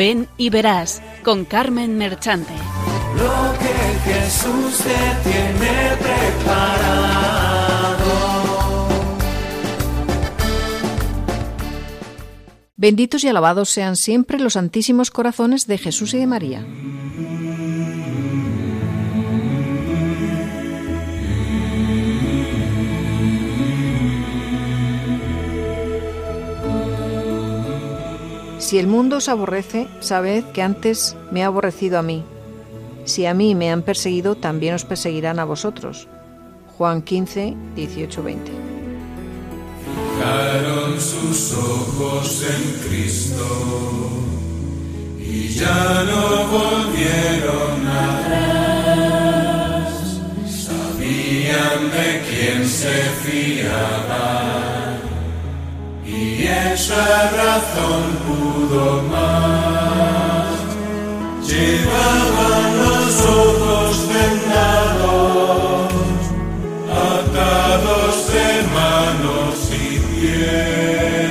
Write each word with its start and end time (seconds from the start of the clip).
Ven 0.00 0.28
y 0.38 0.48
verás 0.48 1.02
con 1.22 1.44
Carmen 1.44 1.98
Merchante. 1.98 2.54
Lo 3.18 3.52
que 3.58 4.10
Jesús 4.10 4.78
te 4.78 5.28
tiene 5.28 5.94
preparado. 5.98 7.28
Benditos 12.76 13.24
y 13.24 13.28
alabados 13.28 13.68
sean 13.68 13.96
siempre 13.96 14.38
los 14.38 14.54
santísimos 14.54 15.10
corazones 15.10 15.66
de 15.66 15.76
Jesús 15.76 16.14
y 16.14 16.18
de 16.18 16.26
María. 16.26 16.66
Si 28.70 28.78
el 28.78 28.86
mundo 28.86 29.16
os 29.16 29.28
aborrece, 29.28 29.88
sabed 29.98 30.44
que 30.54 30.62
antes 30.62 31.16
me 31.32 31.42
ha 31.42 31.46
aborrecido 31.46 31.98
a 31.98 32.02
mí. 32.02 32.22
Si 33.04 33.26
a 33.26 33.34
mí 33.34 33.56
me 33.56 33.72
han 33.72 33.82
perseguido, 33.82 34.36
también 34.36 34.74
os 34.74 34.84
perseguirán 34.84 35.40
a 35.40 35.44
vosotros. 35.44 36.06
Juan 36.78 37.02
15, 37.02 37.56
18, 37.74 38.22
20. 38.22 38.52
Fijaron 40.14 41.00
sus 41.00 41.52
ojos 41.54 42.44
en 42.48 42.62
Cristo 42.88 43.44
y 45.18 45.48
ya 45.48 46.04
no 46.04 46.46
volvieron 46.46 47.88
atrás. 47.88 49.10
Sabían 50.46 51.90
de 51.90 52.22
quién 52.30 52.64
se 52.68 53.02
fiaban 53.24 54.79
y 56.20 56.46
esa 56.46 57.30
razón 57.30 58.02
pudo 58.26 59.02
más. 59.04 60.52
Llevaban 61.48 62.70
los 62.84 63.10
ojos 63.26 64.06
vendados, 64.08 65.92
atados 67.14 68.14
de 68.34 68.48
manos 68.78 69.54
y 69.72 69.98
pies, 69.98 71.30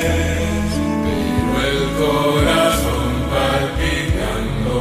pero 1.04 1.60
el 1.72 1.82
corazón 2.04 3.12
palpitando, 3.34 4.76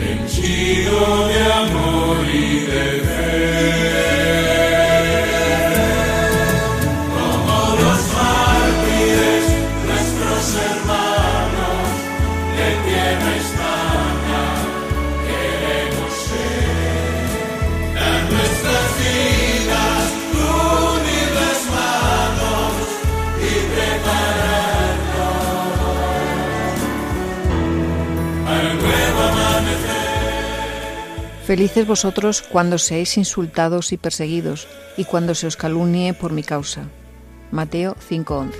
henchido 0.00 0.98
de 1.28 1.38
amor 1.52 2.16
y 2.26 2.36
de 2.66 3.01
Felices 31.52 31.86
vosotros 31.86 32.40
cuando 32.40 32.78
seáis 32.78 33.18
insultados 33.18 33.92
y 33.92 33.98
perseguidos, 33.98 34.68
y 34.96 35.04
cuando 35.04 35.34
se 35.34 35.46
os 35.46 35.58
calumnie 35.58 36.14
por 36.14 36.32
mi 36.32 36.42
causa. 36.42 36.88
Mateo 37.50 37.94
5:11. 38.08 38.56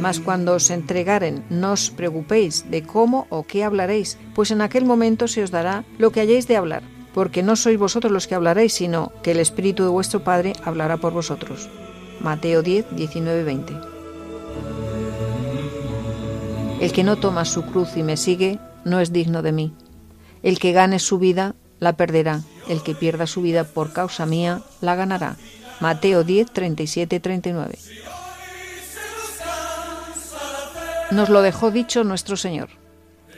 Mas 0.00 0.20
cuando 0.20 0.54
os 0.54 0.70
entregaren, 0.70 1.44
no 1.50 1.72
os 1.72 1.90
preocupéis 1.90 2.64
de 2.70 2.82
cómo 2.82 3.26
o 3.28 3.44
qué 3.44 3.62
hablaréis, 3.62 4.16
pues 4.34 4.50
en 4.50 4.62
aquel 4.62 4.86
momento 4.86 5.28
se 5.28 5.42
os 5.42 5.50
dará 5.50 5.84
lo 5.98 6.10
que 6.10 6.20
hayáis 6.20 6.48
de 6.48 6.56
hablar, 6.56 6.82
porque 7.12 7.42
no 7.42 7.56
sois 7.56 7.76
vosotros 7.76 8.10
los 8.10 8.26
que 8.26 8.36
hablaréis, 8.36 8.72
sino 8.72 9.12
que 9.22 9.32
el 9.32 9.40
Espíritu 9.40 9.82
de 9.82 9.90
vuestro 9.90 10.24
Padre 10.24 10.54
hablará 10.64 10.96
por 10.96 11.12
vosotros. 11.12 11.68
Mateo 12.20 12.62
10, 12.62 12.96
19, 12.96 13.44
20. 13.44 13.91
El 16.82 16.92
que 16.92 17.04
no 17.04 17.14
toma 17.14 17.44
su 17.44 17.62
cruz 17.62 17.96
y 17.96 18.02
me 18.02 18.16
sigue, 18.16 18.58
no 18.84 18.98
es 18.98 19.12
digno 19.12 19.42
de 19.42 19.52
mí. 19.52 19.72
El 20.42 20.58
que 20.58 20.72
gane 20.72 20.98
su 20.98 21.20
vida, 21.20 21.54
la 21.78 21.92
perderá. 21.92 22.40
El 22.68 22.82
que 22.82 22.96
pierda 22.96 23.28
su 23.28 23.40
vida 23.40 23.62
por 23.62 23.92
causa 23.92 24.26
mía, 24.26 24.62
la 24.80 24.96
ganará. 24.96 25.36
Mateo 25.78 26.24
10, 26.24 26.50
37, 26.50 27.20
39. 27.20 27.78
Nos 31.12 31.28
lo 31.28 31.42
dejó 31.42 31.70
dicho 31.70 32.02
nuestro 32.02 32.36
Señor. 32.36 32.70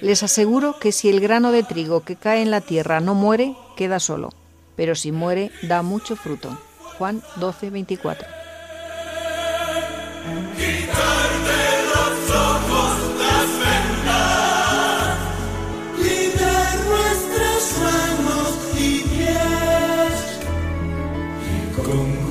Les 0.01 0.23
aseguro 0.23 0.79
que 0.79 0.91
si 0.91 1.11
el 1.11 1.21
grano 1.21 1.53
de 1.53 1.65
trigo 1.65 2.01
que 2.01 2.17
cae 2.17 2.41
en 2.41 2.51
la 2.51 2.63
tierra 2.63 3.01
no 3.01 3.15
muere, 3.15 3.55
queda 3.77 4.01
solo, 4.01 4.31
pero 4.75 4.95
si 4.95 5.13
muere, 5.13 5.51
da 5.61 5.83
mucho 5.83 6.17
fruto. 6.17 6.59
Juan 6.97 7.23
12, 7.37 7.69
24. 7.69 8.44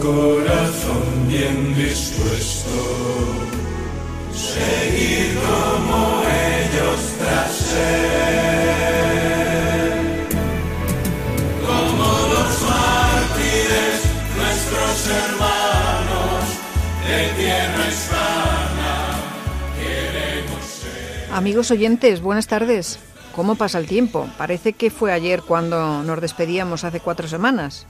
Corazón 0.04 1.28
bien 1.30 1.74
dispuesto 1.76 2.70
seguir 4.34 5.40
como 5.40 6.22
ellos 6.28 7.00
tras 7.20 7.74
él. 7.74 8.68
Como 11.66 12.08
los 12.34 12.52
mártires, 12.70 14.00
nuestros 14.36 15.08
hermanos 15.08 16.44
de 17.08 17.20
tierra 17.42 17.84
hispana, 17.88 18.94
queremos 19.80 20.64
ser. 20.66 21.32
Amigos 21.32 21.72
oyentes, 21.72 22.20
buenas 22.22 22.48
tardes. 22.48 23.00
¿Cómo 23.34 23.56
pasa 23.56 23.80
el 23.80 23.88
tiempo? 23.88 24.28
Parece 24.38 24.74
que 24.74 24.92
fue 24.92 25.14
ayer 25.14 25.42
cuando 25.42 26.04
nos 26.04 26.20
despedíamos 26.20 26.84
hace 26.84 27.00
cuatro 27.00 27.30
semanas. 27.30 27.88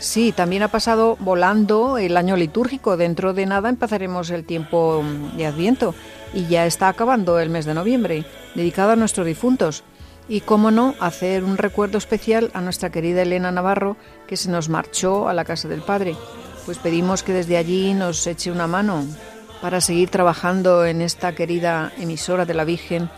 Sí, 0.00 0.30
también 0.30 0.62
ha 0.62 0.68
pasado 0.68 1.16
volando 1.18 1.98
el 1.98 2.16
año 2.16 2.36
litúrgico. 2.36 2.96
Dentro 2.96 3.34
de 3.34 3.46
nada 3.46 3.68
empezaremos 3.68 4.30
el 4.30 4.44
tiempo 4.44 5.04
de 5.36 5.46
Adviento 5.46 5.94
y 6.32 6.46
ya 6.46 6.66
está 6.66 6.88
acabando 6.88 7.40
el 7.40 7.50
mes 7.50 7.64
de 7.64 7.74
noviembre, 7.74 8.24
dedicado 8.54 8.92
a 8.92 8.96
nuestros 8.96 9.26
difuntos. 9.26 9.82
Y 10.28 10.42
cómo 10.42 10.70
no, 10.70 10.94
hacer 11.00 11.42
un 11.42 11.56
recuerdo 11.56 11.98
especial 11.98 12.50
a 12.54 12.60
nuestra 12.60 12.90
querida 12.90 13.22
Elena 13.22 13.50
Navarro, 13.50 13.96
que 14.26 14.36
se 14.36 14.50
nos 14.50 14.68
marchó 14.68 15.28
a 15.28 15.34
la 15.34 15.44
casa 15.44 15.68
del 15.68 15.80
Padre. 15.80 16.16
Pues 16.64 16.78
pedimos 16.78 17.22
que 17.22 17.32
desde 17.32 17.56
allí 17.56 17.94
nos 17.94 18.26
eche 18.26 18.52
una 18.52 18.66
mano 18.66 19.04
para 19.62 19.80
seguir 19.80 20.10
trabajando 20.10 20.84
en 20.84 21.00
esta 21.00 21.34
querida 21.34 21.92
emisora 21.98 22.44
de 22.44 22.54
la 22.54 22.64
Virgen, 22.64 23.10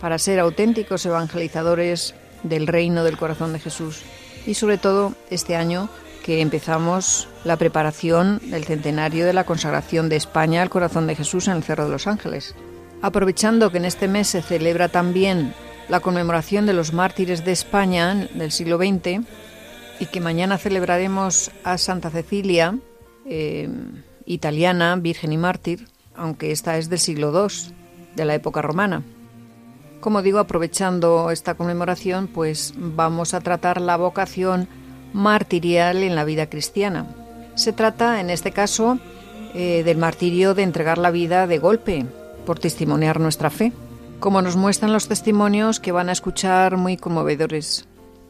para 0.00 0.18
ser 0.18 0.38
auténticos 0.38 1.04
evangelizadores 1.06 2.14
del 2.44 2.66
reino 2.66 3.02
del 3.02 3.16
corazón 3.16 3.52
de 3.54 3.58
Jesús. 3.58 4.02
Y 4.46 4.54
sobre 4.54 4.78
todo 4.78 5.14
este 5.30 5.56
año 5.56 5.88
que 6.24 6.40
empezamos 6.40 7.28
la 7.44 7.56
preparación 7.56 8.40
del 8.50 8.64
centenario 8.64 9.26
de 9.26 9.32
la 9.32 9.44
consagración 9.44 10.08
de 10.08 10.16
España 10.16 10.62
al 10.62 10.70
corazón 10.70 11.06
de 11.06 11.14
Jesús 11.14 11.48
en 11.48 11.56
el 11.56 11.62
Cerro 11.62 11.84
de 11.84 11.90
los 11.90 12.06
Ángeles. 12.06 12.54
Aprovechando 13.02 13.70
que 13.70 13.78
en 13.78 13.84
este 13.84 14.08
mes 14.08 14.28
se 14.28 14.42
celebra 14.42 14.88
también 14.88 15.54
la 15.88 16.00
conmemoración 16.00 16.66
de 16.66 16.74
los 16.74 16.92
mártires 16.92 17.44
de 17.44 17.52
España 17.52 18.14
del 18.34 18.52
siglo 18.52 18.76
XX 18.76 19.24
y 20.00 20.06
que 20.06 20.20
mañana 20.20 20.58
celebraremos 20.58 21.50
a 21.64 21.78
Santa 21.78 22.10
Cecilia, 22.10 22.78
eh, 23.24 23.68
italiana, 24.26 24.96
virgen 24.96 25.32
y 25.32 25.38
mártir, 25.38 25.88
aunque 26.14 26.52
esta 26.52 26.76
es 26.76 26.90
del 26.90 26.98
siglo 26.98 27.32
II, 27.32 27.74
de 28.14 28.24
la 28.24 28.34
época 28.34 28.62
romana. 28.62 29.02
Como 30.00 30.22
digo, 30.22 30.38
aprovechando 30.38 31.30
esta 31.30 31.54
conmemoración, 31.54 32.28
pues 32.28 32.74
vamos 32.76 33.34
a 33.34 33.40
tratar 33.40 33.80
la 33.80 33.96
vocación 33.96 34.68
martirial 35.12 36.02
en 36.02 36.14
la 36.14 36.24
vida 36.24 36.48
cristiana. 36.48 37.06
Se 37.54 37.72
trata, 37.72 38.20
en 38.20 38.30
este 38.30 38.52
caso, 38.52 38.98
eh, 39.54 39.82
del 39.84 39.96
martirio 39.96 40.54
de 40.54 40.62
entregar 40.62 40.98
la 40.98 41.10
vida 41.10 41.46
de 41.46 41.58
golpe 41.58 42.06
por 42.46 42.58
testimoniar 42.58 43.18
nuestra 43.20 43.50
fe, 43.50 43.72
como 44.20 44.42
nos 44.42 44.56
muestran 44.56 44.92
los 44.92 45.08
testimonios 45.08 45.80
que 45.80 45.92
van 45.92 46.08
a 46.08 46.12
escuchar 46.12 46.76
muy 46.76 46.96
conmovedores. 46.96 47.86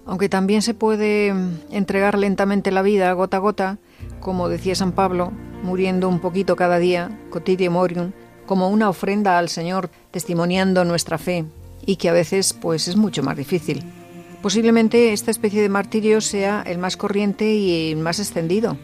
Aunque 0.07 0.29
también 0.29 0.63
se 0.63 0.75
puede 0.75 1.35
entregar 1.71 2.19
lentamente 2.19 2.71
la 2.71 2.83
vida, 2.83 3.13
gota 3.13 3.37
a 3.37 3.41
gota, 3.41 3.79
como 4.21 4.49
decía 4.49 4.75
San 4.75 4.93
Pablo, 4.93 5.33
muriendo 5.63 6.09
un 6.09 6.21
poquito 6.21 6.57
cada 6.57 6.79
día, 6.79 7.11
cotidie 7.31 7.69
morium, 7.69 8.13
como 8.47 8.71
una 8.71 8.89
ofrenda 8.89 9.39
al 9.39 9.51
Señor, 9.51 9.91
testimoniando 10.11 10.85
nuestra 10.85 11.19
fe, 11.19 11.45
y 11.85 11.97
que 11.97 12.09
a 12.09 12.13
veces 12.13 12.55
pues 12.55 12.89
es 12.89 12.97
mucho 12.97 13.23
más 13.23 13.37
difícil. 13.37 13.85
Posiblemente 14.43 15.13
esta 15.13 15.31
especie 15.31 15.63
de 15.63 15.69
martirio 15.69 16.21
sea 16.21 16.63
el 16.67 16.79
más 16.79 16.97
corriente 16.97 17.55
y 17.55 17.93
el 17.93 17.99
más 17.99 18.19
extendido. 18.19 18.77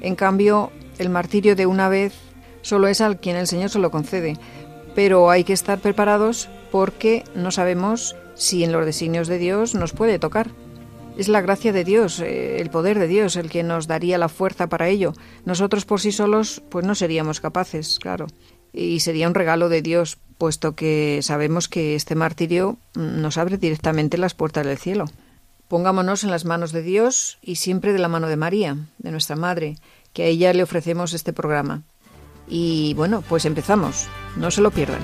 En 0.00 0.14
cambio, 0.14 0.70
el 0.98 1.10
martirio 1.10 1.56
de 1.56 1.66
una 1.66 1.88
vez 1.88 2.14
Solo 2.68 2.88
es 2.88 3.00
al 3.00 3.18
quien 3.18 3.36
el 3.36 3.46
Señor 3.46 3.70
se 3.70 3.78
lo 3.78 3.90
concede. 3.90 4.36
Pero 4.94 5.30
hay 5.30 5.44
que 5.44 5.52
estar 5.52 5.78
preparados 5.78 6.48
porque 6.70 7.24
no 7.34 7.50
sabemos 7.50 8.16
si 8.34 8.64
en 8.64 8.72
los 8.72 8.84
designios 8.84 9.28
de 9.28 9.38
Dios 9.38 9.74
nos 9.74 9.92
puede 9.92 10.18
tocar. 10.18 10.50
Es 11.16 11.28
la 11.28 11.40
gracia 11.40 11.72
de 11.72 11.82
Dios, 11.82 12.20
eh, 12.20 12.60
el 12.60 12.70
poder 12.70 12.98
de 12.98 13.08
Dios, 13.08 13.36
el 13.36 13.50
que 13.50 13.62
nos 13.62 13.86
daría 13.86 14.18
la 14.18 14.28
fuerza 14.28 14.68
para 14.68 14.88
ello. 14.88 15.14
Nosotros 15.46 15.84
por 15.84 16.00
sí 16.00 16.12
solos, 16.12 16.62
pues 16.68 16.84
no 16.84 16.94
seríamos 16.94 17.40
capaces, 17.40 17.98
claro. 17.98 18.26
Y 18.72 19.00
sería 19.00 19.26
un 19.26 19.34
regalo 19.34 19.68
de 19.68 19.82
Dios, 19.82 20.18
puesto 20.38 20.74
que 20.74 21.20
sabemos 21.22 21.68
que 21.68 21.96
este 21.96 22.14
martirio 22.14 22.78
nos 22.94 23.36
abre 23.36 23.58
directamente 23.58 24.16
las 24.16 24.34
puertas 24.34 24.64
del 24.64 24.78
cielo. 24.78 25.06
Pongámonos 25.66 26.24
en 26.24 26.30
las 26.30 26.46
manos 26.46 26.72
de 26.72 26.82
Dios 26.82 27.38
y 27.42 27.56
siempre 27.56 27.92
de 27.92 27.98
la 27.98 28.08
mano 28.08 28.28
de 28.28 28.36
María, 28.36 28.76
de 28.98 29.10
nuestra 29.10 29.36
Madre, 29.36 29.76
que 30.14 30.22
a 30.22 30.26
ella 30.26 30.54
le 30.54 30.62
ofrecemos 30.62 31.12
este 31.12 31.34
programa. 31.34 31.82
Y 32.48 32.94
bueno, 32.94 33.22
pues 33.28 33.44
empezamos. 33.44 34.08
No 34.36 34.50
se 34.50 34.62
lo 34.62 34.70
pierdan. 34.70 35.02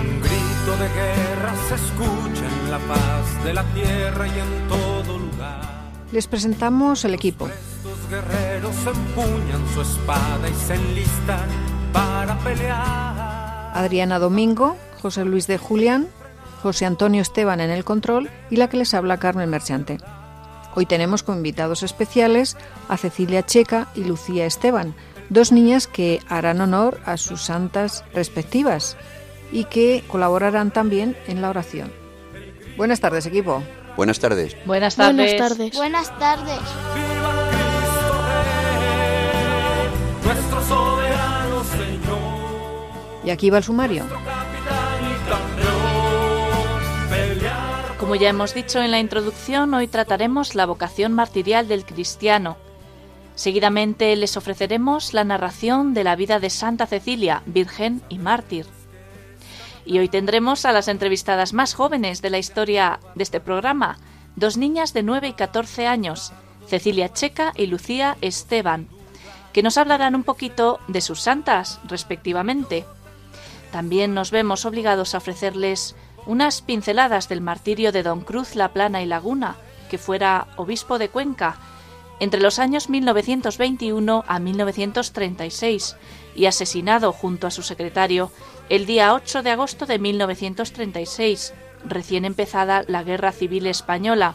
Un 0.00 0.20
grito 0.20 0.76
de 0.82 0.88
guerra 0.88 1.54
se 1.68 1.74
escucha 1.76 2.46
en 2.46 2.70
la 2.70 2.78
paz 2.78 3.44
de 3.44 3.54
la 3.54 3.62
tierra 3.74 4.26
y 4.26 4.40
en 4.40 4.68
todo 4.68 5.18
lugar. 5.18 5.60
Les 6.10 6.26
presentamos 6.26 7.04
el 7.04 7.14
equipo. 7.14 7.48
Guerreros 8.08 8.86
empuñan 8.86 9.68
su 9.74 9.82
espada 9.82 10.48
y 10.48 10.54
se 10.54 10.74
enlistan 10.74 11.48
para 11.92 12.38
pelear. 12.38 13.70
Adriana 13.74 14.18
Domingo, 14.18 14.76
José 15.02 15.26
Luis 15.26 15.46
de 15.46 15.58
Julián, 15.58 16.08
José 16.62 16.86
Antonio 16.86 17.20
Esteban 17.20 17.60
en 17.60 17.70
el 17.70 17.84
control 17.84 18.30
y 18.50 18.56
la 18.56 18.68
que 18.68 18.78
les 18.78 18.94
habla 18.94 19.18
Carmen 19.18 19.50
Merchante. 19.50 19.98
Hoy 20.74 20.86
tenemos 20.86 21.22
como 21.22 21.38
invitados 21.38 21.82
especiales 21.82 22.56
a 22.88 22.96
Cecilia 22.96 23.44
Checa 23.44 23.88
y 23.94 24.04
Lucía 24.04 24.46
Esteban, 24.46 24.94
dos 25.28 25.52
niñas 25.52 25.86
que 25.86 26.20
harán 26.28 26.62
honor 26.62 27.00
a 27.04 27.18
sus 27.18 27.42
santas 27.42 28.04
respectivas 28.14 28.96
y 29.52 29.64
que 29.64 30.02
colaborarán 30.08 30.70
también 30.70 31.16
en 31.26 31.42
la 31.42 31.50
oración. 31.50 31.92
Buenas 32.78 33.00
tardes, 33.00 33.26
equipo. 33.26 33.62
Buenas 33.96 34.20
tardes. 34.20 34.56
Buenas 34.64 34.96
tardes. 34.96 35.16
Buenas 35.16 35.56
tardes. 35.56 35.76
Buenas 35.76 36.18
tardes. 36.18 37.07
Y 43.28 43.30
aquí 43.30 43.50
va 43.50 43.58
el 43.58 43.64
sumario. 43.64 44.06
Como 48.00 48.14
ya 48.14 48.30
hemos 48.30 48.54
dicho 48.54 48.80
en 48.80 48.90
la 48.90 49.00
introducción, 49.00 49.74
hoy 49.74 49.86
trataremos 49.86 50.54
la 50.54 50.64
vocación 50.64 51.12
martirial 51.12 51.68
del 51.68 51.84
cristiano. 51.84 52.56
Seguidamente 53.34 54.16
les 54.16 54.38
ofreceremos 54.38 55.12
la 55.12 55.24
narración 55.24 55.92
de 55.92 56.04
la 56.04 56.16
vida 56.16 56.38
de 56.38 56.48
Santa 56.48 56.86
Cecilia, 56.86 57.42
virgen 57.44 58.00
y 58.08 58.18
mártir. 58.18 58.64
Y 59.84 59.98
hoy 59.98 60.08
tendremos 60.08 60.64
a 60.64 60.72
las 60.72 60.88
entrevistadas 60.88 61.52
más 61.52 61.74
jóvenes 61.74 62.22
de 62.22 62.30
la 62.30 62.38
historia 62.38 62.98
de 63.14 63.24
este 63.24 63.40
programa, 63.40 63.98
dos 64.36 64.56
niñas 64.56 64.94
de 64.94 65.02
9 65.02 65.28
y 65.28 65.32
14 65.34 65.86
años, 65.86 66.32
Cecilia 66.66 67.12
Checa 67.12 67.52
y 67.54 67.66
Lucía 67.66 68.16
Esteban, 68.22 68.88
que 69.52 69.62
nos 69.62 69.76
hablarán 69.76 70.14
un 70.14 70.24
poquito 70.24 70.80
de 70.88 71.02
sus 71.02 71.20
santas, 71.20 71.78
respectivamente. 71.84 72.86
También 73.72 74.14
nos 74.14 74.30
vemos 74.30 74.64
obligados 74.64 75.14
a 75.14 75.18
ofrecerles 75.18 75.94
unas 76.26 76.62
pinceladas 76.62 77.28
del 77.28 77.40
martirio 77.40 77.92
de 77.92 78.02
Don 78.02 78.20
Cruz 78.20 78.54
La 78.54 78.72
Plana 78.72 79.02
y 79.02 79.06
Laguna, 79.06 79.56
que 79.90 79.98
fuera 79.98 80.48
obispo 80.56 80.98
de 80.98 81.08
Cuenca, 81.08 81.56
entre 82.20 82.40
los 82.40 82.58
años 82.58 82.88
1921 82.88 84.24
a 84.26 84.38
1936 84.38 85.96
y 86.34 86.46
asesinado 86.46 87.12
junto 87.12 87.46
a 87.46 87.50
su 87.50 87.62
secretario 87.62 88.30
el 88.68 88.86
día 88.86 89.14
8 89.14 89.42
de 89.42 89.50
agosto 89.50 89.86
de 89.86 89.98
1936, 89.98 91.54
recién 91.84 92.24
empezada 92.24 92.84
la 92.86 93.02
Guerra 93.02 93.32
Civil 93.32 93.66
Española. 93.66 94.34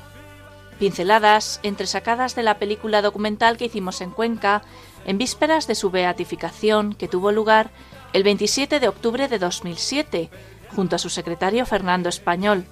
Pinceladas 0.80 1.60
entresacadas 1.62 2.36
de 2.36 2.44
la 2.44 2.58
película 2.58 3.02
documental 3.02 3.58
que 3.58 3.66
hicimos 3.66 4.02
en 4.02 4.12
Cuenca 4.12 4.64
en 5.06 5.18
vísperas 5.18 5.68
de 5.68 5.76
su 5.76 5.92
beatificación 5.92 6.94
que 6.94 7.08
tuvo 7.08 7.32
lugar 7.32 7.70
el 8.14 8.24
27 8.24 8.80
de 8.80 8.88
octubre 8.88 9.28
de 9.28 9.40
2007, 9.40 10.30
junto 10.76 10.96
a 10.96 11.00
su 11.00 11.10
secretario 11.10 11.66
Fernando 11.66 12.10
Español. 12.10 12.66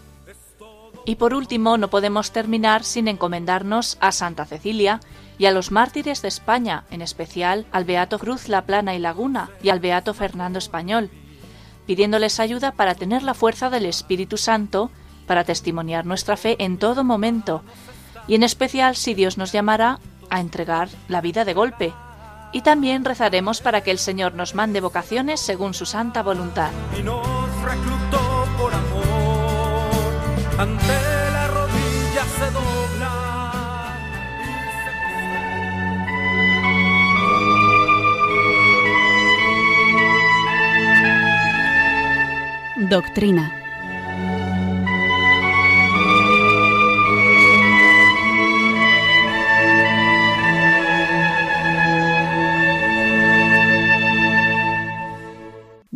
Y 1.03 1.15
por 1.15 1.33
último, 1.33 1.77
no 1.77 1.89
podemos 1.89 2.31
terminar 2.31 2.83
sin 2.83 3.07
encomendarnos 3.07 3.97
a 3.99 4.11
Santa 4.11 4.45
Cecilia 4.45 4.99
y 5.39 5.47
a 5.47 5.51
los 5.51 5.71
mártires 5.71 6.21
de 6.21 6.27
España, 6.27 6.83
en 6.91 7.01
especial 7.01 7.65
al 7.71 7.85
Beato 7.85 8.19
Cruz 8.19 8.47
La 8.47 8.67
Plana 8.67 8.93
y 8.93 8.99
Laguna 8.99 9.49
y 9.63 9.69
al 9.69 9.79
Beato 9.79 10.13
Fernando 10.13 10.59
Español, 10.59 11.09
pidiéndoles 11.87 12.39
ayuda 12.39 12.73
para 12.73 12.93
tener 12.93 13.23
la 13.23 13.33
fuerza 13.33 13.71
del 13.71 13.87
Espíritu 13.87 14.37
Santo 14.37 14.91
para 15.25 15.43
testimoniar 15.43 16.05
nuestra 16.05 16.37
fe 16.37 16.55
en 16.59 16.77
todo 16.77 17.03
momento, 17.03 17.63
y 18.27 18.35
en 18.35 18.43
especial 18.43 18.95
si 18.95 19.15
Dios 19.15 19.39
nos 19.39 19.51
llamará 19.51 19.99
a 20.29 20.39
entregar 20.39 20.89
la 21.07 21.21
vida 21.21 21.45
de 21.45 21.55
golpe. 21.55 21.93
Y 22.51 22.61
también 22.61 23.05
rezaremos 23.05 23.61
para 23.61 23.81
que 23.81 23.91
el 23.91 23.97
Señor 23.97 24.33
nos 24.33 24.55
mande 24.55 24.81
vocaciones 24.81 25.39
según 25.39 25.73
su 25.73 25.85
santa 25.85 26.21
voluntad. 26.21 26.71
y 26.97 27.03
nos 27.03 27.25
reclutó 27.63 28.47
por 28.57 28.73
amor. 28.73 29.91
Ante 30.57 30.97
la 31.33 31.47
rodilla 31.47 32.23
se 32.37 32.51
dobla. 32.51 32.71
Doctrina. 42.89 43.60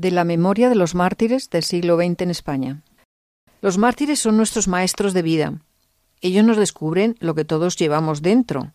De 0.05 0.11
la 0.11 0.23
memoria 0.23 0.69
de 0.69 0.75
los 0.75 0.93
mártires 0.93 1.49
del 1.49 1.63
siglo 1.63 1.97
XX 1.97 2.21
en 2.21 2.29
España. 2.29 2.83
Los 3.59 3.79
mártires 3.79 4.19
son 4.19 4.37
nuestros 4.37 4.67
maestros 4.67 5.15
de 5.15 5.23
vida. 5.23 5.53
Ellos 6.21 6.45
nos 6.45 6.57
descubren 6.57 7.15
lo 7.19 7.33
que 7.33 7.43
todos 7.43 7.75
llevamos 7.75 8.21
dentro. 8.21 8.71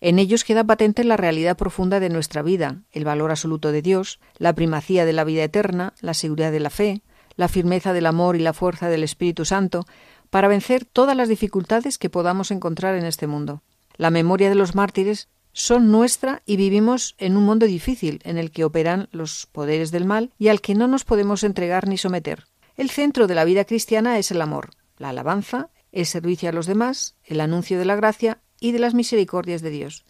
En 0.00 0.20
ellos 0.20 0.44
queda 0.44 0.62
patente 0.62 1.02
la 1.02 1.16
realidad 1.16 1.56
profunda 1.56 1.98
de 1.98 2.08
nuestra 2.08 2.42
vida, 2.42 2.82
el 2.92 3.04
valor 3.04 3.32
absoluto 3.32 3.72
de 3.72 3.82
Dios, 3.82 4.20
la 4.38 4.52
primacía 4.52 5.04
de 5.04 5.12
la 5.12 5.24
vida 5.24 5.42
eterna, 5.42 5.92
la 6.02 6.14
seguridad 6.14 6.52
de 6.52 6.60
la 6.60 6.70
fe, 6.70 7.02
la 7.34 7.48
firmeza 7.48 7.92
del 7.92 8.06
amor 8.06 8.36
y 8.36 8.38
la 8.38 8.52
fuerza 8.52 8.88
del 8.88 9.02
Espíritu 9.02 9.44
Santo, 9.44 9.86
para 10.30 10.46
vencer 10.46 10.84
todas 10.84 11.16
las 11.16 11.28
dificultades 11.28 11.98
que 11.98 12.10
podamos 12.10 12.52
encontrar 12.52 12.94
en 12.94 13.06
este 13.06 13.26
mundo. 13.26 13.64
La 13.96 14.10
memoria 14.10 14.48
de 14.48 14.54
los 14.54 14.76
mártires 14.76 15.26
son 15.52 15.90
nuestra 15.90 16.42
y 16.46 16.56
vivimos 16.56 17.14
en 17.18 17.36
un 17.36 17.44
mundo 17.44 17.66
difícil 17.66 18.20
en 18.24 18.38
el 18.38 18.50
que 18.50 18.64
operan 18.64 19.08
los 19.12 19.46
poderes 19.46 19.90
del 19.90 20.04
mal 20.04 20.32
y 20.38 20.48
al 20.48 20.60
que 20.60 20.74
no 20.74 20.86
nos 20.88 21.04
podemos 21.04 21.42
entregar 21.42 21.88
ni 21.88 21.98
someter. 21.98 22.44
El 22.76 22.90
centro 22.90 23.26
de 23.26 23.34
la 23.34 23.44
vida 23.44 23.64
cristiana 23.64 24.18
es 24.18 24.30
el 24.30 24.40
amor, 24.42 24.70
la 24.96 25.10
alabanza, 25.10 25.70
el 25.92 26.06
servicio 26.06 26.48
a 26.48 26.52
los 26.52 26.66
demás, 26.66 27.16
el 27.24 27.40
anuncio 27.40 27.78
de 27.78 27.84
la 27.84 27.96
gracia 27.96 28.40
y 28.60 28.72
de 28.72 28.78
las 28.78 28.94
misericordias 28.94 29.62
de 29.62 29.70
Dios. 29.70 30.04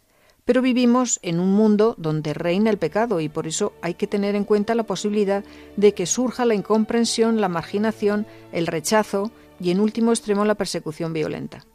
Pero 0.45 0.61
vivimos 0.61 1.19
en 1.21 1.39
un 1.39 1.51
mundo 1.53 1.95
donde 1.97 2.33
reina 2.33 2.69
el 2.69 2.77
pecado 2.77 3.19
y 3.19 3.29
por 3.29 3.47
eso 3.47 3.73
hay 3.81 3.93
que 3.93 4.07
tener 4.07 4.35
en 4.35 4.43
cuenta 4.43 4.75
la 4.75 4.83
posibilidad 4.83 5.43
de 5.77 5.93
que 5.93 6.05
surja 6.05 6.45
la 6.45 6.55
incomprensión, 6.55 7.41
la 7.41 7.49
marginación, 7.49 8.25
el 8.51 8.67
rechazo 8.67 9.31
y 9.59 9.71
en 9.71 9.79
último 9.79 10.11
extremo 10.11 10.45
la 10.45 10.55
persecución 10.55 11.13
violenta. 11.13 11.65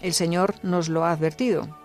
El 0.00 0.12
Señor 0.12 0.54
nos 0.62 0.88
lo 0.88 1.04
ha 1.04 1.12
advertido. 1.12 1.83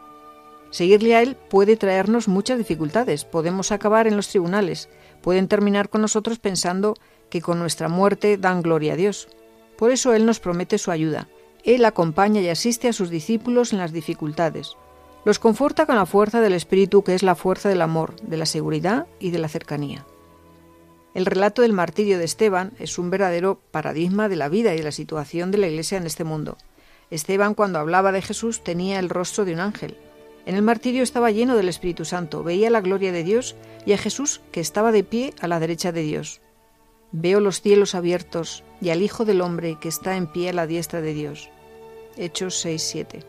Seguirle 0.72 1.16
a 1.16 1.22
Él 1.22 1.36
puede 1.36 1.78
traernos 1.78 2.28
muchas 2.28 2.58
dificultades, 2.58 3.26
podemos 3.26 3.72
acabar 3.72 4.08
en 4.08 4.16
los 4.16 4.28
tribunales, 4.28 4.90
pueden 5.22 5.48
terminar 5.48 5.90
con 5.90 6.02
nosotros 6.02 6.40
pensando 6.40 6.96
que 7.30 7.42
con 7.42 7.60
nuestra 7.60 7.90
muerte 7.90 8.38
dan 8.38 8.62
gloria 8.62 8.94
a 8.94 8.96
Dios. 8.96 9.28
Por 9.78 9.92
eso 9.92 10.14
Él 10.14 10.26
nos 10.26 10.40
promete 10.40 10.78
su 10.78 10.92
ayuda. 10.92 11.28
Él 11.64 11.86
acompaña 11.86 12.42
y 12.42 12.50
asiste 12.50 12.88
a 12.88 12.94
sus 12.94 13.10
discípulos 13.10 13.74
en 13.74 13.80
las 13.80 13.92
dificultades. 13.92 14.76
Los 15.26 15.40
conforta 15.40 15.86
con 15.86 15.96
la 15.96 16.06
fuerza 16.06 16.40
del 16.40 16.54
Espíritu 16.54 17.04
que 17.04 17.14
es 17.14 17.24
la 17.24 17.36
fuerza 17.36 17.70
del 17.70 17.82
amor, 17.82 18.16
de 18.22 18.38
la 18.38 18.46
seguridad 18.46 19.08
y 19.20 19.32
de 19.32 19.40
la 19.40 19.50
cercanía. 19.50 20.06
El 21.14 21.26
relato 21.26 21.64
del 21.64 21.74
martirio 21.74 22.18
de 22.18 22.26
Esteban 22.26 22.72
es 22.80 22.98
un 23.00 23.10
verdadero 23.10 23.60
paradigma 23.72 24.30
de 24.30 24.36
la 24.36 24.48
vida 24.48 24.74
y 24.74 24.78
de 24.78 24.84
la 24.84 24.92
situación 24.92 25.52
de 25.52 25.58
la 25.58 25.68
Iglesia 25.68 25.98
en 25.98 26.06
este 26.06 26.24
mundo. 26.24 26.58
Esteban, 27.10 27.56
cuando 27.56 27.80
hablaba 27.80 28.12
de 28.12 28.22
Jesús, 28.22 28.64
tenía 28.64 29.00
el 29.00 29.10
rostro 29.10 29.44
de 29.44 29.54
un 29.54 29.60
ángel. 29.60 29.98
En 30.50 30.56
el 30.56 30.64
martirio 30.64 31.04
estaba 31.04 31.30
lleno 31.30 31.56
del 31.56 31.70
Espíritu 31.70 32.06
Santo, 32.06 32.42
veía 32.42 32.72
la 32.72 32.82
gloria 32.82 33.12
de 33.12 33.24
Dios 33.24 33.56
y 33.86 33.94
a 33.94 34.00
Jesús 34.00 34.42
que 34.52 34.62
estaba 34.62 34.92
de 34.92 35.04
pie 35.04 35.32
a 35.42 35.48
la 35.48 35.60
derecha 35.60 35.92
de 35.92 36.02
Dios. 36.02 36.42
Veo 37.12 37.40
los 37.40 37.62
cielos 37.62 37.94
abiertos 37.94 38.64
y 38.82 38.90
al 38.90 39.04
Hijo 39.04 39.26
del 39.26 39.42
Hombre 39.42 39.78
que 39.80 39.90
está 39.90 40.18
en 40.18 40.26
pie 40.26 40.50
a 40.50 40.54
la 40.54 40.66
diestra 40.66 41.02
de 41.02 41.14
Dios. 41.14 41.52
Hechos 42.18 42.66
6-7. 42.66 43.24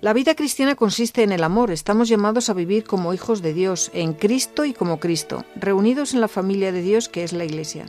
La 0.00 0.12
vida 0.12 0.34
cristiana 0.34 0.74
consiste 0.74 1.22
en 1.22 1.30
el 1.30 1.44
amor. 1.44 1.70
Estamos 1.70 2.08
llamados 2.08 2.50
a 2.50 2.52
vivir 2.52 2.82
como 2.82 3.14
hijos 3.14 3.40
de 3.40 3.54
Dios, 3.54 3.92
en 3.94 4.14
Cristo 4.14 4.64
y 4.64 4.72
como 4.72 4.98
Cristo, 4.98 5.44
reunidos 5.54 6.12
en 6.12 6.22
la 6.22 6.28
familia 6.28 6.72
de 6.72 6.82
Dios 6.82 7.08
que 7.08 7.22
es 7.22 7.32
la 7.32 7.44
Iglesia. 7.44 7.86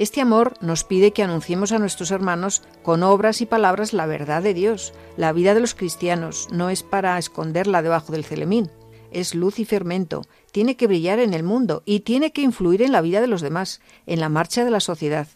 Este 0.00 0.22
amor 0.22 0.54
nos 0.62 0.82
pide 0.82 1.12
que 1.12 1.22
anunciemos 1.22 1.72
a 1.72 1.78
nuestros 1.78 2.10
hermanos 2.10 2.62
con 2.82 3.02
obras 3.02 3.42
y 3.42 3.46
palabras 3.46 3.92
la 3.92 4.06
verdad 4.06 4.42
de 4.42 4.54
Dios. 4.54 4.94
La 5.18 5.30
vida 5.34 5.52
de 5.52 5.60
los 5.60 5.74
cristianos 5.74 6.48
no 6.50 6.70
es 6.70 6.82
para 6.82 7.18
esconderla 7.18 7.82
debajo 7.82 8.10
del 8.10 8.24
celemín, 8.24 8.70
es 9.10 9.34
luz 9.34 9.58
y 9.58 9.66
fermento, 9.66 10.22
tiene 10.52 10.74
que 10.78 10.86
brillar 10.86 11.18
en 11.18 11.34
el 11.34 11.42
mundo 11.42 11.82
y 11.84 12.00
tiene 12.00 12.32
que 12.32 12.40
influir 12.40 12.80
en 12.80 12.92
la 12.92 13.02
vida 13.02 13.20
de 13.20 13.26
los 13.26 13.42
demás, 13.42 13.82
en 14.06 14.20
la 14.20 14.30
marcha 14.30 14.64
de 14.64 14.70
la 14.70 14.80
sociedad. 14.80 15.28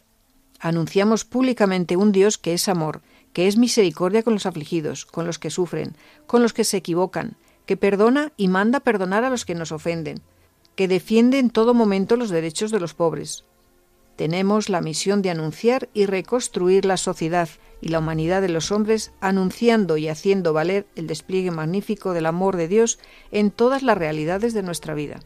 Anunciamos 0.61 1.27
públicamente 1.27 1.99
un 1.99 2.11
Dios 2.11 2.39
que 2.39 2.55
es 2.55 2.67
amor, 2.67 3.03
que 3.35 3.49
es 3.49 3.59
misericordia 3.59 4.23
con 4.23 4.33
los 4.33 4.47
afligidos, 4.47 5.05
con 5.05 5.27
los 5.27 5.39
que 5.39 5.51
sufren, 5.51 5.95
con 6.27 6.41
los 6.41 6.55
que 6.55 6.65
se 6.65 6.79
equivocan, 6.79 7.37
que 7.67 7.77
perdona 7.77 8.33
y 8.39 8.49
manda 8.49 8.81
perdonar 8.81 9.25
a 9.25 9.31
los 9.31 9.45
que 9.45 9.55
nos 9.55 9.73
ofenden, 9.73 10.23
que 10.75 10.89
defiende 10.89 11.39
en 11.39 11.51
todo 11.51 11.75
momento 11.75 12.17
los 12.17 12.31
derechos 12.31 12.71
de 12.71 12.81
los 12.81 12.95
pobres, 12.95 13.45
tenemos 14.17 14.69
la 14.69 14.81
misión 14.81 15.23
de 15.23 15.31
anunciar 15.31 15.89
y 15.93 16.07
reconstruir 16.07 16.85
la 16.85 16.97
sociedad 16.97 17.49
y 17.81 17.89
la 17.89 17.99
humanidad 17.99 18.41
de 18.41 18.49
los 18.49 18.73
hombres, 18.73 19.13
anunciando 19.21 19.97
y 19.97 20.09
haciendo 20.09 20.53
valer 20.53 20.87
el 20.97 21.07
despliegue 21.07 21.51
magnífico 21.51 22.13
del 22.13 22.27
amor 22.27 22.57
de 22.57 22.69
Dios 22.69 22.99
en 23.33 23.51
todas 23.51 23.83
las 23.83 23.99
realidades 23.99 24.55
de 24.55 24.63
nuestra 24.63 24.95
vida. 24.95 25.21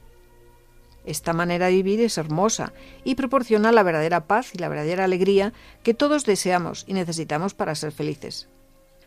Esta 1.04 1.32
manera 1.32 1.66
de 1.66 1.72
vivir 1.72 2.00
es 2.00 2.18
hermosa 2.18 2.72
y 3.04 3.14
proporciona 3.14 3.72
la 3.72 3.82
verdadera 3.82 4.26
paz 4.26 4.54
y 4.54 4.58
la 4.58 4.68
verdadera 4.68 5.04
alegría 5.04 5.52
que 5.82 5.94
todos 5.94 6.24
deseamos 6.24 6.84
y 6.86 6.94
necesitamos 6.94 7.54
para 7.54 7.74
ser 7.74 7.92
felices. 7.92 8.48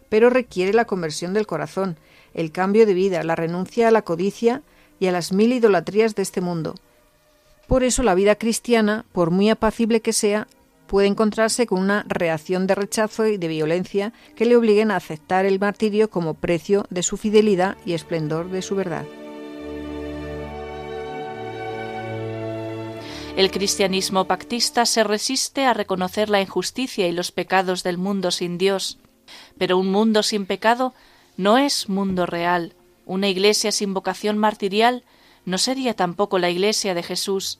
Pero 0.09 0.29
requiere 0.29 0.73
la 0.73 0.85
conversión 0.85 1.33
del 1.33 1.47
corazón, 1.47 1.97
el 2.33 2.51
cambio 2.51 2.85
de 2.85 2.93
vida, 2.93 3.23
la 3.23 3.35
renuncia 3.35 3.88
a 3.88 3.91
la 3.91 4.01
codicia 4.01 4.61
y 5.00 5.07
a 5.07 5.11
las 5.11 5.31
mil 5.31 5.51
idolatrías 5.51 6.15
de 6.15 6.23
este 6.23 6.41
mundo, 6.41 6.75
por 7.72 7.86
eso 7.86 8.04
la 8.04 8.16
vida 8.16 8.36
cristiana, 8.36 9.06
por 9.13 9.32
muy 9.32 9.50
apacible 9.50 10.01
que 10.01 10.12
sea, 10.12 10.50
puede 10.88 11.08
encontrarse 11.08 11.68
con 11.68 11.80
una 11.80 12.04
reacción 12.06 12.68
de 12.68 12.75
rechazo 12.75 13.28
y 13.28 13.38
de 13.38 13.48
violencia 13.48 14.12
que 14.36 14.44
le 14.44 14.58
obliguen 14.58 14.92
a 14.92 14.98
aceptar 14.98 15.46
el 15.46 15.58
martirio 15.58 16.10
como 16.10 16.34
precio 16.34 16.86
de 16.90 17.01
su 17.01 17.16
fidelidad 17.16 17.78
y 17.86 17.94
esplendor 17.94 18.50
de 18.50 18.62
su 18.62 18.75
verdad. 18.75 19.06
El 23.38 23.50
cristianismo 23.51 24.25
pactista 24.25 24.86
se 24.86 25.06
resiste 25.06 25.63
a 25.63 25.74
reconocer 25.74 26.30
la 26.30 26.42
injusticia 26.42 27.08
y 27.08 27.13
los 27.13 27.32
pecados 27.32 27.84
del 27.84 27.98
mundo 27.98 28.32
sin 28.32 28.58
Dios, 28.58 29.00
pero 29.58 29.78
un 29.78 29.90
mundo 29.90 30.24
sin 30.24 30.46
pecado 30.46 30.94
no 31.38 31.58
es 31.58 31.88
mundo 31.88 32.25
real. 32.25 32.74
Una 33.06 33.30
iglesia 33.30 33.72
sin 33.72 33.94
vocación 33.94 34.38
martirial 34.38 35.06
no 35.46 35.58
sería 35.58 35.96
tampoco 35.96 36.40
la 36.40 36.50
Iglesia 36.50 36.94
de 36.94 37.04
Jesús, 37.04 37.60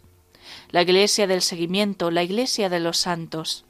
la 0.71 0.81
Iglesia 0.81 1.27
del 1.27 1.41
seguimiento, 1.41 2.11
la 2.11 2.23
Iglesia 2.23 2.69
de 2.69 2.79
los 2.79 2.97
santos. 2.97 3.65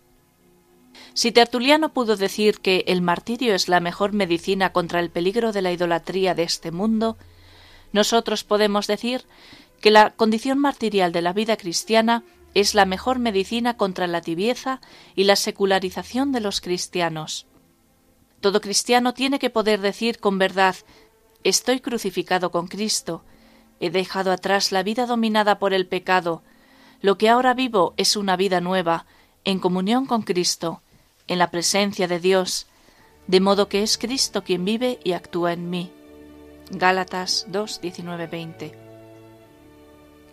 Si 1.14 1.32
Tertuliano 1.32 1.94
pudo 1.94 2.16
decir 2.16 2.60
que 2.60 2.84
el 2.88 3.02
martirio 3.02 3.54
es 3.54 3.68
la 3.68 3.80
mejor 3.80 4.14
medicina 4.14 4.72
contra 4.72 5.00
el 5.00 5.10
peligro 5.10 5.52
de 5.52 5.62
la 5.62 5.72
idolatría 5.72 6.36
de 6.36 6.44
este 6.44 6.72
mundo, 6.72 7.18
nosotros 7.92 8.44
podemos 8.44 8.88
decir 8.88 9.26
que 9.82 9.92
la 9.92 10.12
condición 10.12 10.60
martirial 10.60 11.12
de 11.12 11.22
la 11.22 11.34
vida 11.34 11.58
cristiana 11.58 12.24
es 12.54 12.76
la 12.76 12.86
mejor 12.86 13.20
medicina 13.20 13.78
contra 13.78 14.08
la 14.08 14.22
tibieza 14.22 14.82
y 15.16 15.24
la 15.24 15.36
secularización 15.36 16.32
de 16.32 16.42
los 16.42 16.62
cristianos. 16.62 17.48
Todo 18.42 18.62
cristiano 18.62 19.14
tiene 19.14 19.40
que 19.40 19.50
poder 19.50 19.82
decir 19.82 20.20
con 20.20 20.38
verdad 20.38 20.76
Estoy 21.44 21.80
crucificado 21.80 22.52
con 22.52 22.68
Cristo, 22.68 23.24
He 23.80 23.90
dejado 23.90 24.32
atrás 24.32 24.72
la 24.72 24.84
vida 24.84 25.08
dominada 25.08 25.58
por 25.58 25.74
el 25.74 25.88
pecado. 25.88 26.44
Lo 27.02 27.18
que 27.18 27.30
ahora 27.30 27.54
vivo 27.54 27.94
es 27.98 28.16
una 28.16 28.36
vida 28.36 28.62
nueva, 28.62 29.06
en 29.44 29.60
comunión 29.60 30.06
con 30.06 30.22
Cristo, 30.22 30.82
en 31.28 31.40
la 31.40 31.50
presencia 31.52 32.08
de 32.08 32.20
Dios, 32.20 32.68
de 33.28 33.40
modo 33.40 33.68
que 33.68 33.84
es 33.84 33.98
Cristo 33.98 34.44
quien 34.44 34.66
vive 34.66 35.00
y 35.04 35.14
actúa 35.14 35.54
en 35.54 35.70
mí. 35.70 35.92
Gálatas 36.70 37.46
2, 37.50 37.82
19, 37.82 38.28
20. 38.28 38.72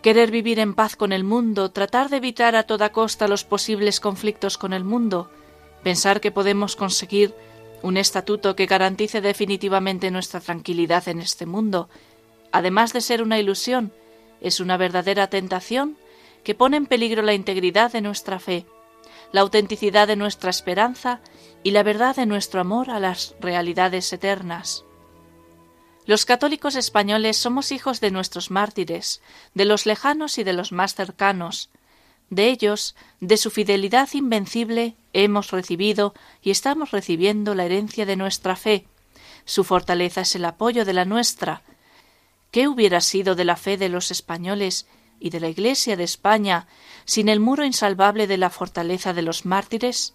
Querer 0.02 0.30
vivir 0.30 0.58
en 0.58 0.75
paz 0.75 0.94
con 0.94 1.12
el 1.12 1.25
mundo, 1.25 1.70
tratar 1.70 2.08
de 2.08 2.18
evitar 2.18 2.54
a 2.54 2.64
toda 2.64 2.92
costa 2.92 3.28
los 3.28 3.44
posibles 3.44 4.00
conflictos 4.00 4.58
con 4.58 4.72
el 4.72 4.84
mundo, 4.84 5.30
pensar 5.82 6.20
que 6.20 6.30
podemos 6.30 6.76
conseguir 6.76 7.34
un 7.82 7.96
estatuto 7.96 8.54
que 8.56 8.66
garantice 8.66 9.20
definitivamente 9.20 10.10
nuestra 10.10 10.40
tranquilidad 10.40 11.08
en 11.08 11.20
este 11.20 11.46
mundo 11.46 11.88
además 12.52 12.92
de 12.92 13.00
ser 13.00 13.22
una 13.22 13.38
ilusión, 13.38 13.92
es 14.40 14.60
una 14.60 14.76
verdadera 14.76 15.28
tentación 15.28 15.96
que 16.49 16.55
pone 16.55 16.78
en 16.78 16.87
peligro 16.87 17.21
la 17.21 17.35
integridad 17.35 17.93
de 17.93 18.00
nuestra 18.00 18.40
fe, 18.40 18.64
la 19.33 19.43
autenticidad 19.43 20.09
de 20.09 20.17
nuestra 20.17 20.49
esperanza 20.49 21.21
y 21.62 21.73
la 21.73 21.83
verdad 21.83 22.17
de 22.17 22.25
nuestro 22.25 22.59
amor 22.62 22.88
a 22.88 22.99
las 22.99 23.35
realidades 23.38 24.11
eternas. 24.14 24.83
Los 26.07 26.25
católicos 26.25 26.75
españoles 26.75 27.37
somos 27.37 27.71
hijos 27.71 28.00
de 28.00 28.11
nuestros 28.11 28.50
mártires, 28.50 29.21
de 29.52 29.67
los 29.67 29.85
lejanos 29.85 30.38
y 30.38 30.43
de 30.43 30.55
los 30.55 30.73
más 30.73 30.95
cercanos. 30.95 31.69
De 32.31 32.49
ellos, 32.49 32.97
de 33.21 33.37
su 33.37 33.50
fidelidad 33.50 34.09
invencible, 34.14 34.97
hemos 35.12 35.50
recibido 35.50 36.14
y 36.40 36.50
estamos 36.50 36.93
recibiendo 36.93 37.55
la 37.55 37.67
herencia 37.67 38.07
de 38.07 38.17
nuestra 38.17 38.57
fe. 38.57 38.87
Su 39.45 39.64
fortaleza 39.64 40.23
es 40.23 40.35
el 40.35 40.47
apoyo 40.47 40.87
de 40.87 40.95
la 40.95 41.05
nuestra, 41.05 41.62
¿Qué 42.50 42.67
hubiera 42.67 43.00
sido 43.02 43.35
de 43.35 43.45
la 43.45 43.57
fe 43.57 43.76
de 43.76 43.90
los 43.90 44.11
españoles 44.11 44.87
y 45.20 45.30
de 45.30 45.40
la 45.40 45.48
Iglesia 45.48 45.96
de 45.96 46.04
España 46.04 46.66
sin 47.04 47.28
el 47.28 47.40
muro 47.40 47.64
insalvable 47.64 48.26
de 48.26 48.38
la 48.38 48.50
fortaleza 48.50 49.12
de 49.12 49.22
los 49.22 49.46
mártires? 49.46 50.14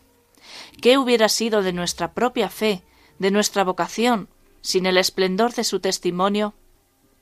¿Qué 0.81 0.98
hubiera 0.98 1.29
sido 1.29 1.62
de 1.62 1.74
nuestra 1.74 2.13
propia 2.13 2.50
fe, 2.50 2.83
de 3.19 3.31
nuestra 3.31 3.63
vocación, 3.63 4.29
sin 4.62 4.86
el 4.86 4.98
esplendor 4.98 5.53
de 5.53 5.63
su 5.63 5.79
testimonio? 5.79 6.53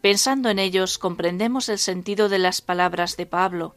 Pensando 0.02 0.50
en 0.50 0.60
ellos 0.60 0.98
comprendemos 0.98 1.70
el 1.70 1.78
sentido 1.78 2.28
de 2.28 2.40
las 2.40 2.62
palabras 2.62 3.18
de 3.18 3.28
Pablo. 3.28 3.76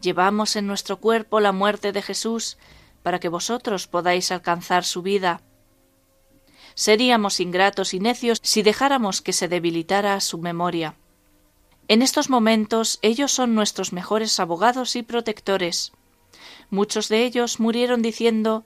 Llevamos 0.00 0.56
en 0.56 0.66
nuestro 0.66 0.98
cuerpo 0.98 1.40
la 1.40 1.52
muerte 1.52 1.92
de 1.92 2.02
Jesús 2.02 2.58
para 3.02 3.20
que 3.20 3.28
vosotros 3.28 3.86
podáis 3.86 4.30
alcanzar 4.30 4.84
su 4.84 5.00
vida. 5.00 5.40
Seríamos 6.74 7.40
ingratos 7.40 7.94
y 7.94 8.00
necios 8.00 8.38
si 8.42 8.62
dejáramos 8.62 9.22
que 9.22 9.32
se 9.32 9.48
debilitara 9.48 10.20
su 10.20 10.36
memoria. 10.38 10.96
En 11.88 12.02
estos 12.02 12.30
momentos 12.30 12.98
ellos 13.02 13.32
son 13.32 13.54
nuestros 13.54 13.92
mejores 13.92 14.40
abogados 14.40 14.96
y 14.96 15.02
protectores. 15.02 15.92
Muchos 16.68 17.08
de 17.08 17.24
ellos 17.24 17.60
murieron 17.60 18.02
diciendo 18.02 18.64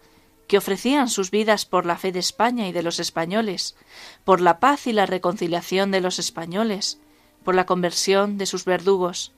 que 0.48 0.58
ofrecían 0.58 1.08
sus 1.08 1.30
vidas 1.30 1.66
por 1.66 1.86
la 1.86 1.98
fe 1.98 2.12
de 2.12 2.18
España 2.18 2.66
y 2.66 2.72
de 2.72 2.82
los 2.82 2.98
españoles, 2.98 3.76
por 4.24 4.40
la 4.40 4.58
paz 4.58 4.86
y 4.86 4.92
la 4.92 5.06
reconciliación 5.06 5.90
de 5.90 6.00
los 6.00 6.18
españoles, 6.18 6.98
por 7.44 7.54
la 7.54 7.66
conversión 7.66 8.38
de 8.38 8.46
sus 8.46 8.64
verdugos. 8.64 9.32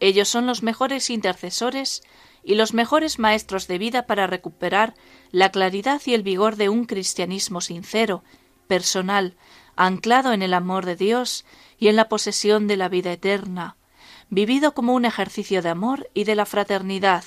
Ellos 0.00 0.28
son 0.28 0.46
los 0.46 0.62
mejores 0.62 1.10
intercesores 1.10 2.02
y 2.42 2.56
los 2.56 2.74
mejores 2.74 3.18
maestros 3.18 3.68
de 3.68 3.78
vida 3.78 4.06
para 4.06 4.26
recuperar 4.26 4.94
la 5.30 5.50
claridad 5.52 6.00
y 6.06 6.14
el 6.14 6.22
vigor 6.22 6.56
de 6.56 6.68
un 6.68 6.86
cristianismo 6.86 7.60
sincero, 7.60 8.24
personal, 8.66 9.36
anclado 9.76 10.32
en 10.32 10.42
el 10.42 10.54
amor 10.54 10.84
de 10.86 10.96
Dios 10.96 11.44
y 11.82 11.88
en 11.88 11.96
la 11.96 12.08
posesión 12.08 12.68
de 12.68 12.76
la 12.76 12.88
vida 12.88 13.10
eterna, 13.10 13.76
vivido 14.30 14.72
como 14.72 14.94
un 14.94 15.04
ejercicio 15.04 15.62
de 15.62 15.70
amor 15.70 16.08
y 16.14 16.22
de 16.22 16.36
la 16.36 16.46
fraternidad, 16.46 17.24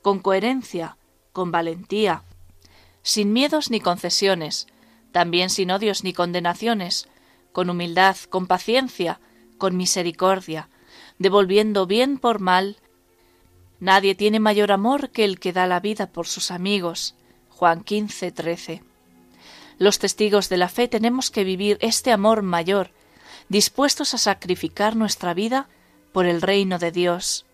con 0.00 0.20
coherencia, 0.20 0.96
con 1.32 1.50
valentía, 1.50 2.22
sin 3.02 3.32
miedos 3.32 3.68
ni 3.68 3.80
concesiones, 3.80 4.68
también 5.10 5.50
sin 5.50 5.72
odios 5.72 6.04
ni 6.04 6.12
condenaciones, 6.12 7.08
con 7.50 7.68
humildad, 7.68 8.16
con 8.28 8.46
paciencia, 8.46 9.18
con 9.58 9.76
misericordia, 9.76 10.68
devolviendo 11.18 11.88
bien 11.88 12.18
por 12.18 12.38
mal 12.38 12.76
Nadie 13.80 14.14
tiene 14.14 14.38
mayor 14.38 14.70
amor 14.70 15.10
que 15.10 15.24
el 15.24 15.40
que 15.40 15.52
da 15.52 15.66
la 15.66 15.80
vida 15.80 16.06
por 16.06 16.28
sus 16.28 16.52
amigos. 16.52 17.16
Juan 17.48 17.82
15, 17.82 18.30
13. 18.30 18.84
Los 19.78 19.98
testigos 19.98 20.48
de 20.48 20.58
la 20.58 20.68
fe 20.68 20.86
tenemos 20.86 21.32
que 21.32 21.42
vivir 21.42 21.76
este 21.80 22.12
amor 22.12 22.42
mayor, 22.42 22.92
dispuestos 23.50 24.14
a 24.14 24.18
sacrificar 24.18 24.96
nuestra 24.96 25.34
vida 25.34 25.68
por 26.12 26.24
el 26.24 26.40
reino 26.40 26.78
de 26.78 26.92
Dios. 26.92 27.44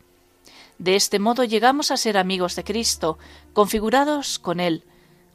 De 0.78 0.94
este 0.94 1.18
modo 1.18 1.42
llegamos 1.42 1.90
a 1.90 1.96
ser 1.96 2.18
amigos 2.18 2.54
de 2.54 2.64
Cristo, 2.64 3.18
configurados 3.54 4.38
con 4.38 4.60
Él, 4.60 4.84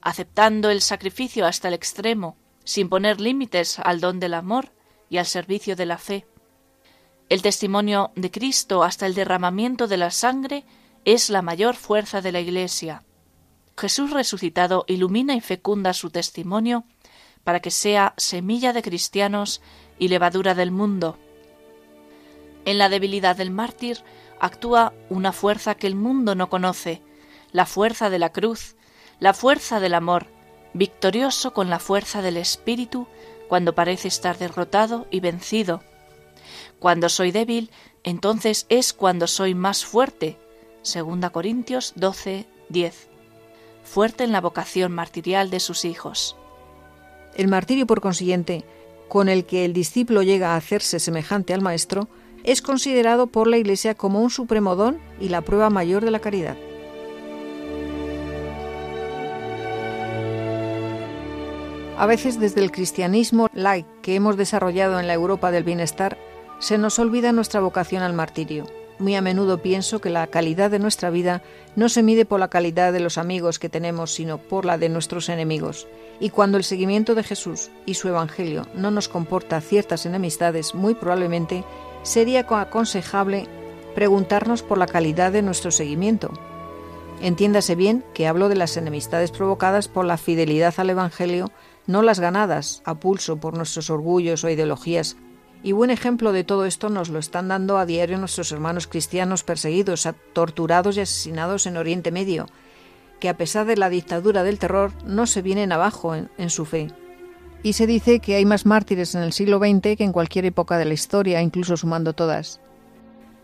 aceptando 0.01 0.69
el 0.69 0.81
sacrificio 0.81 1.47
hasta 1.47 1.67
el 1.67 1.73
extremo, 1.73 2.37
sin 2.63 2.89
poner 2.89 3.19
límites 3.19 3.79
al 3.79 3.99
don 3.99 4.19
del 4.19 4.35
amor 4.35 4.71
y 5.09 5.17
al 5.17 5.25
servicio 5.25 5.75
de 5.75 5.87
la 5.87 5.97
fe. 5.97 6.27
El 7.27 7.41
testimonio 7.41 8.11
de 8.15 8.29
Cristo 8.29 8.83
hasta 8.83 9.07
el 9.07 9.15
derramamiento 9.15 9.87
de 9.87 9.97
la 9.97 10.11
sangre 10.11 10.63
es 11.05 11.31
la 11.31 11.41
mayor 11.41 11.75
fuerza 11.75 12.21
de 12.21 12.31
la 12.31 12.39
Iglesia. 12.39 13.03
Jesús 13.75 14.11
resucitado 14.11 14.85
ilumina 14.87 15.33
y 15.33 15.41
fecunda 15.41 15.93
su 15.93 16.11
testimonio 16.11 16.83
para 17.43 17.61
que 17.61 17.71
sea 17.71 18.13
semilla 18.17 18.73
de 18.73 18.83
cristianos 18.83 19.61
y 20.01 20.07
levadura 20.07 20.55
del 20.55 20.71
mundo. 20.71 21.15
En 22.65 22.79
la 22.79 22.89
debilidad 22.89 23.35
del 23.35 23.51
mártir 23.51 23.99
actúa 24.39 24.93
una 25.09 25.31
fuerza 25.31 25.75
que 25.75 25.85
el 25.85 25.93
mundo 25.93 26.33
no 26.33 26.49
conoce, 26.49 27.03
la 27.51 27.67
fuerza 27.67 28.09
de 28.09 28.17
la 28.17 28.31
cruz, 28.31 28.75
la 29.19 29.35
fuerza 29.35 29.79
del 29.79 29.93
amor, 29.93 30.25
victorioso 30.73 31.53
con 31.53 31.69
la 31.69 31.77
fuerza 31.77 32.23
del 32.23 32.37
Espíritu 32.37 33.07
cuando 33.47 33.75
parece 33.75 34.07
estar 34.07 34.39
derrotado 34.39 35.05
y 35.11 35.19
vencido. 35.19 35.83
Cuando 36.79 37.07
soy 37.07 37.31
débil, 37.31 37.69
entonces 38.03 38.65
es 38.69 38.93
cuando 38.93 39.27
soy 39.27 39.53
más 39.53 39.85
fuerte. 39.85 40.39
2 40.83 41.29
Corintios 41.29 41.93
12, 41.95 42.47
10. 42.69 43.07
Fuerte 43.83 44.23
en 44.23 44.31
la 44.31 44.41
vocación 44.41 44.93
martirial 44.93 45.51
de 45.51 45.59
sus 45.59 45.85
hijos. 45.85 46.35
El 47.35 47.47
martirio, 47.49 47.85
por 47.85 48.01
consiguiente, 48.01 48.65
con 49.11 49.27
el 49.27 49.43
que 49.43 49.65
el 49.65 49.73
discípulo 49.73 50.23
llega 50.23 50.53
a 50.53 50.55
hacerse 50.55 50.97
semejante 50.97 51.53
al 51.53 51.61
Maestro, 51.61 52.07
es 52.45 52.61
considerado 52.61 53.27
por 53.27 53.45
la 53.45 53.57
Iglesia 53.57 53.93
como 53.93 54.21
un 54.21 54.29
supremo 54.29 54.77
don 54.77 54.99
y 55.19 55.27
la 55.27 55.41
prueba 55.41 55.69
mayor 55.69 56.05
de 56.05 56.11
la 56.11 56.19
caridad. 56.19 56.55
A 61.97 62.05
veces 62.05 62.39
desde 62.39 62.61
el 62.61 62.71
cristianismo 62.71 63.49
laic 63.53 63.85
que 64.01 64.15
hemos 64.15 64.37
desarrollado 64.37 64.97
en 64.97 65.07
la 65.07 65.13
Europa 65.13 65.51
del 65.51 65.65
bienestar, 65.65 66.17
se 66.59 66.77
nos 66.77 66.97
olvida 66.97 67.33
nuestra 67.33 67.59
vocación 67.59 68.03
al 68.03 68.13
martirio. 68.13 68.63
Muy 69.01 69.15
a 69.15 69.21
menudo 69.21 69.63
pienso 69.63 69.99
que 69.99 70.11
la 70.11 70.27
calidad 70.27 70.69
de 70.69 70.77
nuestra 70.77 71.09
vida 71.09 71.41
no 71.75 71.89
se 71.89 72.03
mide 72.03 72.23
por 72.23 72.39
la 72.39 72.49
calidad 72.49 72.93
de 72.93 72.99
los 72.99 73.17
amigos 73.17 73.57
que 73.57 73.67
tenemos, 73.67 74.13
sino 74.13 74.37
por 74.37 74.63
la 74.63 74.77
de 74.77 74.89
nuestros 74.89 75.27
enemigos. 75.27 75.87
Y 76.19 76.29
cuando 76.29 76.59
el 76.59 76.63
seguimiento 76.63 77.15
de 77.15 77.23
Jesús 77.23 77.71
y 77.87 77.95
su 77.95 78.09
Evangelio 78.09 78.67
no 78.75 78.91
nos 78.91 79.09
comporta 79.09 79.59
ciertas 79.59 80.05
enemistades, 80.05 80.75
muy 80.75 80.93
probablemente 80.93 81.63
sería 82.03 82.45
aconsejable 82.47 83.47
preguntarnos 83.95 84.61
por 84.61 84.77
la 84.77 84.85
calidad 84.85 85.31
de 85.31 85.41
nuestro 85.41 85.71
seguimiento. 85.71 86.31
Entiéndase 87.23 87.73
bien 87.73 88.05
que 88.13 88.27
hablo 88.27 88.49
de 88.49 88.55
las 88.55 88.77
enemistades 88.77 89.31
provocadas 89.31 89.87
por 89.87 90.05
la 90.05 90.17
fidelidad 90.17 90.75
al 90.77 90.91
Evangelio, 90.91 91.51
no 91.87 92.03
las 92.03 92.19
ganadas 92.19 92.83
a 92.85 92.99
pulso 92.99 93.37
por 93.37 93.57
nuestros 93.57 93.89
orgullos 93.89 94.43
o 94.43 94.49
ideologías. 94.49 95.17
Y 95.63 95.73
buen 95.73 95.91
ejemplo 95.91 96.31
de 96.31 96.43
todo 96.43 96.65
esto 96.65 96.89
nos 96.89 97.09
lo 97.09 97.19
están 97.19 97.47
dando 97.47 97.77
a 97.77 97.85
diario 97.85 98.17
nuestros 98.17 98.51
hermanos 98.51 98.87
cristianos 98.87 99.43
perseguidos, 99.43 100.09
torturados 100.33 100.97
y 100.97 101.01
asesinados 101.01 101.67
en 101.67 101.77
Oriente 101.77 102.11
Medio, 102.11 102.47
que 103.19 103.29
a 103.29 103.37
pesar 103.37 103.67
de 103.67 103.77
la 103.77 103.89
dictadura 103.89 104.43
del 104.43 104.57
terror 104.57 104.91
no 105.05 105.27
se 105.27 105.43
vienen 105.43 105.71
abajo 105.71 106.15
en, 106.15 106.49
su 106.49 106.65
fe 106.65 106.87
y 107.63 107.73
se 107.73 107.85
dice 107.85 108.19
que 108.19 108.35
hay 108.35 108.45
más 108.45 108.65
mártires 108.65 109.13
en 109.13 109.21
el 109.21 109.33
siglo 109.33 109.59
XX 109.59 109.95
que 109.95 110.03
en 110.03 110.13
cualquier 110.13 110.45
época 110.45 110.79
de 110.79 110.85
la 110.85 110.93
historia, 110.93 111.41
incluso 111.41 111.77
sumando 111.77 112.13
todas. 112.13 112.59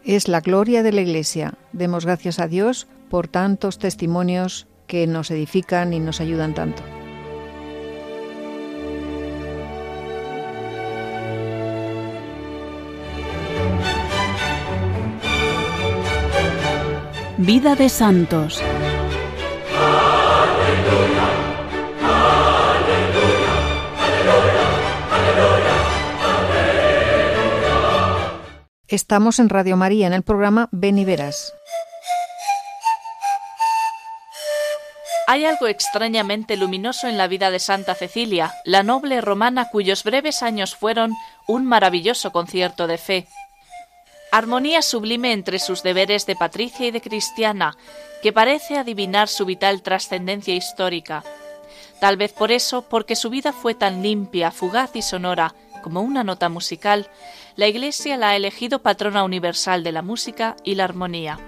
Es 0.04 0.28
la 0.28 0.42
gloria 0.42 0.84
de 0.84 0.92
la 0.92 1.02
Iglesia. 1.02 1.54
Demos 1.74 2.06
gracias 2.06 2.40
a 2.40 2.48
Dios 2.48 2.88
por 3.10 3.28
tantos 3.28 3.78
testimonios 3.78 4.68
que 4.88 5.06
nos 5.06 5.30
edifican 5.30 5.94
y 5.94 6.00
nos 6.00 6.22
ayudan 6.22 6.56
tanto. 6.56 6.97
Vida 17.48 17.76
de 17.76 17.88
Santos. 17.88 18.62
Estamos 28.90 29.40
en 29.40 29.48
Radio 29.48 29.78
María 29.78 30.08
en 30.08 30.14
el 30.14 30.24
programa 30.24 30.68
Ven 30.74 30.98
y 30.98 31.06
Verás. 31.06 31.54
Hay 35.28 35.46
algo 35.46 35.68
extrañamente 35.68 36.58
luminoso 36.58 37.08
en 37.08 37.18
la 37.18 37.30
vida 37.30 37.50
de 37.50 37.60
Santa 37.60 37.96
Cecilia, 37.96 38.52
la 38.66 38.84
noble 38.84 39.22
romana 39.22 39.70
cuyos 39.72 40.04
breves 40.04 40.44
años 40.44 40.76
fueron 40.76 41.14
un 41.48 41.66
maravilloso 41.66 42.34
concierto 42.34 42.88
de 42.88 42.98
fe. 42.98 43.28
Armonía 44.32 44.82
sublime 44.82 45.32
entre 45.32 45.60
sus 45.60 45.84
deberes 45.84 46.26
de 46.26 46.36
patricia 46.36 46.88
y 46.88 46.92
de 46.92 47.02
cristiana, 47.02 47.78
que 48.22 48.34
parece 48.34 48.78
adivinar 48.78 49.30
su 49.30 49.46
vital 49.46 49.82
trascendencia 49.82 50.54
histórica. 50.54 51.24
Tal 52.02 52.18
vez 52.18 52.34
por 52.34 52.52
eso, 52.52 52.84
porque 52.84 53.16
su 53.16 53.30
vida 53.30 53.54
fue 53.54 53.74
tan 53.74 54.04
limpia, 54.04 54.52
fugaz 54.52 54.96
y 54.96 55.02
sonora, 55.02 55.56
como 55.82 56.02
una 56.02 56.24
nota 56.24 56.50
musical, 56.50 57.10
la 57.56 57.68
Iglesia 57.68 58.18
la 58.18 58.30
ha 58.30 58.36
elegido 58.36 58.82
patrona 58.82 59.24
universal 59.24 59.84
de 59.84 59.94
la 59.94 60.02
música 60.02 60.58
y 60.64 60.76
la 60.76 60.84
armonía. 60.84 61.40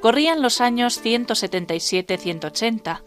Corrían 0.00 0.42
los 0.42 0.60
años 0.60 1.02
177-180. 1.02 3.02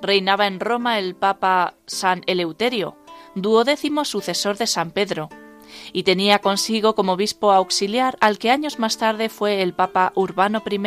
Reinaba 0.00 0.46
en 0.46 0.60
Roma 0.60 0.98
el 0.98 1.14
Papa 1.14 1.74
San 1.86 2.22
Eleuterio, 2.26 2.96
duodécimo 3.34 4.06
sucesor 4.06 4.56
de 4.56 4.66
San 4.66 4.92
Pedro, 4.92 5.28
y 5.92 6.02
tenía 6.02 6.38
consigo 6.38 6.94
como 6.94 7.12
obispo 7.12 7.52
auxiliar 7.52 8.16
al 8.20 8.38
que 8.38 8.50
años 8.50 8.78
más 8.78 8.98
tarde 8.98 9.28
fue 9.28 9.62
el 9.62 9.74
Papa 9.74 10.12
Urbano 10.14 10.62
I, 10.68 10.78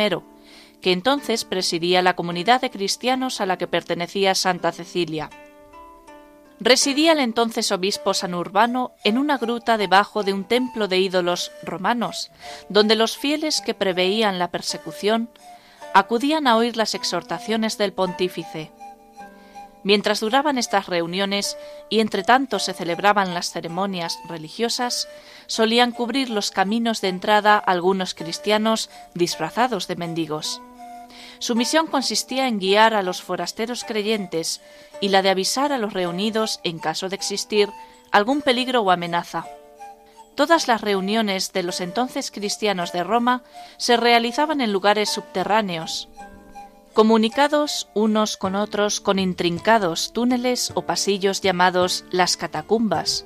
que 0.80 0.92
entonces 0.92 1.44
presidía 1.44 2.02
la 2.02 2.16
comunidad 2.16 2.60
de 2.60 2.70
cristianos 2.70 3.40
a 3.40 3.46
la 3.46 3.56
que 3.58 3.66
pertenecía 3.66 4.34
Santa 4.34 4.72
Cecilia. 4.72 5.30
Residía 6.60 7.12
el 7.12 7.18
entonces 7.18 7.72
obispo 7.72 8.14
San 8.14 8.34
Urbano 8.34 8.92
en 9.02 9.18
una 9.18 9.36
gruta 9.36 9.78
debajo 9.78 10.22
de 10.22 10.32
un 10.32 10.44
templo 10.44 10.86
de 10.86 10.98
ídolos 10.98 11.50
romanos, 11.64 12.30
donde 12.68 12.94
los 12.94 13.16
fieles 13.16 13.60
que 13.60 13.74
preveían 13.74 14.38
la 14.38 14.50
persecución 14.50 15.28
acudían 15.94 16.46
a 16.46 16.56
oír 16.56 16.76
las 16.76 16.94
exhortaciones 16.94 17.78
del 17.78 17.92
pontífice. 17.92 18.70
Mientras 19.84 20.20
duraban 20.20 20.58
estas 20.58 20.86
reuniones 20.86 21.56
y 21.90 22.00
entre 22.00 22.22
tanto 22.22 22.58
se 22.58 22.72
celebraban 22.72 23.34
las 23.34 23.50
ceremonias 23.50 24.18
religiosas, 24.28 25.08
solían 25.46 25.90
cubrir 25.90 26.30
los 26.30 26.50
caminos 26.50 27.00
de 27.00 27.08
entrada 27.08 27.58
algunos 27.58 28.14
cristianos 28.14 28.90
disfrazados 29.14 29.88
de 29.88 29.96
mendigos. 29.96 30.60
Su 31.40 31.56
misión 31.56 31.88
consistía 31.88 32.46
en 32.46 32.60
guiar 32.60 32.94
a 32.94 33.02
los 33.02 33.22
forasteros 33.22 33.82
creyentes 33.82 34.60
y 35.00 35.08
la 35.08 35.22
de 35.22 35.30
avisar 35.30 35.72
a 35.72 35.78
los 35.78 35.92
reunidos 35.92 36.60
en 36.62 36.78
caso 36.78 37.08
de 37.08 37.16
existir 37.16 37.68
algún 38.12 38.42
peligro 38.42 38.82
o 38.82 38.90
amenaza. 38.92 39.46
Todas 40.36 40.68
las 40.68 40.80
reuniones 40.80 41.52
de 41.52 41.62
los 41.62 41.80
entonces 41.80 42.30
cristianos 42.30 42.92
de 42.92 43.04
Roma 43.04 43.42
se 43.76 43.96
realizaban 43.96 44.60
en 44.60 44.72
lugares 44.72 45.10
subterráneos, 45.10 46.08
comunicados 46.92 47.88
unos 47.94 48.36
con 48.36 48.54
otros 48.54 49.00
con 49.00 49.18
intrincados 49.18 50.12
túneles 50.12 50.72
o 50.74 50.82
pasillos 50.82 51.40
llamados 51.40 52.04
las 52.10 52.36
catacumbas, 52.36 53.24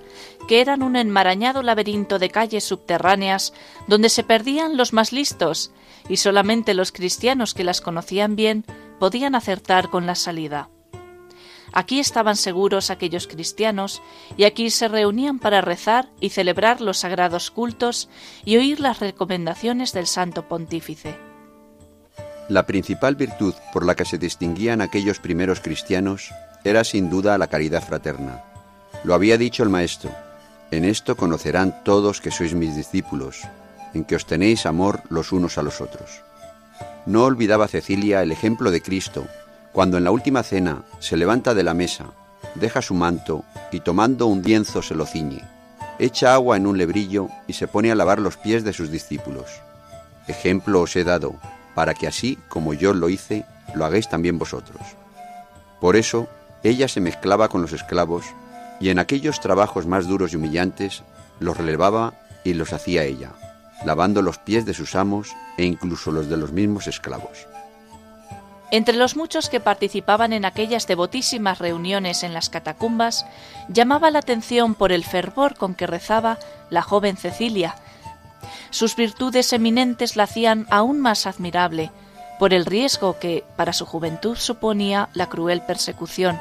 que 0.48 0.61
eran 0.61 0.83
un 0.83 0.96
enmarañado 0.96 1.62
laberinto 1.62 2.18
de 2.18 2.31
calles 2.31 2.64
subterráneas 2.64 3.52
donde 3.87 4.09
se 4.09 4.22
perdían 4.22 4.76
los 4.76 4.92
más 4.92 5.12
listos 5.12 5.72
y 6.09 6.18
solamente 6.18 6.74
los 6.74 6.92
cristianos 6.92 7.55
que 7.55 7.64
las 7.64 7.81
conocían 7.81 8.37
bien 8.37 8.64
podían 8.98 9.35
acertar 9.35 9.90
con 9.90 10.07
la 10.07 10.14
salida. 10.14 10.70
Aquí 11.72 11.98
estaban 11.98 12.37
seguros 12.37 12.90
aquellos 12.90 13.26
cristianos 13.26 14.00
y 14.37 14.44
aquí 14.44 14.70
se 14.70 14.88
reunían 14.88 15.38
para 15.38 15.61
rezar 15.61 16.09
y 16.20 16.31
celebrar 16.31 16.81
los 16.81 16.98
sagrados 16.98 17.50
cultos 17.50 18.09
y 18.44 18.57
oír 18.57 18.81
las 18.81 19.00
recomendaciones 19.00 19.92
del 19.92 20.07
Santo 20.07 20.48
Pontífice. 20.48 21.26
La 22.48 22.64
principal 22.64 23.16
virtud 23.16 23.54
por 23.72 23.85
la 23.85 23.96
que 23.96 24.04
se 24.04 24.18
distinguían 24.18 24.80
aquellos 24.80 25.18
primeros 25.18 25.61
cristianos 25.61 26.30
era 26.62 26.85
sin 26.85 27.11
duda 27.11 27.38
la 27.38 27.48
caridad 27.48 27.82
fraterna. 27.82 28.44
Lo 29.02 29.14
había 29.14 29.37
dicho 29.37 29.62
el 29.64 29.68
Maestro, 29.68 30.11
en 30.70 30.85
esto 30.85 31.16
conocerán 31.16 31.82
todos 31.85 32.20
que 32.20 32.30
sois 32.30 32.54
mis 32.54 32.76
discípulos, 32.76 33.42
en 33.94 34.04
que 34.04 34.16
os 34.16 34.26
tenéis 34.26 34.66
amor 34.66 35.02
los 35.11 35.32
unos 35.32 35.59
a 35.59 35.62
los 35.62 35.80
otros. 35.80 36.22
No 37.04 37.24
olvidaba 37.24 37.68
Cecilia 37.68 38.22
el 38.22 38.32
ejemplo 38.32 38.70
de 38.70 38.82
Cristo, 38.82 39.26
cuando 39.72 39.98
en 39.98 40.04
la 40.04 40.11
última 40.11 40.42
cena 40.42 40.82
se 41.00 41.16
levanta 41.16 41.54
de 41.54 41.62
la 41.62 41.74
mesa, 41.74 42.06
deja 42.54 42.82
su 42.82 42.94
manto 42.94 43.44
y 43.70 43.80
tomando 43.80 44.26
un 44.26 44.42
lienzo 44.42 44.82
se 44.82 44.94
lo 44.94 45.06
ciñe, 45.06 45.44
echa 45.98 46.35
agua 46.35 46.56
en 46.56 46.66
un 46.66 46.78
lebrillo 46.78 47.28
y 47.46 47.52
se 47.52 47.68
pone 47.68 47.92
a 47.92 47.94
lavar 47.94 48.18
los 48.18 48.37
pies 48.37 48.64
de 48.64 48.72
sus 48.72 48.90
discípulos. 48.90 49.46
Ejemplo 50.26 50.80
os 50.80 50.96
he 50.96 51.04
dado, 51.04 51.37
para 51.77 51.93
que 51.93 52.07
así 52.07 52.39
como 52.49 52.73
yo 52.73 52.95
lo 52.95 53.11
hice, 53.11 53.45
lo 53.75 53.85
hagáis 53.85 54.09
también 54.09 54.39
vosotros. 54.39 54.81
Por 55.79 55.95
eso, 55.95 56.27
ella 56.62 56.89
se 56.89 57.03
mezclaba 57.03 57.51
con 57.51 57.61
los 57.61 57.75
esclavos 57.75 58.25
y 58.81 58.89
en 58.89 58.99
aquellos 58.99 59.41
trabajos 59.41 59.87
más 59.87 60.07
duros 60.07 60.33
y 60.33 60.37
humillantes 60.37 61.03
los 61.39 61.55
relevaba 61.55 62.15
y 62.45 62.55
los 62.55 62.73
hacía 62.73 63.05
ella, 63.05 63.33
lavando 63.85 64.23
los 64.23 64.39
pies 64.39 64.65
de 64.65 64.73
sus 64.73 64.95
amos 64.95 65.29
e 65.59 65.65
incluso 65.65 66.11
los 66.11 66.31
de 66.31 66.39
los 66.39 66.51
mismos 66.51 66.87
esclavos. 66.87 67.47
Entre 68.71 68.97
los 68.97 69.15
muchos 69.15 69.51
que 69.51 69.61
participaban 69.61 70.33
en 70.33 70.47
aquellas 70.47 70.87
devotísimas 70.87 71.59
reuniones 71.59 72.23
en 72.23 72.33
las 72.33 72.49
catacumbas, 72.49 73.27
llamaba 73.69 74.11
la 74.11 74.21
atención 74.21 74.75
por 74.75 74.93
el 74.93 75.05
fervor 75.05 75.57
con 75.57 75.75
que 75.75 75.87
rezaba 75.87 76.39
la 76.71 76.81
joven 76.81 77.19
Cecilia. 77.19 77.77
Sus 78.70 78.96
virtudes 78.96 79.53
eminentes 79.53 80.16
la 80.16 80.25
hacían 80.25 80.66
aún 80.70 81.01
más 81.01 81.27
admirable, 81.27 81.90
por 82.38 82.53
el 82.53 82.66
riesgo 82.66 83.18
que 83.18 83.44
para 83.57 83.72
su 83.72 83.87
juventud 83.87 84.37
suponía 84.37 85.09
la 85.14 85.29
cruel 85.29 85.62
persecución. 85.62 86.38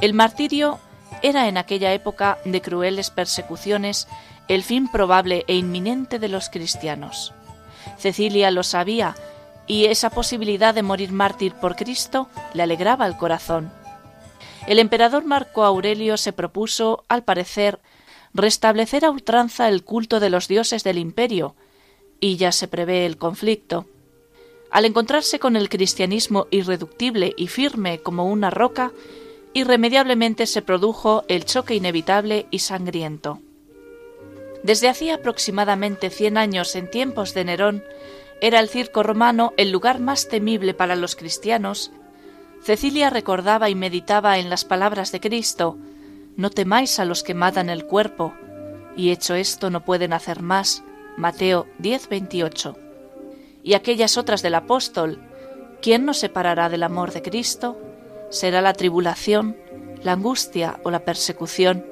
El 0.00 0.14
martirio 0.14 0.78
era 1.22 1.48
en 1.48 1.56
aquella 1.56 1.92
época 1.92 2.38
de 2.44 2.60
crueles 2.60 3.10
persecuciones 3.10 4.08
el 4.48 4.62
fin 4.62 4.90
probable 4.90 5.44
e 5.46 5.54
inminente 5.54 6.18
de 6.18 6.28
los 6.28 6.50
cristianos. 6.50 7.32
Cecilia 7.98 8.50
lo 8.50 8.62
sabía 8.62 9.14
y 9.66 9.86
esa 9.86 10.10
posibilidad 10.10 10.74
de 10.74 10.82
morir 10.82 11.12
mártir 11.12 11.54
por 11.54 11.76
Cristo 11.76 12.28
le 12.52 12.62
alegraba 12.62 13.06
el 13.06 13.16
corazón. 13.16 13.72
El 14.66 14.78
emperador 14.78 15.24
Marco 15.24 15.64
Aurelio 15.64 16.16
se 16.16 16.32
propuso, 16.32 17.04
al 17.08 17.22
parecer, 17.22 17.80
restablecer 18.34 19.04
a 19.04 19.10
ultranza 19.10 19.68
el 19.68 19.84
culto 19.84 20.20
de 20.20 20.30
los 20.30 20.48
dioses 20.48 20.84
del 20.84 20.98
imperio, 20.98 21.54
y 22.20 22.36
ya 22.36 22.52
se 22.52 22.68
prevé 22.68 23.04
el 23.04 23.16
conflicto. 23.16 23.86
Al 24.70 24.84
encontrarse 24.84 25.38
con 25.38 25.56
el 25.56 25.68
cristianismo 25.68 26.46
irreductible 26.50 27.34
y 27.36 27.48
firme 27.48 27.98
como 27.98 28.26
una 28.26 28.50
roca, 28.50 28.92
irremediablemente 29.52 30.46
se 30.46 30.62
produjo 30.62 31.24
el 31.28 31.44
choque 31.44 31.74
inevitable 31.74 32.46
y 32.50 32.60
sangriento. 32.60 33.40
Desde 34.62 34.88
hacía 34.88 35.16
aproximadamente 35.16 36.08
cien 36.08 36.38
años 36.38 36.74
en 36.76 36.90
tiempos 36.90 37.34
de 37.34 37.44
Nerón, 37.44 37.84
era 38.40 38.60
el 38.60 38.68
circo 38.68 39.02
romano 39.02 39.52
el 39.56 39.70
lugar 39.70 40.00
más 40.00 40.28
temible 40.28 40.74
para 40.74 40.96
los 40.96 41.16
cristianos, 41.16 41.90
Cecilia 42.62 43.10
recordaba 43.10 43.70
y 43.70 43.74
meditaba 43.74 44.38
en 44.38 44.48
las 44.48 44.64
palabras 44.64 45.10
de 45.10 45.20
Cristo, 45.20 45.76
No 46.36 46.50
temáis 46.50 46.98
a 46.98 47.04
los 47.04 47.22
que 47.22 47.34
matan 47.34 47.68
el 47.68 47.84
cuerpo, 47.84 48.34
y 48.96 49.10
hecho 49.10 49.34
esto 49.34 49.70
no 49.70 49.84
pueden 49.84 50.12
hacer 50.12 50.42
más. 50.42 50.82
Mateo 51.16 51.66
10:28. 51.78 52.76
Y 53.62 53.74
aquellas 53.74 54.16
otras 54.16 54.42
del 54.42 54.54
apóstol, 54.54 55.20
¿quién 55.80 56.04
nos 56.04 56.18
separará 56.18 56.68
del 56.68 56.82
amor 56.82 57.12
de 57.12 57.22
Cristo? 57.22 57.78
¿Será 58.30 58.60
la 58.60 58.72
tribulación, 58.72 59.56
la 60.02 60.12
angustia 60.12 60.80
o 60.84 60.90
la 60.90 61.04
persecución? 61.04 61.86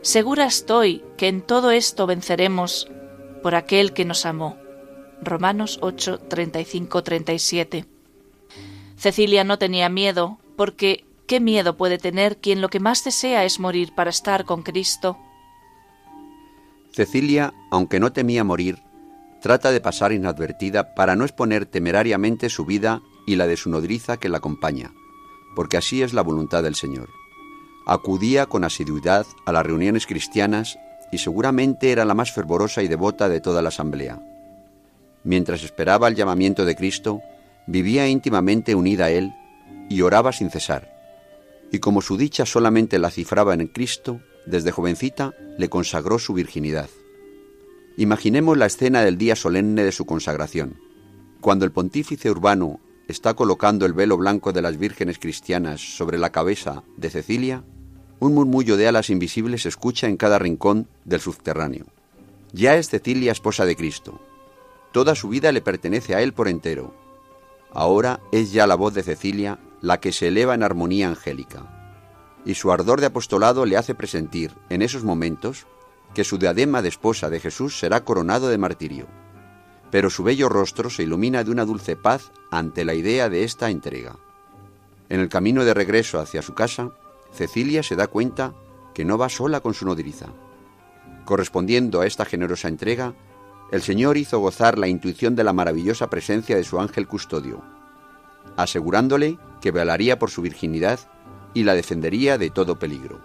Segura 0.00 0.46
estoy 0.46 1.04
que 1.16 1.28
en 1.28 1.42
todo 1.42 1.70
esto 1.70 2.06
venceremos 2.06 2.88
por 3.42 3.54
aquel 3.54 3.92
que 3.92 4.04
nos 4.04 4.26
amó. 4.26 4.56
Romanos 5.22 5.78
8, 5.82 6.18
35, 6.28 7.02
37. 7.02 7.86
Cecilia 8.96 9.44
no 9.44 9.58
tenía 9.58 9.88
miedo, 9.88 10.38
porque 10.56 11.04
¿qué 11.26 11.40
miedo 11.40 11.76
puede 11.76 11.98
tener 11.98 12.38
quien 12.38 12.60
lo 12.60 12.68
que 12.68 12.80
más 12.80 13.04
desea 13.04 13.44
es 13.44 13.60
morir 13.60 13.94
para 13.94 14.10
estar 14.10 14.44
con 14.44 14.62
Cristo? 14.62 15.18
Cecilia, 16.92 17.52
aunque 17.70 17.98
no 17.98 18.12
temía 18.12 18.44
morir, 18.44 18.82
trata 19.40 19.72
de 19.72 19.80
pasar 19.80 20.12
inadvertida 20.12 20.94
para 20.94 21.16
no 21.16 21.24
exponer 21.24 21.66
temerariamente 21.66 22.48
su 22.48 22.64
vida 22.64 23.02
y 23.26 23.36
la 23.36 23.46
de 23.46 23.56
su 23.56 23.68
nodriza 23.68 24.16
que 24.16 24.28
la 24.28 24.38
acompaña, 24.38 24.92
porque 25.56 25.76
así 25.76 26.02
es 26.02 26.14
la 26.14 26.22
voluntad 26.22 26.62
del 26.62 26.76
Señor. 26.76 27.10
Acudía 27.86 28.46
con 28.46 28.64
asiduidad 28.64 29.26
a 29.44 29.52
las 29.52 29.66
reuniones 29.66 30.06
cristianas 30.06 30.78
y 31.10 31.18
seguramente 31.18 31.90
era 31.90 32.04
la 32.04 32.14
más 32.14 32.32
fervorosa 32.32 32.82
y 32.82 32.88
devota 32.88 33.28
de 33.28 33.40
toda 33.40 33.60
la 33.60 33.68
asamblea. 33.68 34.20
Mientras 35.24 35.62
esperaba 35.62 36.08
el 36.08 36.14
llamamiento 36.14 36.64
de 36.64 36.76
Cristo, 36.76 37.20
vivía 37.66 38.08
íntimamente 38.08 38.74
unida 38.74 39.06
a 39.06 39.10
Él 39.10 39.32
y 39.88 40.00
oraba 40.02 40.32
sin 40.32 40.50
cesar. 40.50 40.93
Y 41.74 41.80
como 41.80 42.02
su 42.02 42.16
dicha 42.16 42.46
solamente 42.46 43.00
la 43.00 43.10
cifraba 43.10 43.52
en 43.52 43.66
Cristo, 43.66 44.20
desde 44.46 44.70
jovencita 44.70 45.34
le 45.58 45.68
consagró 45.68 46.20
su 46.20 46.32
virginidad. 46.32 46.88
Imaginemos 47.96 48.56
la 48.56 48.66
escena 48.66 49.00
del 49.00 49.18
día 49.18 49.34
solemne 49.34 49.82
de 49.82 49.90
su 49.90 50.06
consagración. 50.06 50.76
Cuando 51.40 51.64
el 51.64 51.72
pontífice 51.72 52.30
urbano 52.30 52.78
está 53.08 53.34
colocando 53.34 53.86
el 53.86 53.92
velo 53.92 54.16
blanco 54.16 54.52
de 54.52 54.62
las 54.62 54.78
vírgenes 54.78 55.18
cristianas 55.18 55.80
sobre 55.96 56.16
la 56.16 56.30
cabeza 56.30 56.84
de 56.96 57.10
Cecilia, 57.10 57.64
un 58.20 58.34
murmullo 58.34 58.76
de 58.76 58.86
alas 58.86 59.10
invisibles 59.10 59.62
se 59.62 59.70
escucha 59.70 60.06
en 60.06 60.16
cada 60.16 60.38
rincón 60.38 60.86
del 61.04 61.22
subterráneo. 61.22 61.86
Ya 62.52 62.76
es 62.76 62.88
Cecilia 62.88 63.32
esposa 63.32 63.66
de 63.66 63.74
Cristo, 63.74 64.20
Toda 64.92 65.16
su 65.16 65.28
vida 65.28 65.50
le 65.50 65.60
pertenece 65.60 66.14
a 66.14 66.22
él 66.22 66.34
por 66.34 66.46
entero. 66.46 66.94
Ahora 67.72 68.20
es 68.30 68.52
ya 68.52 68.68
la 68.68 68.76
voz 68.76 68.94
de 68.94 69.02
Cecilia 69.02 69.58
la 69.84 70.00
que 70.00 70.12
se 70.12 70.28
eleva 70.28 70.54
en 70.54 70.62
armonía 70.62 71.08
angélica. 71.08 72.40
Y 72.46 72.54
su 72.54 72.72
ardor 72.72 73.00
de 73.00 73.06
apostolado 73.06 73.66
le 73.66 73.76
hace 73.76 73.94
presentir, 73.94 74.54
en 74.70 74.80
esos 74.80 75.04
momentos, 75.04 75.66
que 76.14 76.24
su 76.24 76.38
diadema 76.38 76.80
de 76.80 76.88
esposa 76.88 77.28
de 77.28 77.38
Jesús 77.38 77.78
será 77.78 78.02
coronado 78.02 78.48
de 78.48 78.56
martirio. 78.56 79.06
Pero 79.90 80.08
su 80.08 80.24
bello 80.24 80.48
rostro 80.48 80.88
se 80.88 81.02
ilumina 81.02 81.44
de 81.44 81.50
una 81.50 81.66
dulce 81.66 81.96
paz 81.96 82.32
ante 82.50 82.86
la 82.86 82.94
idea 82.94 83.28
de 83.28 83.44
esta 83.44 83.68
entrega. 83.68 84.16
En 85.10 85.20
el 85.20 85.28
camino 85.28 85.66
de 85.66 85.74
regreso 85.74 86.18
hacia 86.18 86.40
su 86.40 86.54
casa, 86.54 86.92
Cecilia 87.30 87.82
se 87.82 87.94
da 87.94 88.06
cuenta 88.06 88.54
que 88.94 89.04
no 89.04 89.18
va 89.18 89.28
sola 89.28 89.60
con 89.60 89.74
su 89.74 89.84
nodriza. 89.84 90.28
Correspondiendo 91.26 92.00
a 92.00 92.06
esta 92.06 92.24
generosa 92.24 92.68
entrega, 92.68 93.14
el 93.70 93.82
Señor 93.82 94.16
hizo 94.16 94.38
gozar 94.38 94.78
la 94.78 94.88
intuición 94.88 95.36
de 95.36 95.44
la 95.44 95.52
maravillosa 95.52 96.08
presencia 96.08 96.56
de 96.56 96.64
su 96.64 96.80
ángel 96.80 97.06
custodio, 97.06 97.62
asegurándole 98.56 99.38
que 99.60 99.70
velaría 99.70 100.18
por 100.18 100.30
su 100.30 100.42
virginidad 100.42 101.00
y 101.54 101.64
la 101.64 101.74
defendería 101.74 102.38
de 102.38 102.50
todo 102.50 102.78
peligro. 102.78 103.24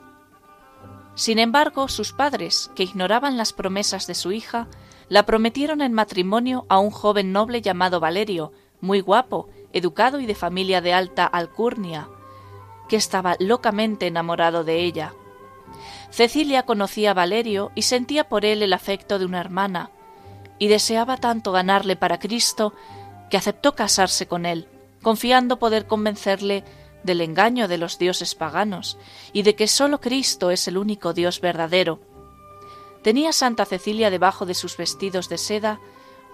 Sin 1.15 1.39
embargo, 1.39 1.87
sus 1.87 2.13
padres, 2.13 2.71
que 2.75 2.83
ignoraban 2.83 3.35
las 3.35 3.51
promesas 3.51 4.07
de 4.07 4.15
su 4.15 4.31
hija, 4.31 4.67
la 5.09 5.25
prometieron 5.25 5.81
en 5.81 5.91
matrimonio 5.91 6.65
a 6.69 6.79
un 6.79 6.91
joven 6.91 7.33
noble 7.33 7.61
llamado 7.61 7.99
Valerio, 7.99 8.53
muy 8.79 9.01
guapo, 9.01 9.49
educado 9.73 10.19
y 10.19 10.25
de 10.25 10.35
familia 10.35 10.79
de 10.81 10.93
alta 10.93 11.25
alcurnia, 11.25 12.07
que 12.87 12.95
estaba 12.95 13.35
locamente 13.39 14.07
enamorado 14.07 14.63
de 14.63 14.83
ella. 14.83 15.13
Cecilia 16.09 16.63
conocía 16.63 17.11
a 17.11 17.15
Valerio 17.15 17.71
y 17.75 17.81
sentía 17.81 18.29
por 18.29 18.45
él 18.45 18.63
el 18.63 18.73
afecto 18.73 19.19
de 19.19 19.25
una 19.25 19.41
hermana, 19.41 19.91
y 20.57 20.67
deseaba 20.67 21.17
tanto 21.17 21.51
ganarle 21.51 21.95
para 21.95 22.19
Cristo 22.19 22.73
que 23.29 23.37
aceptó 23.37 23.75
casarse 23.75 24.27
con 24.27 24.45
él, 24.45 24.67
confiando 25.01 25.59
poder 25.59 25.87
convencerle 25.87 26.63
del 27.03 27.21
engaño 27.21 27.67
de 27.67 27.77
los 27.77 27.97
dioses 27.97 28.35
paganos 28.35 28.97
y 29.31 29.43
de 29.43 29.55
que 29.55 29.67
sólo 29.67 30.01
Cristo 30.01 30.51
es 30.51 30.67
el 30.67 30.77
único 30.77 31.13
Dios 31.13 31.41
verdadero. 31.41 31.99
Tenía 33.01 33.31
Santa 33.31 33.65
Cecilia 33.65 34.09
debajo 34.09 34.45
de 34.45 34.53
sus 34.53 34.75
vestidos 34.75 35.29
de 35.29 35.37
seda 35.37 35.79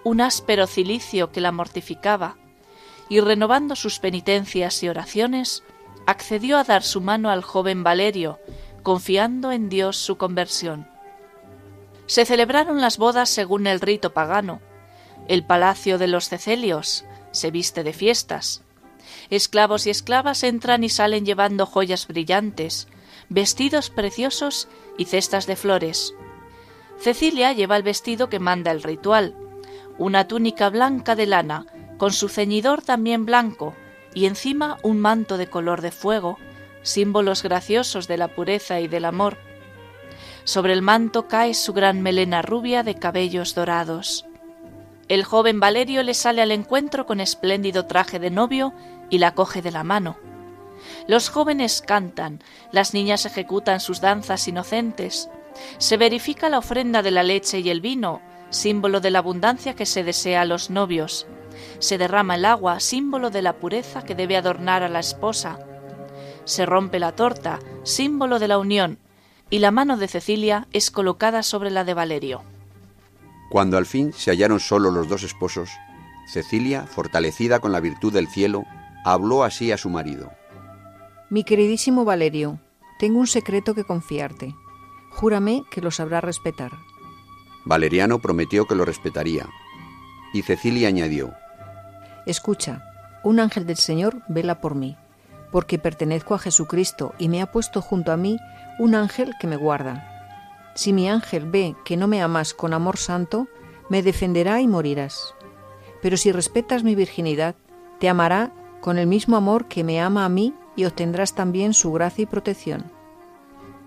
un 0.03 0.21
áspero 0.21 0.67
cilicio 0.67 1.31
que 1.31 1.41
la 1.41 1.51
mortificaba, 1.51 2.37
y 3.09 3.19
renovando 3.19 3.75
sus 3.75 3.99
penitencias 3.99 4.81
y 4.83 4.89
oraciones, 4.89 5.63
accedió 6.05 6.57
a 6.57 6.63
dar 6.63 6.83
su 6.83 7.01
mano 7.01 7.29
al 7.29 7.43
joven 7.43 7.83
Valerio, 7.83 8.39
confiando 8.83 9.51
en 9.51 9.69
Dios 9.69 9.97
su 9.97 10.17
conversión. 10.17 10.87
Se 12.05 12.25
celebraron 12.25 12.81
las 12.81 12.97
bodas 12.97 13.29
según 13.29 13.65
el 13.65 13.79
rito 13.79 14.13
pagano. 14.13 14.61
El 15.27 15.43
palacio 15.43 15.97
de 15.97 16.07
los 16.07 16.29
Cecelios 16.29 17.03
se 17.35 17.51
viste 17.51 17.83
de 17.83 17.93
fiestas. 17.93 18.63
Esclavos 19.29 19.87
y 19.87 19.89
esclavas 19.89 20.43
entran 20.43 20.83
y 20.83 20.89
salen 20.89 21.25
llevando 21.25 21.65
joyas 21.65 22.07
brillantes, 22.07 22.87
vestidos 23.29 23.89
preciosos 23.89 24.67
y 24.97 25.05
cestas 25.05 25.47
de 25.47 25.55
flores. 25.55 26.13
Cecilia 26.99 27.53
lleva 27.53 27.77
el 27.77 27.83
vestido 27.83 28.29
que 28.29 28.39
manda 28.39 28.71
el 28.71 28.83
ritual, 28.83 29.35
una 29.97 30.27
túnica 30.27 30.69
blanca 30.69 31.15
de 31.15 31.25
lana, 31.25 31.65
con 31.97 32.11
su 32.11 32.29
ceñidor 32.29 32.81
también 32.81 33.25
blanco, 33.25 33.75
y 34.13 34.25
encima 34.25 34.77
un 34.81 34.99
manto 34.99 35.37
de 35.37 35.47
color 35.47 35.81
de 35.81 35.91
fuego, 35.91 36.37
símbolos 36.81 37.43
graciosos 37.43 38.07
de 38.07 38.17
la 38.17 38.29
pureza 38.29 38.79
y 38.79 38.87
del 38.87 39.05
amor. 39.05 39.37
Sobre 40.43 40.73
el 40.73 40.81
manto 40.81 41.27
cae 41.27 41.53
su 41.53 41.73
gran 41.73 42.01
melena 42.01 42.41
rubia 42.41 42.83
de 42.83 42.95
cabellos 42.95 43.55
dorados. 43.55 44.25
El 45.07 45.23
joven 45.23 45.59
Valerio 45.59 46.01
le 46.01 46.15
sale 46.15 46.41
al 46.41 46.51
encuentro 46.51 47.05
con 47.05 47.19
espléndido 47.19 47.85
traje 47.85 48.17
de 48.17 48.31
novio 48.31 48.73
y 49.11 49.19
la 49.19 49.35
coge 49.35 49.61
de 49.61 49.71
la 49.71 49.83
mano. 49.83 50.17
Los 51.07 51.29
jóvenes 51.29 51.83
cantan, 51.85 52.41
las 52.71 52.95
niñas 52.95 53.25
ejecutan 53.25 53.79
sus 53.79 54.01
danzas 54.01 54.47
inocentes. 54.47 55.29
Se 55.77 55.97
verifica 55.97 56.49
la 56.49 56.57
ofrenda 56.57 57.03
de 57.03 57.11
la 57.11 57.21
leche 57.21 57.59
y 57.59 57.69
el 57.69 57.81
vino, 57.81 58.21
símbolo 58.49 58.99
de 58.99 59.11
la 59.11 59.19
abundancia 59.19 59.75
que 59.75 59.85
se 59.85 60.03
desea 60.03 60.41
a 60.41 60.45
los 60.45 60.71
novios. 60.71 61.27
Se 61.77 61.99
derrama 61.99 62.35
el 62.35 62.45
agua, 62.45 62.79
símbolo 62.79 63.29
de 63.29 63.43
la 63.43 63.53
pureza 63.53 64.03
que 64.03 64.15
debe 64.15 64.37
adornar 64.37 64.81
a 64.81 64.89
la 64.89 64.99
esposa. 64.99 65.59
Se 66.45 66.65
rompe 66.65 66.99
la 66.99 67.11
torta, 67.11 67.59
símbolo 67.83 68.39
de 68.39 68.47
la 68.47 68.57
unión, 68.57 68.97
y 69.51 69.59
la 69.59 69.69
mano 69.69 69.97
de 69.97 70.07
Cecilia 70.07 70.67
es 70.73 70.89
colocada 70.89 71.43
sobre 71.43 71.69
la 71.69 71.83
de 71.83 71.93
Valerio. 71.93 72.54
Cuando 73.49 73.77
al 73.77 73.85
fin 73.85 74.13
se 74.13 74.31
hallaron 74.31 74.59
solo 74.59 74.91
los 74.91 75.07
dos 75.07 75.23
esposos, 75.23 75.69
Cecilia, 76.27 76.85
fortalecida 76.87 77.59
con 77.59 77.71
la 77.71 77.79
virtud 77.79 78.11
del 78.11 78.27
cielo, 78.27 78.65
habló 79.03 79.43
así 79.43 79.71
a 79.71 79.77
su 79.77 79.89
marido. 79.89 80.31
Mi 81.29 81.43
queridísimo 81.43 82.05
Valerio, 82.05 82.59
tengo 82.97 83.19
un 83.19 83.27
secreto 83.27 83.75
que 83.75 83.83
confiarte. 83.83 84.55
Júrame 85.11 85.63
que 85.69 85.81
lo 85.81 85.91
sabrás 85.91 86.23
respetar. 86.23 86.71
Valeriano 87.65 88.19
prometió 88.19 88.65
que 88.65 88.75
lo 88.75 88.85
respetaría. 88.85 89.47
Y 90.33 90.41
Cecilia 90.41 90.87
añadió, 90.87 91.33
Escucha, 92.25 92.83
un 93.23 93.39
ángel 93.39 93.65
del 93.65 93.77
Señor 93.77 94.21
vela 94.27 94.61
por 94.61 94.75
mí, 94.75 94.97
porque 95.51 95.79
pertenezco 95.79 96.33
a 96.33 96.39
Jesucristo 96.39 97.13
y 97.17 97.29
me 97.29 97.41
ha 97.41 97.51
puesto 97.51 97.81
junto 97.81 98.11
a 98.11 98.17
mí 98.17 98.37
un 98.79 98.95
ángel 98.95 99.33
que 99.39 99.47
me 99.47 99.55
guarda. 99.55 100.14
Si 100.75 100.91
mi 100.91 101.09
ángel 101.09 101.49
ve 101.49 101.75
que 101.85 101.97
no 101.97 102.07
me 102.07 102.21
amas 102.21 102.53
con 102.53 102.73
amor 102.73 102.97
santo, 102.97 103.47
me 103.89 104.03
defenderá 104.03 104.61
y 104.61 104.67
morirás. 104.67 105.33
Pero 106.01 106.17
si 106.17 106.31
respetas 106.31 106.83
mi 106.83 106.95
virginidad, 106.95 107.55
te 107.99 108.09
amará 108.09 108.53
con 108.81 108.97
el 108.97 109.07
mismo 109.07 109.37
amor 109.37 109.67
que 109.67 109.83
me 109.83 110.01
ama 110.01 110.25
a 110.25 110.29
mí 110.29 110.53
y 110.75 110.85
obtendrás 110.85 111.33
también 111.33 111.73
su 111.73 111.91
gracia 111.93 112.23
y 112.23 112.25
protección. 112.25 112.91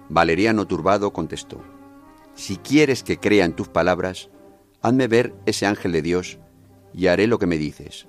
Valeriano 0.09 0.67
turbado 0.67 1.13
contestó, 1.13 1.63
Si 2.35 2.57
quieres 2.57 3.03
que 3.03 3.19
crea 3.19 3.45
en 3.45 3.53
tus 3.53 3.69
palabras, 3.69 4.31
hazme 4.81 5.07
ver 5.07 5.35
ese 5.45 5.67
ángel 5.67 5.93
de 5.93 6.03
Dios 6.03 6.39
y 6.95 7.09
haré 7.09 7.27
lo 7.27 7.39
que 7.39 7.47
me 7.47 7.59
dices. 7.59 8.09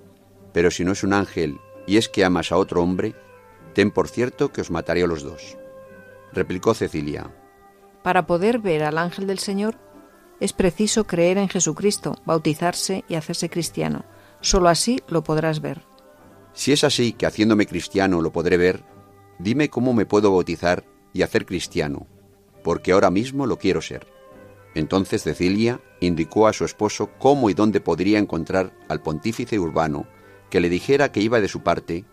Pero 0.54 0.72
si 0.72 0.86
no 0.86 0.94
es 0.94 1.04
un 1.04 1.14
ángel 1.14 1.60
y 1.86 1.98
es 1.98 2.08
que 2.08 2.24
amas 2.24 2.54
a 2.54 2.58
otro 2.58 2.82
hombre, 2.82 3.14
ten 3.74 3.92
por 3.92 4.08
cierto 4.08 4.54
que 4.54 4.62
os 4.62 4.72
mataré 4.72 5.04
a 5.04 5.08
los 5.08 5.24
dos. 5.24 5.58
Replicó 6.32 6.74
Cecilia, 6.74 7.32
Para 8.04 8.26
poder 8.26 8.60
ver 8.60 8.84
al 8.84 8.98
ángel 8.98 9.28
del 9.28 9.40
Señor, 9.40 9.78
es 10.40 10.54
preciso 10.54 11.06
creer 11.06 11.38
en 11.38 11.50
Jesucristo, 11.50 12.16
bautizarse 12.26 13.04
y 13.10 13.16
hacerse 13.16 13.50
cristiano. 13.50 14.06
Solo 14.42 14.70
así 14.70 15.02
lo 15.08 15.24
podrás 15.24 15.60
ver. 15.60 15.82
Si 16.54 16.72
es 16.72 16.84
así 16.84 17.14
que 17.14 17.26
haciéndome 17.26 17.66
cristiano 17.66 18.22
lo 18.22 18.32
podré 18.32 18.58
ver, 18.58 18.84
dime 19.38 19.70
cómo 19.70 19.94
me 19.94 20.06
puedo 20.06 20.32
bautizar 20.32 20.86
y 21.14 21.24
hacer 21.24 21.46
cristiano, 21.46 22.08
porque 22.64 22.94
ahora 22.94 23.12
mismo 23.12 23.46
lo 23.46 23.58
quiero 23.58 23.82
ser. 23.82 24.08
Entonces 24.76 25.24
Cecilia 25.24 25.82
indicó 26.00 26.48
a 26.48 26.54
su 26.54 26.64
esposo 26.64 27.10
cómo 27.18 27.50
y 27.50 27.54
dónde 27.54 27.82
podría 27.82 28.20
encontrar 28.20 28.72
al 28.88 29.02
pontífice 29.02 29.60
urbano 29.60 30.08
que 30.50 30.62
le 30.62 30.70
dijera 30.70 31.12
que 31.12 31.22
iba 31.22 31.42
de 31.42 31.48
su 31.48 31.62
parte 31.62 32.06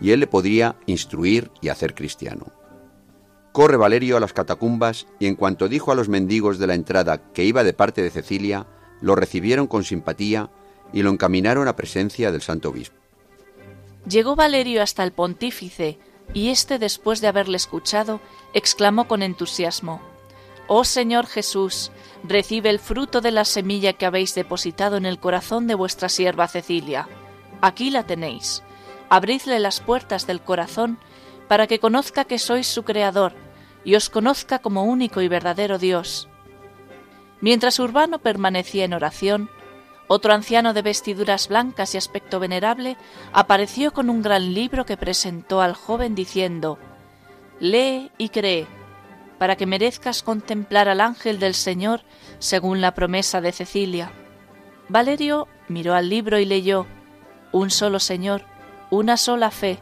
y 0.00 0.10
él 0.10 0.20
le 0.20 0.26
podría 0.26 0.76
instruir 0.86 1.50
y 1.60 1.68
hacer 1.68 1.94
cristiano. 1.94 2.46
Corre 3.54 3.76
Valerio 3.76 4.16
a 4.16 4.20
las 4.20 4.32
catacumbas 4.32 5.06
y 5.20 5.28
en 5.28 5.36
cuanto 5.36 5.68
dijo 5.68 5.92
a 5.92 5.94
los 5.94 6.08
mendigos 6.08 6.58
de 6.58 6.66
la 6.66 6.74
entrada 6.74 7.30
que 7.32 7.44
iba 7.44 7.62
de 7.62 7.72
parte 7.72 8.02
de 8.02 8.10
Cecilia, 8.10 8.66
lo 9.00 9.14
recibieron 9.14 9.68
con 9.68 9.84
simpatía 9.84 10.50
y 10.92 11.04
lo 11.04 11.10
encaminaron 11.10 11.68
a 11.68 11.76
presencia 11.76 12.32
del 12.32 12.42
santo 12.42 12.70
obispo. 12.70 12.96
Llegó 14.08 14.34
Valerio 14.34 14.82
hasta 14.82 15.04
el 15.04 15.12
pontífice, 15.12 16.00
y 16.32 16.48
éste, 16.48 16.80
después 16.80 17.20
de 17.20 17.28
haberle 17.28 17.56
escuchado, 17.56 18.20
exclamó 18.54 19.06
con 19.06 19.22
entusiasmo 19.22 20.02
Oh 20.66 20.82
Señor 20.82 21.26
Jesús, 21.28 21.92
recibe 22.24 22.70
el 22.70 22.80
fruto 22.80 23.20
de 23.20 23.30
la 23.30 23.44
semilla 23.44 23.92
que 23.92 24.06
habéis 24.06 24.34
depositado 24.34 24.96
en 24.96 25.06
el 25.06 25.20
corazón 25.20 25.68
de 25.68 25.76
vuestra 25.76 26.08
sierva 26.08 26.48
Cecilia. 26.48 27.08
Aquí 27.60 27.90
la 27.90 28.02
tenéis. 28.04 28.64
Abridle 29.10 29.60
las 29.60 29.78
puertas 29.78 30.26
del 30.26 30.40
corazón 30.40 30.98
para 31.48 31.66
que 31.66 31.78
conozca 31.78 32.24
que 32.24 32.38
sois 32.38 32.66
su 32.66 32.84
Creador 32.84 33.32
y 33.84 33.96
os 33.96 34.10
conozca 34.10 34.58
como 34.60 34.84
único 34.84 35.20
y 35.20 35.28
verdadero 35.28 35.78
Dios. 35.78 36.28
Mientras 37.40 37.78
Urbano 37.78 38.18
permanecía 38.18 38.84
en 38.84 38.94
oración, 38.94 39.50
otro 40.06 40.34
anciano 40.34 40.74
de 40.74 40.82
vestiduras 40.82 41.48
blancas 41.48 41.94
y 41.94 41.98
aspecto 41.98 42.40
venerable 42.40 42.96
apareció 43.32 43.92
con 43.92 44.10
un 44.10 44.22
gran 44.22 44.54
libro 44.54 44.84
que 44.84 44.96
presentó 44.96 45.60
al 45.60 45.74
joven 45.74 46.14
diciendo 46.14 46.78
Lee 47.60 48.10
y 48.18 48.28
cree, 48.28 48.66
para 49.38 49.56
que 49.56 49.66
merezcas 49.66 50.22
contemplar 50.22 50.88
al 50.88 51.00
ángel 51.00 51.38
del 51.38 51.54
Señor 51.54 52.02
según 52.38 52.80
la 52.80 52.94
promesa 52.94 53.40
de 53.40 53.52
Cecilia. 53.52 54.12
Valerio 54.88 55.48
miró 55.68 55.94
al 55.94 56.08
libro 56.08 56.38
y 56.38 56.44
leyó 56.44 56.86
Un 57.52 57.70
solo 57.70 57.98
Señor, 58.00 58.42
una 58.90 59.16
sola 59.16 59.50
fe, 59.50 59.78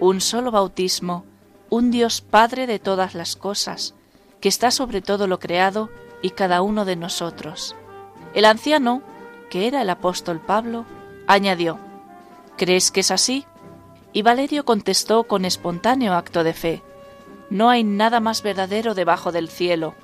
un 0.00 0.22
solo 0.22 0.50
bautismo, 0.50 1.24
un 1.68 1.90
Dios 1.90 2.22
Padre 2.22 2.66
de 2.66 2.78
todas 2.78 3.14
las 3.14 3.36
cosas, 3.36 3.94
que 4.40 4.48
está 4.48 4.70
sobre 4.70 5.02
todo 5.02 5.26
lo 5.26 5.38
creado 5.38 5.90
y 6.22 6.30
cada 6.30 6.62
uno 6.62 6.86
de 6.86 6.96
nosotros. 6.96 7.76
El 8.34 8.46
anciano, 8.46 9.02
que 9.50 9.66
era 9.66 9.82
el 9.82 9.90
apóstol 9.90 10.40
Pablo, 10.40 10.86
añadió, 11.26 11.78
¿Crees 12.56 12.90
que 12.90 13.00
es 13.00 13.10
así? 13.10 13.44
Y 14.12 14.22
Valerio 14.22 14.64
contestó 14.64 15.24
con 15.24 15.44
espontáneo 15.44 16.14
acto 16.14 16.44
de 16.44 16.54
fe, 16.54 16.82
No 17.50 17.68
hay 17.68 17.84
nada 17.84 18.20
más 18.20 18.42
verdadero 18.42 18.94
debajo 18.94 19.32
del 19.32 19.48
cielo. 19.48 19.94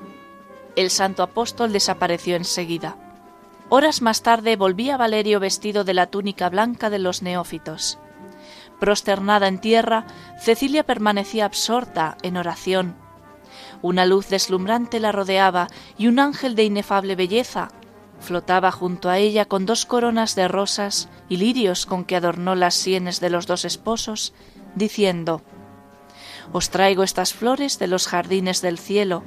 El 0.77 0.91
santo 0.91 1.23
apóstol 1.23 1.73
desapareció 1.73 2.37
enseguida. 2.37 2.97
Horas 3.71 4.03
más 4.03 4.23
tarde 4.23 4.57
volvía 4.57 4.97
Valerio 4.97 5.41
vestido 5.41 5.85
de 5.85 5.95
la 5.95 6.07
túnica 6.07 6.51
blanca 6.51 6.91
de 6.91 6.99
los 6.99 7.23
neófitos. 7.23 7.99
Prosternada 8.81 9.49
en 9.49 9.59
tierra, 9.59 10.07
Cecilia 10.39 10.85
permanecía 10.85 11.47
absorta 11.47 12.17
en 12.23 12.37
oración. 12.37 12.97
Una 13.83 14.07
luz 14.07 14.29
deslumbrante 14.29 15.01
la 15.01 15.13
rodeaba 15.13 15.69
y 15.97 16.09
un 16.09 16.19
ángel 16.19 16.55
de 16.55 16.65
inefable 16.65 17.17
belleza 17.17 17.71
flotaba 18.21 18.73
junto 18.73 19.09
a 19.09 19.19
ella 19.19 19.45
con 19.45 19.67
dos 19.67 19.87
coronas 19.87 20.35
de 20.35 20.49
rosas 20.49 21.09
y 21.29 21.37
lirios 21.37 21.87
con 21.87 22.05
que 22.05 22.17
adornó 22.17 22.55
las 22.55 22.75
sienes 22.75 23.21
de 23.21 23.31
los 23.31 23.47
dos 23.47 23.65
esposos, 23.65 24.33
diciendo 24.75 25.43
Os 26.53 26.71
traigo 26.71 27.03
estas 27.03 27.35
flores 27.35 27.79
de 27.79 27.87
los 27.87 28.09
jardines 28.09 28.63
del 28.63 28.79
cielo, 28.79 29.23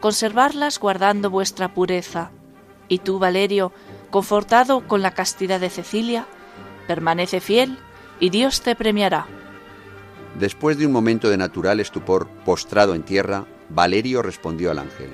conservarlas 0.00 0.78
guardando 0.78 1.30
vuestra 1.30 1.74
pureza. 1.74 2.30
Y 2.88 2.98
tú, 2.98 3.18
Valerio, 3.18 3.72
confortado 4.10 4.86
con 4.86 5.02
la 5.02 5.12
castidad 5.12 5.60
de 5.60 5.70
Cecilia, 5.70 6.26
permanece 6.86 7.40
fiel 7.40 7.78
y 8.20 8.30
Dios 8.30 8.62
te 8.62 8.74
premiará. 8.74 9.26
Después 10.38 10.78
de 10.78 10.86
un 10.86 10.92
momento 10.92 11.28
de 11.28 11.36
natural 11.36 11.80
estupor, 11.80 12.28
postrado 12.44 12.94
en 12.94 13.02
tierra, 13.02 13.46
Valerio 13.68 14.22
respondió 14.22 14.70
al 14.70 14.78
ángel, 14.78 15.12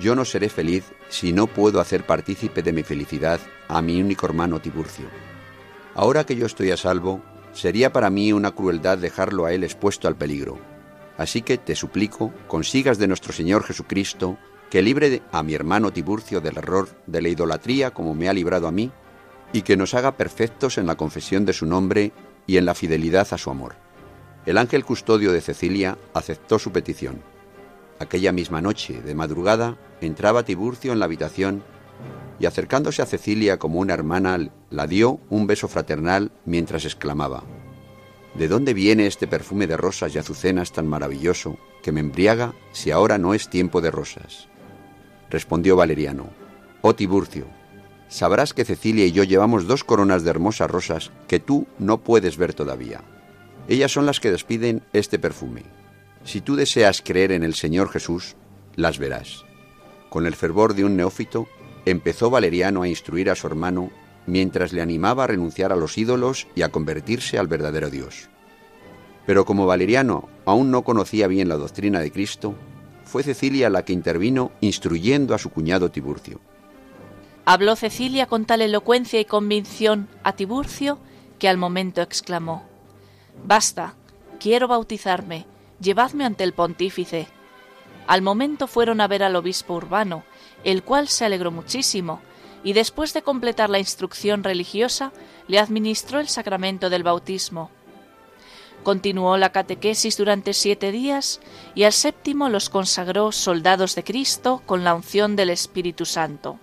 Yo 0.00 0.14
no 0.14 0.24
seré 0.24 0.48
feliz 0.48 0.84
si 1.08 1.32
no 1.32 1.46
puedo 1.46 1.80
hacer 1.80 2.06
partícipe 2.06 2.62
de 2.62 2.72
mi 2.72 2.82
felicidad 2.82 3.40
a 3.66 3.82
mi 3.82 4.00
único 4.00 4.26
hermano 4.26 4.60
Tiburcio. 4.60 5.06
Ahora 5.94 6.24
que 6.24 6.36
yo 6.36 6.46
estoy 6.46 6.70
a 6.70 6.76
salvo, 6.76 7.22
sería 7.52 7.92
para 7.92 8.10
mí 8.10 8.32
una 8.32 8.52
crueldad 8.52 8.98
dejarlo 8.98 9.46
a 9.46 9.52
él 9.52 9.64
expuesto 9.64 10.06
al 10.06 10.16
peligro. 10.16 10.58
Así 11.16 11.42
que 11.42 11.58
te 11.58 11.74
suplico, 11.74 12.32
consigas 12.46 12.98
de 12.98 13.08
nuestro 13.08 13.32
Señor 13.32 13.64
Jesucristo, 13.64 14.38
que 14.70 14.82
libre 14.82 15.22
a 15.32 15.42
mi 15.42 15.54
hermano 15.54 15.92
Tiburcio 15.92 16.40
del 16.40 16.58
error 16.58 16.88
de 17.06 17.22
la 17.22 17.28
idolatría 17.28 17.90
como 17.90 18.14
me 18.14 18.28
ha 18.28 18.32
librado 18.32 18.68
a 18.68 18.72
mí, 18.72 18.92
y 19.52 19.62
que 19.62 19.76
nos 19.76 19.94
haga 19.94 20.16
perfectos 20.16 20.78
en 20.78 20.86
la 20.86 20.96
confesión 20.96 21.44
de 21.44 21.52
su 21.52 21.66
nombre 21.66 22.12
y 22.46 22.56
en 22.56 22.64
la 22.64 22.74
fidelidad 22.74 23.28
a 23.30 23.38
su 23.38 23.50
amor. 23.50 23.76
El 24.46 24.58
ángel 24.58 24.84
custodio 24.84 25.32
de 25.32 25.40
Cecilia 25.40 25.98
aceptó 26.14 26.58
su 26.58 26.72
petición. 26.72 27.22
Aquella 27.98 28.32
misma 28.32 28.60
noche, 28.60 29.02
de 29.02 29.14
madrugada, 29.14 29.76
entraba 30.00 30.44
Tiburcio 30.44 30.92
en 30.92 30.98
la 30.98 31.06
habitación 31.06 31.62
y 32.38 32.46
acercándose 32.46 33.02
a 33.02 33.06
Cecilia 33.06 33.58
como 33.58 33.80
una 33.80 33.94
hermana, 33.94 34.50
la 34.70 34.86
dio 34.86 35.20
un 35.28 35.46
beso 35.46 35.68
fraternal 35.68 36.30
mientras 36.44 36.84
exclamaba, 36.84 37.42
¿De 38.34 38.46
dónde 38.46 38.72
viene 38.72 39.06
este 39.06 39.26
perfume 39.26 39.66
de 39.66 39.76
rosas 39.76 40.14
y 40.14 40.18
azucenas 40.18 40.72
tan 40.72 40.86
maravilloso 40.86 41.58
que 41.82 41.90
me 41.90 42.00
embriaga 42.00 42.54
si 42.72 42.90
ahora 42.90 43.18
no 43.18 43.34
es 43.34 43.48
tiempo 43.48 43.80
de 43.80 43.90
rosas? 43.90 44.48
Respondió 45.28 45.74
Valeriano, 45.74 46.28
Oh 46.80 46.94
Tiburcio, 46.94 47.46
sabrás 48.08 48.54
que 48.54 48.64
Cecilia 48.64 49.06
y 49.06 49.12
yo 49.12 49.24
llevamos 49.24 49.66
dos 49.66 49.84
coronas 49.84 50.24
de 50.24 50.30
hermosas 50.30 50.70
rosas 50.70 51.10
que 51.26 51.38
tú 51.38 51.66
no 51.78 51.98
puedes 51.98 52.36
ver 52.36 52.54
todavía. 52.54 53.02
Ellas 53.68 53.92
son 53.92 54.06
las 54.06 54.18
que 54.20 54.30
despiden 54.30 54.82
este 54.92 55.18
perfume. 55.18 55.64
Si 56.24 56.40
tú 56.40 56.56
deseas 56.56 57.02
creer 57.02 57.32
en 57.32 57.42
el 57.42 57.54
Señor 57.54 57.90
Jesús, 57.90 58.36
las 58.76 58.98
verás. 58.98 59.44
Con 60.08 60.26
el 60.26 60.34
fervor 60.34 60.74
de 60.74 60.84
un 60.84 60.96
neófito, 60.96 61.48
empezó 61.84 62.30
Valeriano 62.30 62.82
a 62.82 62.88
instruir 62.88 63.30
a 63.30 63.34
su 63.34 63.46
hermano 63.46 63.90
mientras 64.26 64.72
le 64.72 64.82
animaba 64.82 65.24
a 65.24 65.26
renunciar 65.26 65.72
a 65.72 65.76
los 65.76 65.98
ídolos 65.98 66.46
y 66.54 66.62
a 66.62 66.70
convertirse 66.70 67.38
al 67.38 67.46
verdadero 67.46 67.90
Dios. 67.90 68.28
Pero 69.26 69.44
como 69.44 69.66
Valeriano 69.66 70.28
aún 70.46 70.70
no 70.70 70.82
conocía 70.82 71.26
bien 71.26 71.48
la 71.48 71.56
doctrina 71.56 72.00
de 72.00 72.10
Cristo, 72.10 72.54
fue 73.04 73.22
Cecilia 73.22 73.70
la 73.70 73.84
que 73.84 73.92
intervino 73.92 74.52
instruyendo 74.60 75.34
a 75.34 75.38
su 75.38 75.50
cuñado 75.50 75.90
Tiburcio. 75.90 76.40
Habló 77.50 77.76
Cecilia 77.76 78.26
con 78.26 78.44
tal 78.44 78.60
elocuencia 78.60 79.18
y 79.20 79.24
convicción 79.24 80.06
a 80.22 80.34
Tiburcio 80.34 80.98
que 81.38 81.48
al 81.48 81.56
momento 81.56 82.02
exclamó 82.02 82.68
Basta, 83.42 83.94
quiero 84.38 84.68
bautizarme, 84.68 85.46
llevadme 85.80 86.26
ante 86.26 86.44
el 86.44 86.52
pontífice. 86.52 87.26
Al 88.06 88.20
momento 88.20 88.66
fueron 88.66 89.00
a 89.00 89.08
ver 89.08 89.22
al 89.22 89.34
obispo 89.34 89.72
urbano, 89.72 90.24
el 90.62 90.82
cual 90.82 91.08
se 91.08 91.24
alegró 91.24 91.50
muchísimo, 91.50 92.20
y 92.64 92.74
después 92.74 93.14
de 93.14 93.22
completar 93.22 93.70
la 93.70 93.78
instrucción 93.78 94.44
religiosa, 94.44 95.12
le 95.46 95.58
administró 95.58 96.20
el 96.20 96.28
sacramento 96.28 96.90
del 96.90 97.02
bautismo. 97.02 97.70
Continuó 98.82 99.38
la 99.38 99.52
catequesis 99.52 100.18
durante 100.18 100.52
siete 100.52 100.92
días 100.92 101.40
y 101.74 101.84
al 101.84 101.94
séptimo 101.94 102.50
los 102.50 102.68
consagró 102.68 103.32
soldados 103.32 103.94
de 103.94 104.04
Cristo 104.04 104.62
con 104.66 104.84
la 104.84 104.92
unción 104.92 105.34
del 105.34 105.48
Espíritu 105.48 106.04
Santo. 106.04 106.60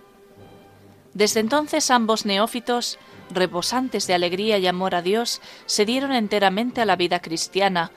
Desde 1.16 1.40
entonces 1.40 1.90
ambos 1.90 2.26
neófitos, 2.26 2.98
rebosantes 3.30 4.06
de 4.06 4.12
alegría 4.12 4.58
y 4.58 4.66
amor 4.66 4.94
a 4.94 5.00
Dios, 5.00 5.40
se 5.64 5.86
dieron 5.86 6.12
enteramente 6.12 6.82
a 6.82 6.84
la 6.84 6.94
vida 6.94 7.20
cristiana, 7.20 7.90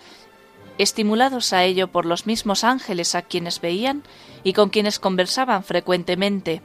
estimulados 0.77 1.51
a 1.51 1.65
ello 1.65 1.89
por 1.89 2.05
los 2.05 2.25
mismos 2.25 2.63
ángeles 2.63 3.15
a 3.15 3.21
quienes 3.21 3.59
veían 3.59 4.03
y 4.45 4.53
con 4.53 4.69
quienes 4.69 4.99
conversaban 4.99 5.65
frecuentemente. 5.65 6.61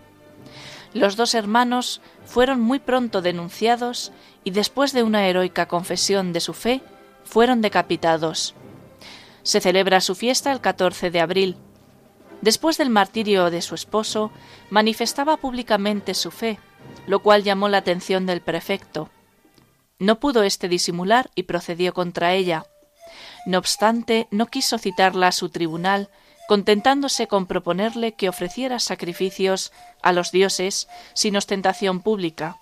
Los 0.93 1.17
dos 1.17 1.35
hermanos 1.35 2.01
fueron 2.25 2.61
muy 2.61 2.79
pronto 2.79 3.21
denunciados 3.21 4.13
y 4.45 4.53
después 4.53 4.93
de 4.93 5.03
una 5.03 5.27
heroica 5.27 5.67
confesión 5.67 6.33
de 6.33 6.39
su 6.39 6.55
fe, 6.55 6.83
fueron 7.25 7.63
decapitados. 7.63 8.55
Se 9.43 9.61
celebra 9.61 10.01
su 10.01 10.15
fiesta 10.15 10.53
el 10.53 10.61
14 10.61 11.11
de 11.11 11.19
abril. 11.19 11.57
Después 12.45 12.77
del 12.77 12.91
martirio 12.91 13.51
de 13.51 13.63
su 13.63 13.75
esposo, 13.75 14.31
manifestaba 14.69 15.39
públicamente 15.39 16.13
su 16.13 16.31
fe, 16.31 16.59
lo 17.07 17.21
cual 17.21 17.43
llamó 17.43 17.71
la 17.71 17.79
atención 17.79 18.27
del 18.27 18.43
prefecto. 18.43 19.09
No 19.99 20.21
pudo 20.21 20.43
éste 20.43 20.69
disimular 20.69 21.31
y 21.35 21.45
procedió 21.45 21.95
contra 21.95 22.35
ella. 22.35 22.67
No 23.47 23.57
obstante, 23.57 24.29
no 24.31 24.45
quiso 24.49 24.77
citarla 24.77 25.29
a 25.29 25.33
su 25.33 25.49
tribunal, 25.49 26.11
contentándose 26.47 27.29
con 27.29 27.47
proponerle 27.47 28.13
que 28.13 28.29
ofreciera 28.29 28.79
sacrificios 28.79 29.73
a 30.03 30.13
los 30.13 30.31
dioses 30.31 30.87
sin 31.15 31.39
ostentación 31.39 32.03
pública. 32.03 32.59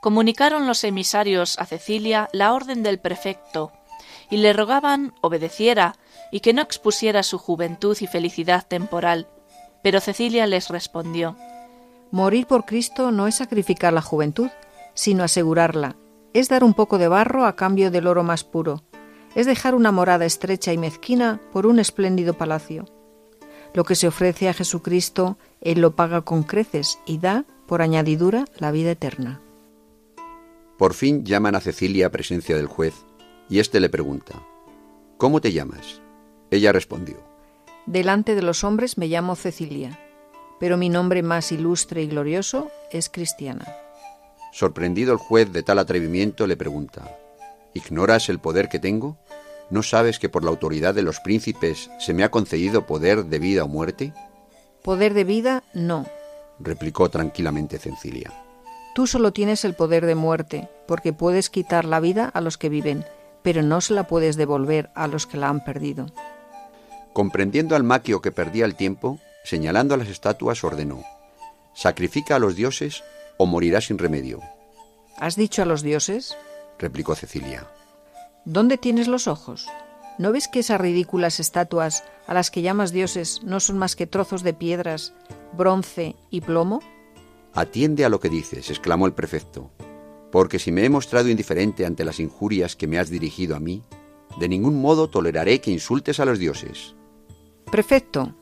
Comunicaron 0.00 0.68
los 0.68 0.84
emisarios 0.84 1.58
a 1.58 1.66
Cecilia 1.66 2.28
la 2.32 2.52
orden 2.52 2.84
del 2.84 3.00
prefecto 3.00 3.72
y 4.30 4.36
le 4.36 4.52
rogaban 4.52 5.12
obedeciera 5.22 5.96
y 6.30 6.40
que 6.40 6.52
no 6.52 6.62
expusiera 6.62 7.22
su 7.22 7.38
juventud 7.38 7.96
y 8.00 8.06
felicidad 8.06 8.66
temporal. 8.66 9.28
Pero 9.82 10.00
Cecilia 10.00 10.46
les 10.46 10.68
respondió 10.68 11.36
Morir 12.10 12.46
por 12.46 12.64
Cristo 12.64 13.12
no 13.12 13.28
es 13.28 13.36
sacrificar 13.36 13.92
la 13.92 14.02
juventud, 14.02 14.48
sino 14.94 15.22
asegurarla. 15.22 15.96
Es 16.34 16.48
dar 16.48 16.64
un 16.64 16.74
poco 16.74 16.98
de 16.98 17.08
barro 17.08 17.44
a 17.44 17.54
cambio 17.54 17.90
del 17.90 18.08
oro 18.08 18.24
más 18.24 18.42
puro. 18.42 18.82
Es 19.36 19.46
dejar 19.46 19.76
una 19.76 19.92
morada 19.92 20.24
estrecha 20.24 20.72
y 20.72 20.78
mezquina 20.78 21.40
por 21.52 21.66
un 21.66 21.78
espléndido 21.78 22.34
palacio. 22.34 22.86
Lo 23.74 23.84
que 23.84 23.94
se 23.94 24.08
ofrece 24.08 24.48
a 24.48 24.54
Jesucristo, 24.54 25.38
Él 25.60 25.80
lo 25.80 25.94
paga 25.94 26.22
con 26.22 26.42
creces 26.42 26.98
y 27.06 27.18
da, 27.18 27.44
por 27.66 27.80
añadidura, 27.80 28.44
la 28.58 28.72
vida 28.72 28.90
eterna. 28.90 29.40
Por 30.76 30.94
fin 30.94 31.24
llaman 31.24 31.54
a 31.54 31.60
Cecilia 31.60 32.06
a 32.06 32.10
presencia 32.10 32.56
del 32.56 32.66
juez 32.66 32.94
y 33.48 33.60
éste 33.60 33.78
le 33.78 33.88
pregunta, 33.88 34.42
¿Cómo 35.16 35.40
te 35.40 35.52
llamas? 35.52 36.00
Ella 36.50 36.72
respondió, 36.72 37.16
Delante 37.86 38.34
de 38.34 38.42
los 38.42 38.64
hombres 38.64 38.98
me 38.98 39.06
llamo 39.06 39.36
Cecilia, 39.36 39.98
pero 40.58 40.76
mi 40.76 40.88
nombre 40.88 41.22
más 41.22 41.52
ilustre 41.52 42.02
y 42.02 42.06
glorioso 42.06 42.70
es 42.90 43.08
Cristiana. 43.08 43.66
Sorprendido 44.52 45.12
el 45.12 45.18
juez 45.18 45.52
de 45.52 45.62
tal 45.62 45.78
atrevimiento 45.78 46.46
le 46.46 46.56
pregunta, 46.56 47.16
¿Ignoras 47.72 48.28
el 48.28 48.40
poder 48.40 48.68
que 48.68 48.78
tengo? 48.78 49.16
¿No 49.70 49.82
sabes 49.82 50.18
que 50.18 50.28
por 50.28 50.42
la 50.42 50.50
autoridad 50.50 50.94
de 50.94 51.02
los 51.02 51.20
príncipes 51.20 51.90
se 52.00 52.12
me 52.12 52.24
ha 52.24 52.30
concedido 52.30 52.86
poder 52.86 53.26
de 53.26 53.38
vida 53.38 53.64
o 53.64 53.68
muerte? 53.68 54.12
Poder 54.82 55.14
de 55.14 55.24
vida, 55.24 55.62
no, 55.72 56.06
replicó 56.58 57.08
tranquilamente 57.08 57.78
Cecilia. 57.78 58.32
Tú 58.94 59.06
solo 59.06 59.32
tienes 59.32 59.64
el 59.64 59.74
poder 59.74 60.04
de 60.04 60.16
muerte, 60.16 60.68
porque 60.88 61.12
puedes 61.12 61.48
quitar 61.48 61.84
la 61.84 62.00
vida 62.00 62.26
a 62.26 62.40
los 62.40 62.58
que 62.58 62.68
viven, 62.68 63.04
pero 63.42 63.62
no 63.62 63.80
se 63.80 63.94
la 63.94 64.08
puedes 64.08 64.36
devolver 64.36 64.90
a 64.94 65.06
los 65.06 65.26
que 65.26 65.36
la 65.36 65.48
han 65.48 65.64
perdido. 65.64 66.06
Comprendiendo 67.12 67.76
al 67.76 67.82
maquio 67.82 68.20
que 68.20 68.32
perdía 68.32 68.64
el 68.64 68.76
tiempo, 68.76 69.18
señalando 69.44 69.94
a 69.94 69.96
las 69.96 70.08
estatuas, 70.08 70.62
ordenó, 70.64 71.02
Sacrifica 71.74 72.36
a 72.36 72.38
los 72.38 72.56
dioses 72.56 73.02
o 73.38 73.46
morirás 73.46 73.86
sin 73.86 73.98
remedio. 73.98 74.40
¿Has 75.16 75.36
dicho 75.36 75.62
a 75.62 75.64
los 75.64 75.82
dioses? 75.82 76.36
replicó 76.78 77.14
Cecilia. 77.14 77.66
¿Dónde 78.44 78.78
tienes 78.78 79.08
los 79.08 79.28
ojos? 79.28 79.66
¿No 80.18 80.32
ves 80.32 80.48
que 80.48 80.60
esas 80.60 80.80
ridículas 80.80 81.40
estatuas 81.40 82.04
a 82.26 82.34
las 82.34 82.50
que 82.50 82.62
llamas 82.62 82.92
dioses 82.92 83.40
no 83.42 83.60
son 83.60 83.78
más 83.78 83.96
que 83.96 84.06
trozos 84.06 84.42
de 84.42 84.52
piedras, 84.52 85.14
bronce 85.56 86.16
y 86.30 86.42
plomo? 86.42 86.80
Atiende 87.54 88.04
a 88.04 88.08
lo 88.08 88.20
que 88.20 88.28
dices, 88.28 88.70
exclamó 88.70 89.06
el 89.06 89.14
prefecto, 89.14 89.70
porque 90.30 90.58
si 90.58 90.72
me 90.72 90.84
he 90.84 90.90
mostrado 90.90 91.28
indiferente 91.28 91.86
ante 91.86 92.04
las 92.04 92.20
injurias 92.20 92.76
que 92.76 92.86
me 92.86 92.98
has 92.98 93.10
dirigido 93.10 93.56
a 93.56 93.60
mí, 93.60 93.82
de 94.38 94.48
ningún 94.48 94.80
modo 94.80 95.08
toleraré 95.08 95.60
que 95.60 95.70
insultes 95.70 96.20
a 96.20 96.24
los 96.24 96.38
dioses. 96.38 96.94
Prefecto, 97.70 98.34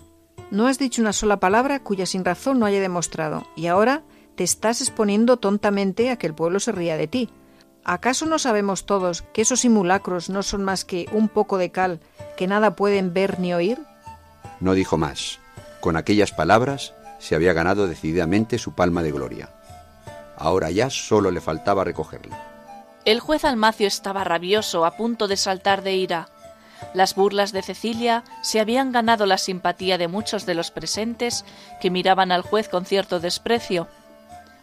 no 0.50 0.66
has 0.66 0.78
dicho 0.78 1.02
una 1.02 1.12
sola 1.12 1.38
palabra 1.38 1.80
cuya 1.80 2.06
sin 2.06 2.24
razón 2.24 2.58
no 2.58 2.66
haya 2.66 2.80
demostrado, 2.80 3.46
y 3.56 3.66
ahora 3.66 4.02
te 4.36 4.44
estás 4.44 4.80
exponiendo 4.80 5.36
tontamente 5.36 6.10
a 6.10 6.16
que 6.16 6.26
el 6.26 6.34
pueblo 6.34 6.60
se 6.60 6.72
ría 6.72 6.96
de 6.96 7.08
ti. 7.08 7.28
¿Acaso 7.84 8.24
no 8.24 8.38
sabemos 8.38 8.86
todos 8.86 9.22
que 9.22 9.42
esos 9.42 9.60
simulacros 9.60 10.30
no 10.30 10.42
son 10.42 10.64
más 10.64 10.84
que 10.84 11.06
un 11.12 11.28
poco 11.28 11.58
de 11.58 11.70
cal 11.70 12.00
que 12.36 12.46
nada 12.46 12.74
pueden 12.76 13.12
ver 13.12 13.38
ni 13.38 13.52
oír? 13.52 13.78
No 14.60 14.74
dijo 14.74 14.96
más. 14.96 15.40
Con 15.80 15.96
aquellas 15.96 16.32
palabras 16.32 16.94
se 17.18 17.34
había 17.34 17.52
ganado 17.52 17.86
decididamente 17.86 18.58
su 18.58 18.72
palma 18.72 19.02
de 19.02 19.12
gloria. 19.12 19.50
Ahora 20.36 20.70
ya 20.70 20.88
solo 20.88 21.30
le 21.30 21.40
faltaba 21.40 21.84
recogerla. 21.84 22.38
El 23.04 23.20
juez 23.20 23.44
Almacio 23.44 23.86
estaba 23.86 24.24
rabioso, 24.24 24.84
a 24.84 24.96
punto 24.96 25.28
de 25.28 25.36
saltar 25.36 25.82
de 25.82 25.96
ira. 25.96 26.28
Las 26.94 27.14
burlas 27.14 27.52
de 27.52 27.62
Cecilia 27.62 28.24
se 28.42 28.60
habían 28.60 28.92
ganado 28.92 29.26
la 29.26 29.38
simpatía 29.38 29.98
de 29.98 30.08
muchos 30.08 30.46
de 30.46 30.54
los 30.54 30.70
presentes 30.70 31.44
que 31.80 31.90
miraban 31.90 32.32
al 32.32 32.42
juez 32.42 32.68
con 32.68 32.84
cierto 32.84 33.20
desprecio. 33.20 33.88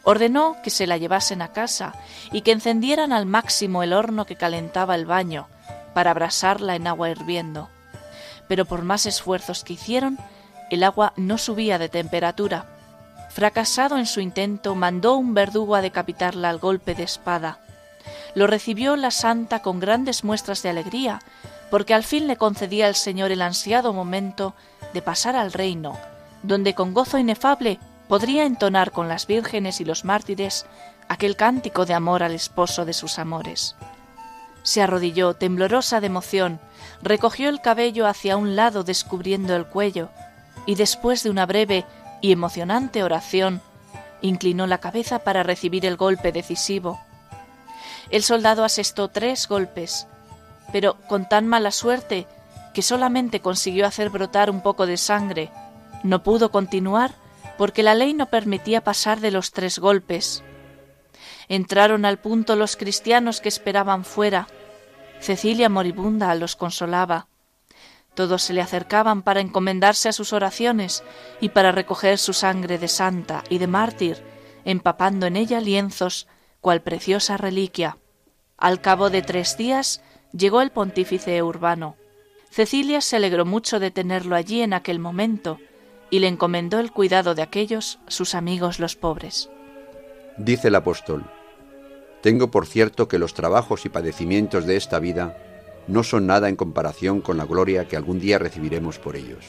Ordenó 0.03 0.57
que 0.63 0.69
se 0.69 0.87
la 0.87 0.97
llevasen 0.97 1.41
a 1.41 1.51
casa 1.51 1.93
y 2.31 2.41
que 2.41 2.51
encendieran 2.51 3.11
al 3.11 3.25
máximo 3.25 3.83
el 3.83 3.93
horno 3.93 4.25
que 4.25 4.35
calentaba 4.35 4.95
el 4.95 5.05
baño 5.05 5.47
para 5.93 6.11
abrasarla 6.11 6.75
en 6.75 6.87
agua 6.87 7.09
hirviendo. 7.09 7.69
Pero 8.47 8.65
por 8.65 8.83
más 8.83 9.05
esfuerzos 9.05 9.63
que 9.63 9.73
hicieron, 9.73 10.19
el 10.69 10.83
agua 10.83 11.13
no 11.15 11.37
subía 11.37 11.77
de 11.77 11.89
temperatura. 11.89 12.65
Fracasado 13.29 13.97
en 13.97 14.05
su 14.05 14.19
intento, 14.19 14.75
mandó 14.75 15.15
un 15.15 15.33
verdugo 15.33 15.75
a 15.75 15.81
decapitarla 15.81 16.49
al 16.49 16.59
golpe 16.59 16.95
de 16.95 17.03
espada. 17.03 17.59
Lo 18.35 18.47
recibió 18.47 18.95
la 18.95 19.11
santa 19.11 19.61
con 19.61 19.79
grandes 19.79 20.23
muestras 20.23 20.61
de 20.61 20.69
alegría, 20.69 21.19
porque 21.75 21.93
al 21.93 22.05
fin 22.05 22.25
le 22.25 22.37
concedía 22.37 22.87
el 22.87 22.95
Señor 22.95 23.33
el 23.33 23.41
ansiado 23.41 23.91
momento 23.91 24.55
de 24.93 25.01
pasar 25.01 25.35
al 25.35 25.51
reino, 25.51 25.99
donde 26.41 26.73
con 26.73 26.93
gozo 26.93 27.17
inefable 27.17 27.81
podría 28.07 28.45
entonar 28.45 28.91
con 28.91 29.09
las 29.09 29.27
vírgenes 29.27 29.81
y 29.81 29.83
los 29.83 30.05
mártires 30.05 30.65
aquel 31.09 31.35
cántico 31.35 31.85
de 31.85 31.93
amor 31.93 32.23
al 32.23 32.31
esposo 32.31 32.85
de 32.85 32.93
sus 32.93 33.19
amores. 33.19 33.75
Se 34.63 34.81
arrodilló, 34.81 35.33
temblorosa 35.33 35.99
de 35.99 36.07
emoción, 36.07 36.61
recogió 37.01 37.49
el 37.49 37.59
cabello 37.59 38.07
hacia 38.07 38.37
un 38.37 38.55
lado 38.55 38.85
descubriendo 38.85 39.53
el 39.53 39.65
cuello, 39.65 40.07
y 40.65 40.75
después 40.75 41.23
de 41.23 41.29
una 41.29 41.45
breve 41.45 41.83
y 42.21 42.31
emocionante 42.31 43.03
oración, 43.03 43.61
inclinó 44.21 44.65
la 44.65 44.77
cabeza 44.77 45.19
para 45.19 45.43
recibir 45.43 45.85
el 45.85 45.97
golpe 45.97 46.31
decisivo. 46.31 47.01
El 48.11 48.23
soldado 48.23 48.63
asestó 48.63 49.09
tres 49.09 49.49
golpes, 49.49 50.07
pero 50.71 50.97
con 51.07 51.27
tan 51.27 51.47
mala 51.47 51.71
suerte 51.71 52.27
que 52.73 52.81
solamente 52.81 53.39
consiguió 53.39 53.87
hacer 53.87 54.09
brotar 54.09 54.49
un 54.49 54.61
poco 54.61 54.85
de 54.85 54.97
sangre. 54.97 55.51
No 56.03 56.23
pudo 56.23 56.51
continuar 56.51 57.15
porque 57.57 57.83
la 57.83 57.95
ley 57.95 58.13
no 58.13 58.25
permitía 58.27 58.83
pasar 58.83 59.21
de 59.21 59.31
los 59.31 59.51
tres 59.51 59.79
golpes. 59.79 60.43
Entraron 61.47 62.05
al 62.05 62.17
punto 62.17 62.55
los 62.55 62.75
cristianos 62.75 63.39
que 63.39 63.49
esperaban 63.49 64.03
fuera. 64.03 64.47
Cecilia 65.19 65.69
moribunda 65.69 66.35
los 66.35 66.55
consolaba. 66.55 67.27
Todos 68.13 68.43
se 68.43 68.53
le 68.53 68.61
acercaban 68.61 69.21
para 69.21 69.41
encomendarse 69.41 70.09
a 70.09 70.13
sus 70.13 70.33
oraciones 70.33 71.03
y 71.41 71.49
para 71.49 71.71
recoger 71.71 72.17
su 72.17 72.33
sangre 72.33 72.77
de 72.77 72.87
santa 72.87 73.43
y 73.49 73.57
de 73.57 73.67
mártir, 73.67 74.23
empapando 74.63 75.25
en 75.27 75.35
ella 75.35 75.59
lienzos, 75.59 76.27
cual 76.61 76.81
preciosa 76.81 77.37
reliquia. 77.37 77.97
Al 78.57 78.81
cabo 78.81 79.09
de 79.09 79.21
tres 79.21 79.57
días 79.57 80.01
llegó 80.31 80.61
el 80.61 80.71
pontífice 80.71 81.41
urbano. 81.41 81.95
Cecilia 82.49 83.01
se 83.01 83.17
alegró 83.17 83.45
mucho 83.45 83.79
de 83.79 83.91
tenerlo 83.91 84.35
allí 84.35 84.61
en 84.61 84.73
aquel 84.73 84.99
momento 84.99 85.59
y 86.09 86.19
le 86.19 86.27
encomendó 86.27 86.79
el 86.79 86.91
cuidado 86.91 87.35
de 87.35 87.41
aquellos 87.41 87.99
sus 88.07 88.35
amigos 88.35 88.79
los 88.79 88.95
pobres. 88.95 89.49
Dice 90.37 90.69
el 90.69 90.75
apóstol, 90.75 91.25
Tengo 92.21 92.51
por 92.51 92.65
cierto 92.65 93.07
que 93.07 93.19
los 93.19 93.33
trabajos 93.33 93.85
y 93.85 93.89
padecimientos 93.89 94.65
de 94.65 94.77
esta 94.77 94.99
vida 94.99 95.37
no 95.87 96.03
son 96.03 96.27
nada 96.27 96.49
en 96.49 96.55
comparación 96.55 97.21
con 97.21 97.37
la 97.37 97.45
gloria 97.45 97.87
que 97.87 97.97
algún 97.97 98.19
día 98.19 98.39
recibiremos 98.39 98.99
por 98.99 99.15
ellos. 99.15 99.45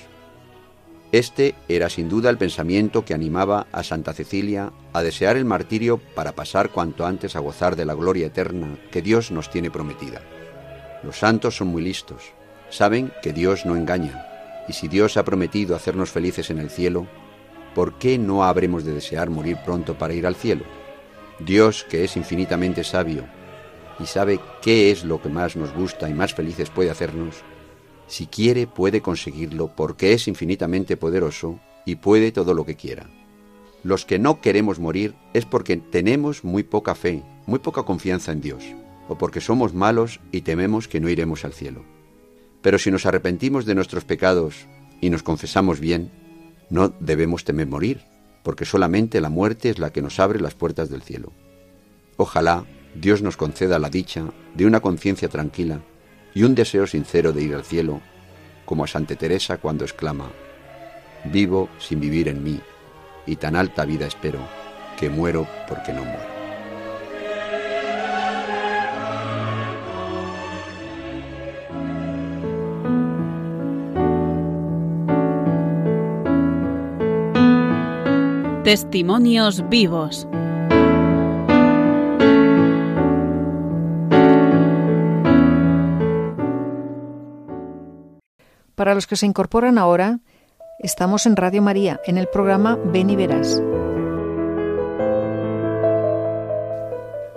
Este 1.13 1.55
era 1.69 1.89
sin 1.89 2.09
duda 2.09 2.31
el 2.31 2.39
pensamiento 2.39 3.05
que 3.05 3.15
animaba 3.15 3.69
a 3.73 3.83
Santa 3.85 4.13
Cecilia 4.13 4.73
a 4.93 5.03
desear 5.03 5.37
el 5.37 5.45
martirio 5.45 5.99
para 6.15 6.33
pasar 6.33 6.71
cuanto 6.71 7.07
antes 7.07 7.37
a 7.37 7.41
gozar 7.41 7.77
de 7.77 7.85
la 7.85 7.95
gloria 7.95 8.27
eterna 8.27 8.77
que 8.91 9.03
Dios 9.03 9.31
nos 9.31 9.49
tiene 9.49 9.71
prometida. 9.71 10.21
Los 11.07 11.21
santos 11.21 11.57
son 11.57 11.69
muy 11.69 11.83
listos, 11.83 12.33
saben 12.69 13.13
que 13.23 13.33
Dios 13.33 13.65
no 13.65 13.77
engaña, 13.77 14.27
y 14.67 14.73
si 14.73 14.89
Dios 14.89 15.17
ha 15.17 15.25
prometido 15.25 15.77
hacernos 15.77 16.11
felices 16.11 16.51
en 16.51 16.59
el 16.59 16.69
cielo, 16.69 17.07
¿por 17.77 17.97
qué 17.97 18.19
no 18.19 18.43
habremos 18.43 18.85
de 18.85 18.93
desear 18.93 19.31
morir 19.31 19.57
pronto 19.65 19.97
para 19.97 20.15
ir 20.15 20.27
al 20.27 20.35
cielo? 20.35 20.65
Dios, 21.39 21.87
que 21.89 22.03
es 22.03 22.17
infinitamente 22.17 22.83
sabio 22.83 23.25
y 24.01 24.07
sabe 24.07 24.41
qué 24.61 24.91
es 24.91 25.05
lo 25.05 25.23
que 25.23 25.29
más 25.29 25.55
nos 25.55 25.73
gusta 25.73 26.11
y 26.11 26.13
más 26.13 26.35
felices 26.35 26.71
puede 26.71 26.91
hacernos, 26.91 27.37
si 28.09 28.27
quiere 28.27 28.67
puede 28.67 29.01
conseguirlo 29.01 29.77
porque 29.77 30.13
es 30.13 30.27
infinitamente 30.27 30.97
poderoso 30.97 31.61
y 31.85 31.95
puede 31.95 32.33
todo 32.33 32.53
lo 32.53 32.67
que 32.67 32.75
quiera. 32.75 33.09
Los 33.85 34.05
que 34.05 34.19
no 34.19 34.41
queremos 34.41 34.81
morir 34.81 35.15
es 35.35 35.45
porque 35.47 35.77
tenemos 35.77 36.43
muy 36.43 36.65
poca 36.65 36.97
fe, 36.97 37.23
muy 37.47 37.61
poca 37.61 37.85
confianza 37.85 38.33
en 38.33 38.41
Dios, 38.41 38.65
o 39.09 39.19
porque 39.19 39.41
somos 39.41 39.75
malos 39.75 40.21
y 40.33 40.43
tememos 40.43 40.89
que 40.89 41.01
no 41.01 41.09
iremos 41.09 41.45
al 41.45 41.53
cielo. 41.53 41.85
Pero 42.63 42.79
si 42.79 42.91
nos 42.91 43.07
arrepentimos 43.07 43.65
de 43.65 43.75
nuestros 43.75 44.05
pecados 44.05 44.67
y 45.01 45.11
nos 45.11 45.23
confesamos 45.23 45.81
bien, 45.81 46.11
no 46.71 46.89
debemos 47.01 47.45
temer 47.45 47.67
morir, 47.67 48.03
porque 48.43 48.65
solamente 48.65 49.21
la 49.21 49.31
muerte 49.31 49.71
es 49.71 49.79
la 49.79 49.91
que 49.91 50.03
nos 50.03 50.19
abre 50.19 50.41
las 50.41 50.55
puertas 50.55 50.89
del 50.91 51.03
cielo. 51.03 51.33
Ojalá 52.17 52.65
Dios 52.95 53.23
nos 53.23 53.37
conceda 53.37 53.79
la 53.79 53.91
dicha 53.91 54.25
de 54.55 54.67
una 54.67 54.81
conciencia 54.81 55.29
tranquila 55.29 55.81
y 56.35 56.43
un 56.43 56.55
deseo 56.55 56.87
sincero 56.87 57.33
de 57.33 57.43
ir 57.43 57.55
al 57.55 57.65
cielo, 57.65 58.01
como 58.65 58.85
a 58.85 58.87
Santa 58.87 59.15
Teresa 59.17 59.59
cuando 59.59 59.85
exclama, 59.85 60.31
Vivo 61.25 61.69
sin 61.79 62.01
vivir 62.01 62.29
en 62.29 62.43
mí, 62.43 62.61
y 63.27 63.37
tan 63.37 63.57
alta 63.57 63.85
vida 63.85 64.07
espero, 64.07 64.41
que 64.99 65.11
muero 65.11 65.47
porque 65.69 65.93
no 65.93 66.05
muero. 66.05 66.36
Testimonios 78.67 79.69
vivos. 79.69 80.27
Para 88.75 88.97
los 88.97 89.07
que 89.07 89.15
se 89.15 89.25
incorporan 89.25 89.79
ahora, 89.79 90.19
estamos 90.81 91.27
en 91.27 91.37
Radio 91.37 91.63
María, 91.63 92.01
en 92.07 92.19
el 92.19 92.27
programa 92.27 92.77
Ven 92.87 93.09
y 93.09 93.15
Verás. 93.15 93.63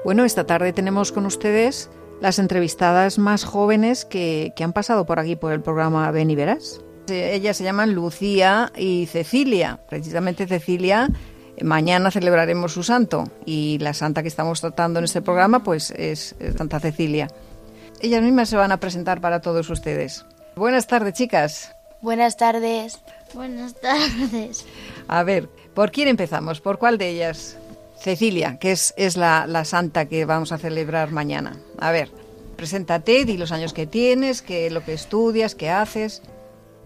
Bueno, 0.04 0.26
esta 0.26 0.48
tarde 0.48 0.74
tenemos 0.74 1.12
con 1.12 1.28
ustedes 1.28 1.92
las 2.22 2.40
entrevistadas 2.40 3.20
más 3.20 3.44
jóvenes 3.44 4.04
que, 4.04 4.52
que 4.56 4.64
han 4.64 4.74
pasado 4.74 5.06
por 5.06 5.20
aquí 5.20 5.36
por 5.36 5.52
el 5.52 5.62
programa 5.62 6.10
Ven 6.10 6.32
y 6.32 6.36
Verás. 6.36 6.84
Ellas 7.10 7.58
se 7.58 7.64
llaman 7.64 7.94
Lucía 7.94 8.72
y 8.76 9.08
Cecilia. 9.08 9.80
Precisamente 9.90 10.48
Cecilia, 10.48 11.10
eh, 11.58 11.64
mañana 11.64 12.12
celebraremos 12.12 12.74
su 12.74 12.84
santo 12.84 13.26
y 13.46 13.78
la 13.80 13.94
santa 13.94 14.22
que 14.22 14.28
estamos 14.28 14.62
tratando 14.62 15.00
en 15.00 15.06
este 15.06 15.22
programa 15.22 15.64
pues 15.64 15.92
es 15.92 16.36
Santa 16.58 16.80
Cecilia. 16.80 17.28
Ellas 18.02 18.22
mismas 18.22 18.50
se 18.50 18.56
van 18.56 18.72
a 18.72 18.80
presentar 18.80 19.20
para 19.22 19.42
todos 19.42 19.70
ustedes. 19.70 20.26
Buenas 20.56 20.88
tardes, 20.88 21.14
chicas. 21.14 21.76
Buenas 22.02 22.38
tardes. 22.38 23.00
Buenas 23.34 23.76
tardes. 23.76 24.66
A 25.08 25.24
ver, 25.24 25.50
¿por 25.74 25.92
quién 25.92 26.08
empezamos? 26.08 26.62
¿Por 26.62 26.80
cuál 26.80 26.98
de 26.98 27.10
ellas? 27.10 27.58
Cecilia, 28.00 28.58
que 28.58 28.72
es, 28.72 28.94
es 28.96 29.18
la, 29.18 29.46
la 29.46 29.66
santa 29.66 30.06
que 30.06 30.24
vamos 30.24 30.54
a 30.54 30.58
celebrar 30.58 31.12
mañana. 31.12 31.58
A 31.78 31.92
ver, 31.92 32.10
preséntate, 32.56 33.26
di 33.26 33.38
los 33.38 33.52
años 33.52 33.74
que 33.74 33.86
tienes, 33.86 34.42
qué 34.42 34.70
lo 34.70 34.84
que 34.86 34.94
estudias, 34.94 35.56
qué 35.56 35.70
haces. 35.70 36.22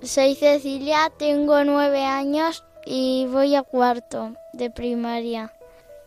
Soy 0.04 0.36
Cecilia, 0.36 1.12
tengo 1.18 1.64
nueve 1.64 2.04
años 2.04 2.64
y 2.86 3.26
voy 3.32 3.56
a 3.56 3.64
cuarto 3.64 4.34
de 4.52 4.70
primaria. 4.70 5.54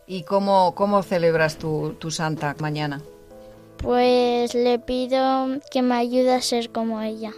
¿Y 0.05 0.23
cómo, 0.23 0.73
cómo 0.75 1.01
celebras 1.03 1.57
tu, 1.57 1.95
tu 1.99 2.11
santa 2.11 2.55
mañana? 2.59 3.01
Pues 3.77 4.53
le 4.53 4.79
pido 4.79 5.47
que 5.71 5.81
me 5.81 5.95
ayude 5.95 6.33
a 6.33 6.41
ser 6.41 6.69
como 6.71 7.01
ella, 7.01 7.31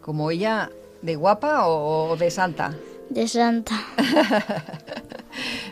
¿Como 0.00 0.30
ella 0.30 0.70
de 1.02 1.16
guapa 1.16 1.66
o, 1.68 2.16
de 2.16 2.30
santa? 2.30 2.74
de 3.10 3.28
santa. 3.28 3.74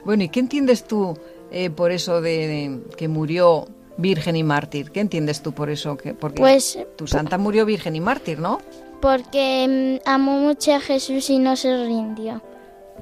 Bueno, 0.04 0.24
¿y 0.24 0.28
qué 0.28 0.40
entiendes 0.40 0.82
tú 0.84 1.16
eh, 1.52 1.70
por 1.70 1.92
eso 1.92 2.20
de, 2.20 2.48
de 2.48 2.80
que 2.96 3.06
murió 3.06 3.68
virgen 3.96 4.34
y 4.34 4.42
mártir? 4.42 4.90
¿Qué 4.90 4.98
entiendes 4.98 5.40
tú 5.42 5.52
por 5.52 5.70
eso? 5.70 5.96
Que, 5.96 6.14
porque 6.14 6.40
Pues 6.42 6.76
tu 6.96 7.06
santa 7.06 7.38
murió 7.38 7.64
virgen 7.64 7.94
y 7.94 8.00
mártir, 8.00 8.40
¿no? 8.40 8.58
Porque 9.02 10.00
mm, 10.02 10.08
amó 10.08 10.38
mucho 10.38 10.72
a 10.74 10.80
Jesús 10.80 11.28
y 11.28 11.38
no 11.38 11.56
se 11.56 11.76
rindió. 11.84 12.40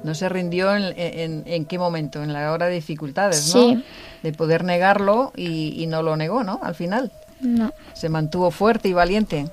No 0.03 0.15
se 0.15 0.27
rindió 0.27 0.75
en, 0.75 0.83
en- 0.97 1.43
en 1.45 1.65
qué 1.65 1.77
momento, 1.77 2.21
en 2.23 2.33
la 2.33 2.51
hora 2.51 2.65
de 2.65 2.73
dificultades, 2.75 3.55
¿no? 3.55 3.61
Sí. 3.61 3.83
De 4.23 4.33
poder 4.33 4.63
negarlo 4.65 5.31
y, 5.35 5.81
y 5.81 5.87
no 5.87 6.01
lo 6.01 6.17
negó, 6.17 6.43
¿no? 6.43 6.59
Al 6.63 6.75
final. 6.75 7.11
No. 7.39 7.71
Se 7.93 8.09
mantuvo 8.09 8.51
fuerte 8.51 8.89
y 8.89 8.93
valiente. 8.93 9.45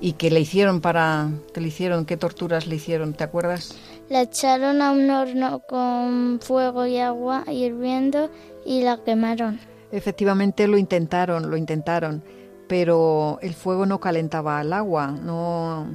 ¿Y 0.00 0.14
qué 0.14 0.30
le 0.30 0.40
hicieron 0.40 0.80
para... 0.80 1.28
qué 1.54 1.60
le 1.60 1.68
hicieron? 1.68 2.06
¿Qué 2.06 2.16
torturas 2.16 2.66
le 2.66 2.74
hicieron? 2.76 3.12
¿Te 3.14 3.22
acuerdas? 3.22 3.76
La 4.08 4.22
echaron 4.22 4.82
a 4.82 4.90
un 4.90 5.08
horno 5.10 5.60
con 5.60 6.40
fuego 6.42 6.86
y 6.86 6.98
agua 6.98 7.44
hirviendo 7.50 8.30
y 8.66 8.82
la 8.82 8.96
quemaron. 8.96 9.60
Efectivamente 9.92 10.66
lo 10.66 10.76
intentaron, 10.78 11.50
lo 11.50 11.56
intentaron, 11.56 12.22
pero 12.68 13.38
el 13.42 13.54
fuego 13.54 13.86
no 13.86 14.00
calentaba 14.00 14.60
el 14.60 14.72
agua, 14.72 15.08
no, 15.08 15.86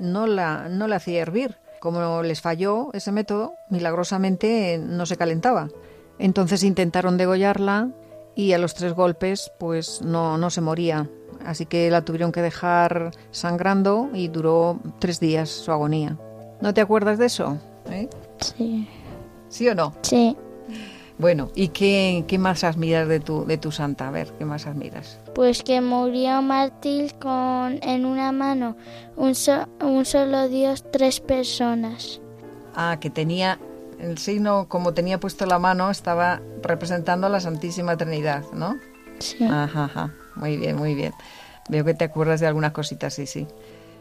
no, 0.00 0.26
la, 0.26 0.68
no 0.68 0.88
la 0.88 0.96
hacía 0.96 1.22
hervir. 1.22 1.56
Como 1.80 2.22
les 2.22 2.40
falló 2.40 2.90
ese 2.94 3.12
método, 3.12 3.54
milagrosamente 3.70 4.78
no 4.82 5.06
se 5.06 5.16
calentaba. 5.16 5.68
Entonces 6.18 6.62
intentaron 6.62 7.16
degollarla 7.16 7.90
y 8.34 8.52
a 8.52 8.58
los 8.58 8.74
tres 8.74 8.94
golpes 8.94 9.52
pues 9.58 10.02
no, 10.02 10.38
no 10.38 10.50
se 10.50 10.60
moría. 10.60 11.08
Así 11.44 11.66
que 11.66 11.90
la 11.90 12.02
tuvieron 12.02 12.32
que 12.32 12.42
dejar 12.42 13.12
sangrando 13.30 14.08
y 14.12 14.28
duró 14.28 14.80
tres 14.98 15.20
días 15.20 15.48
su 15.48 15.70
agonía. 15.70 16.16
¿No 16.60 16.74
te 16.74 16.80
acuerdas 16.80 17.18
de 17.18 17.26
eso? 17.26 17.58
¿Eh? 17.90 18.08
Sí. 18.40 18.88
¿Sí 19.48 19.68
o 19.68 19.74
no? 19.74 19.94
Sí. 20.02 20.36
Bueno, 21.18 21.50
¿y 21.54 21.68
qué, 21.68 22.24
qué 22.28 22.38
más 22.38 22.62
admiras 22.62 23.08
de 23.08 23.20
tu, 23.20 23.46
de 23.46 23.56
tu 23.56 23.72
santa? 23.72 24.08
A 24.08 24.10
ver, 24.10 24.28
¿qué 24.38 24.44
más 24.44 24.66
admiras? 24.66 25.18
Pues 25.34 25.62
que 25.62 25.80
murió 25.80 26.42
mártir 26.42 27.14
con 27.14 27.78
en 27.82 28.04
una 28.04 28.32
mano 28.32 28.76
un, 29.16 29.34
so- 29.34 29.66
un 29.80 30.04
solo 30.04 30.48
Dios, 30.48 30.84
tres 30.92 31.20
personas. 31.20 32.20
Ah, 32.74 32.98
que 33.00 33.08
tenía 33.08 33.58
el 33.98 34.18
signo, 34.18 34.68
como 34.68 34.92
tenía 34.92 35.18
puesto 35.18 35.46
la 35.46 35.58
mano, 35.58 35.90
estaba 35.90 36.42
representando 36.62 37.26
a 37.26 37.30
la 37.30 37.40
Santísima 37.40 37.96
Trinidad, 37.96 38.44
¿no? 38.52 38.76
Sí. 39.18 39.42
Ajá, 39.44 39.84
ajá. 39.84 40.14
Muy 40.34 40.58
bien, 40.58 40.76
muy 40.76 40.94
bien. 40.94 41.14
Veo 41.70 41.82
que 41.86 41.94
te 41.94 42.04
acuerdas 42.04 42.40
de 42.40 42.46
algunas 42.46 42.72
cositas, 42.72 43.14
sí, 43.14 43.26
sí. 43.26 43.46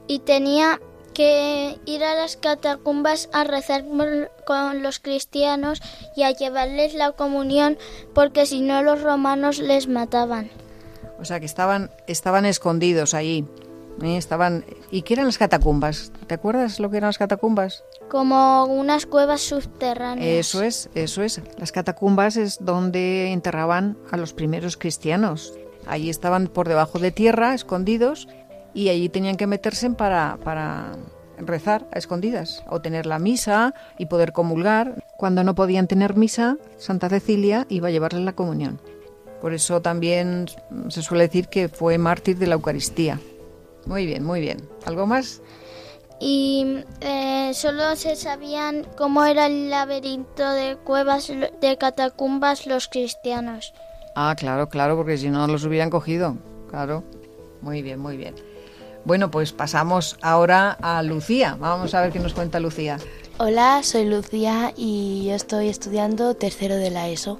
Y 0.07 0.19
tenía 0.19 0.81
que 1.15 1.79
ir 1.85 2.03
a 2.03 2.13
las 2.13 2.35
catacumbas 2.35 3.29
a 3.33 3.45
rezar 3.45 3.85
con 4.45 4.83
los 4.83 4.99
cristianos 4.99 5.81
y 6.15 6.23
a 6.23 6.31
llevarles 6.31 6.93
la 6.93 7.13
comunión 7.13 7.77
porque 8.13 8.45
si 8.45 8.61
no 8.61 8.83
los 8.83 9.01
romanos 9.01 9.57
les 9.57 9.87
mataban. 9.87 10.51
O 11.17 11.25
sea, 11.25 11.39
que 11.39 11.45
estaban, 11.45 11.89
estaban 12.07 12.45
escondidos 12.45 13.13
allí. 13.13 13.45
¿eh? 14.03 14.17
Estaban... 14.17 14.65
¿Y 14.91 15.03
qué 15.03 15.13
eran 15.13 15.25
las 15.25 15.37
catacumbas? 15.37 16.11
¿Te 16.27 16.35
acuerdas 16.35 16.79
lo 16.79 16.91
que 16.91 16.97
eran 16.97 17.07
las 17.07 17.17
catacumbas? 17.17 17.83
Como 18.09 18.65
unas 18.65 19.05
cuevas 19.05 19.41
subterráneas. 19.41 20.27
Eso 20.27 20.61
es, 20.61 20.89
eso 20.93 21.23
es. 21.23 21.41
Las 21.57 21.71
catacumbas 21.71 22.35
es 22.35 22.57
donde 22.59 23.31
enterraban 23.31 23.97
a 24.11 24.17
los 24.17 24.33
primeros 24.33 24.75
cristianos. 24.75 25.53
Allí 25.87 26.09
estaban 26.09 26.47
por 26.47 26.67
debajo 26.67 26.99
de 26.99 27.11
tierra, 27.11 27.53
escondidos, 27.53 28.27
y 28.75 28.89
allí 28.89 29.09
tenían 29.09 29.37
que 29.37 29.47
meterse 29.47 29.89
para, 29.91 30.37
para 30.43 30.91
rezar 31.37 31.87
a 31.91 31.97
escondidas, 31.97 32.63
o 32.69 32.81
tener 32.81 33.05
la 33.05 33.19
misa 33.19 33.73
y 33.97 34.05
poder 34.07 34.33
comulgar. 34.33 35.03
Cuando 35.17 35.43
no 35.43 35.55
podían 35.55 35.87
tener 35.87 36.15
misa, 36.15 36.57
Santa 36.77 37.09
Cecilia 37.09 37.65
iba 37.69 37.87
a 37.87 37.91
llevarles 37.91 38.23
la 38.23 38.33
comunión. 38.33 38.79
Por 39.41 39.53
eso 39.53 39.81
también 39.81 40.47
se 40.89 41.01
suele 41.01 41.23
decir 41.23 41.47
que 41.47 41.69
fue 41.69 41.97
mártir 41.97 42.37
de 42.37 42.47
la 42.47 42.55
Eucaristía. 42.55 43.19
Muy 43.85 44.05
bien, 44.05 44.23
muy 44.23 44.41
bien. 44.41 44.57
¿Algo 44.85 45.07
más? 45.07 45.41
Y 46.19 46.83
eh, 47.01 47.51
solo 47.53 47.95
se 47.95 48.15
sabían 48.15 48.85
cómo 48.97 49.23
era 49.23 49.45
el 49.45 49.69
laberinto 49.69 50.49
de 50.51 50.75
cuevas, 50.77 51.27
de 51.27 51.77
catacumbas 51.77 52.67
los 52.67 52.87
cristianos. 52.87 53.73
Ah, 54.15 54.35
claro, 54.37 54.67
claro, 54.67 54.97
porque 54.97 55.17
si 55.17 55.29
no 55.29 55.47
los 55.47 55.63
hubieran 55.63 55.89
cogido. 55.89 56.35
Claro. 56.69 57.03
Muy 57.61 57.81
bien, 57.81 57.99
muy 57.99 58.17
bien. 58.17 58.35
Bueno, 59.05 59.29
pues 59.29 59.53
pasamos 59.53 60.17
ahora 60.23 60.71
a 60.81 61.03
Lucía. 61.03 61.55
Vamos 61.59 61.93
a 61.93 62.01
ver 62.01 62.11
qué 62.11 62.19
nos 62.19 62.33
cuenta 62.33 62.59
Lucía. 62.59 62.97
Hola, 63.37 63.83
soy 63.83 64.05
Lucía 64.05 64.73
y 64.75 65.25
yo 65.27 65.35
estoy 65.35 65.69
estudiando 65.69 66.33
tercero 66.33 66.75
de 66.75 66.89
la 66.89 67.07
ESO. 67.07 67.39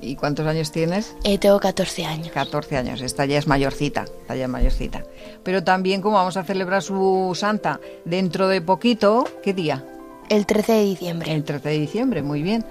¿Y 0.00 0.16
cuántos 0.16 0.46
años 0.48 0.72
tienes? 0.72 1.14
Eh, 1.22 1.38
tengo 1.38 1.60
14 1.60 2.04
años. 2.04 2.30
14 2.30 2.76
años, 2.76 3.00
esta 3.00 3.24
ya 3.24 3.38
es 3.38 3.46
mayorcita, 3.46 4.02
esta 4.02 4.34
ya 4.34 4.44
es 4.44 4.50
mayorcita. 4.50 5.04
Pero 5.44 5.62
también 5.62 6.02
como 6.02 6.16
vamos 6.16 6.36
a 6.36 6.42
celebrar 6.42 6.82
su 6.82 7.32
santa 7.36 7.78
dentro 8.04 8.48
de 8.48 8.60
poquito, 8.60 9.28
¿qué 9.44 9.54
día? 9.54 9.84
El 10.28 10.44
13 10.44 10.72
de 10.72 10.84
diciembre. 10.84 11.32
El 11.32 11.44
13 11.44 11.68
de 11.68 11.78
diciembre, 11.78 12.22
muy 12.22 12.42
bien. 12.42 12.64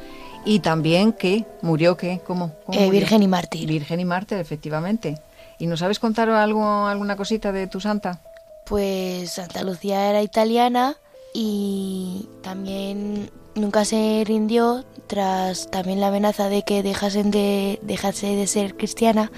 Y 0.43 0.59
también 0.59 1.13
que 1.13 1.45
murió 1.61 1.95
qué, 1.95 2.19
¿cómo? 2.27 2.51
cómo 2.65 2.77
Eh? 2.77 2.89
Virgen 2.89 3.23
y 3.23 3.29
mártir. 3.29 3.67
Virgen 3.67 4.01
y 4.01 4.05
mártir, 4.05 4.39
efectivamente. 4.39 5.15
¿Y 5.57 5.67
nos 5.67 5.79
sabes 5.79 5.99
contar 5.99 6.29
algo, 6.29 6.85
alguna 6.85 7.15
cosita 7.15 7.51
de 7.51 7.67
tu 7.67 7.79
santa? 7.79 8.21
Pues 8.65 9.31
Santa 9.31 9.63
Lucía 9.63 10.09
era 10.09 10.21
italiana 10.21 10.97
y 11.33 12.27
también 12.41 13.29
nunca 13.55 13.85
se 13.85 14.23
rindió 14.25 14.83
tras 15.07 15.69
también 15.69 15.99
la 15.99 16.07
amenaza 16.07 16.49
de 16.49 16.63
que 16.63 16.83
dejasen 16.83 17.31
de, 17.31 17.79
dejase 17.81 18.35
de 18.35 18.47
ser 18.47 18.75
cristiana, 18.75 19.31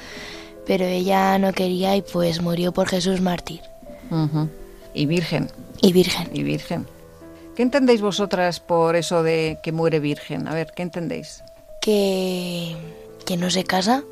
pero 0.66 0.86
ella 0.86 1.38
no 1.40 1.54
quería 1.54 1.96
y 1.96 2.02
pues 2.02 2.42
murió 2.42 2.72
por 2.72 2.88
Jesús 2.88 3.22
mártir. 3.22 3.62
Y 4.94 5.06
virgen, 5.06 5.50
y 5.82 5.94
virgen. 5.94 6.30
y 6.34 6.44
virgen. 6.44 6.88
¿Qué 7.56 7.64
entendéis 7.64 8.02
vosotras 8.02 8.60
por 8.60 8.96
eso 8.96 9.24
de 9.24 9.58
que 9.64 9.72
muere 9.72 10.00
virgen? 10.00 10.48
A 10.48 10.54
ver, 10.54 10.72
¿qué 10.76 10.84
entendéis? 10.84 11.44
Que, 11.82 12.76
que 13.26 13.38
no 13.38 13.50
se 13.50 13.64
casa 13.64 14.04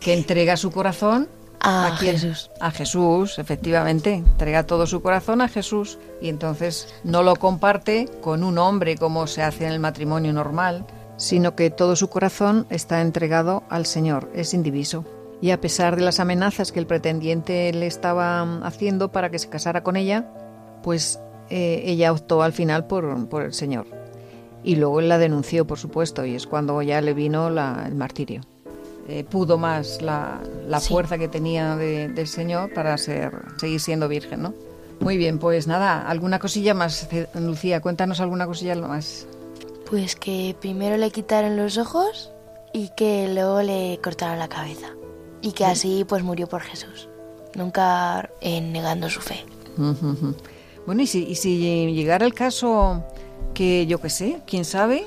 Que 0.00 0.14
entrega 0.14 0.56
su 0.56 0.70
corazón 0.70 1.28
a 1.60 1.96
quién? 1.98 2.14
Jesús. 2.18 2.50
A 2.60 2.70
Jesús, 2.70 3.38
efectivamente. 3.38 4.14
Entrega 4.14 4.64
todo 4.66 4.86
su 4.86 5.02
corazón 5.02 5.40
a 5.40 5.48
Jesús 5.48 5.98
y 6.20 6.28
entonces 6.28 6.92
no 7.04 7.22
lo 7.22 7.36
comparte 7.36 8.08
con 8.20 8.44
un 8.44 8.58
hombre 8.58 8.96
como 8.96 9.26
se 9.26 9.42
hace 9.42 9.66
en 9.66 9.72
el 9.72 9.80
matrimonio 9.80 10.32
normal, 10.32 10.84
sino 11.16 11.54
que 11.54 11.70
todo 11.70 11.96
su 11.96 12.08
corazón 12.08 12.66
está 12.70 13.00
entregado 13.02 13.62
al 13.68 13.84
Señor, 13.86 14.30
es 14.34 14.54
indiviso. 14.54 15.04
Y 15.42 15.52
a 15.52 15.60
pesar 15.60 15.96
de 15.96 16.02
las 16.02 16.20
amenazas 16.20 16.70
que 16.72 16.80
el 16.80 16.86
pretendiente 16.86 17.72
le 17.72 17.86
estaba 17.86 18.44
mm, 18.44 18.62
haciendo 18.64 19.10
para 19.12 19.30
que 19.30 19.38
se 19.38 19.48
casara 19.48 19.82
con 19.82 19.96
ella, 19.96 20.26
pues 20.82 21.18
eh, 21.50 21.82
ella 21.86 22.12
optó 22.12 22.42
al 22.42 22.52
final 22.52 22.86
por, 22.86 23.28
por 23.28 23.42
el 23.42 23.52
Señor. 23.54 23.86
Y 24.62 24.76
luego 24.76 25.00
él 25.00 25.08
la 25.08 25.16
denunció, 25.18 25.66
por 25.66 25.78
supuesto, 25.78 26.26
y 26.26 26.34
es 26.34 26.46
cuando 26.46 26.80
ya 26.82 27.00
le 27.00 27.14
vino 27.14 27.48
la- 27.48 27.84
el 27.86 27.94
martirio. 27.94 28.42
Eh, 29.08 29.24
pudo 29.24 29.58
más 29.58 30.00
la, 30.02 30.40
la 30.68 30.78
Sí. 30.80 30.88
fuerza 30.92 31.18
que 31.18 31.26
tenía 31.28 31.74
de- 31.76 32.08
del 32.08 32.28
Señor 32.28 32.72
para 32.72 32.96
ser, 32.98 33.32
seguir 33.58 33.80
siendo 33.80 34.06
virgen, 34.08 34.42
¿no? 34.42 34.54
Muy 35.00 35.16
bien, 35.16 35.38
pues 35.38 35.66
nada, 35.66 36.06
alguna 36.08 36.38
cosilla 36.38 36.74
más, 36.74 37.08
Lucía, 37.34 37.80
cuéntanos 37.80 38.20
alguna 38.20 38.46
cosilla 38.46 38.74
más. 38.76 39.26
Pues 39.88 40.14
que 40.14 40.54
primero 40.60 40.96
le 40.96 41.10
quitaron 41.10 41.56
los 41.56 41.78
ojos 41.78 42.30
y 42.72 42.90
que 42.96 43.28
luego 43.32 43.62
le 43.62 43.98
cortaron 44.02 44.38
la 44.38 44.48
cabeza. 44.48 44.88
Y 45.42 45.52
que 45.52 45.64
así 45.64 46.04
pues 46.06 46.22
murió 46.22 46.46
por 46.46 46.60
Jesús, 46.60 47.08
nunca 47.56 48.28
eh, 48.42 48.60
negando 48.60 49.08
su 49.08 49.20
fe. 49.20 49.44
Bueno, 50.86 51.02
y 51.02 51.06
si, 51.06 51.24
y 51.24 51.34
si 51.34 51.92
llegara 51.94 52.26
el 52.26 52.34
caso 52.34 53.02
que, 53.54 53.86
yo 53.86 53.98
qué 54.00 54.10
sé, 54.10 54.40
quién 54.46 54.64
sabe, 54.64 55.06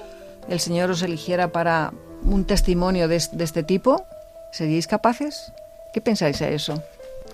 el 0.50 0.60
Señor 0.60 0.89
os 0.91 1.02
eligiera 1.04 1.52
para 1.52 1.94
un 2.26 2.45
testimonio 2.45 3.07
de, 3.07 3.17
es- 3.17 3.36
de 3.38 3.43
este 3.43 3.63
tipo, 3.63 4.05
¿seríais 4.51 4.88
capaces? 4.88 5.51
¿Qué 5.93 6.01
pensáis 6.01 6.41
a 6.41 6.49
eso? 6.49 6.82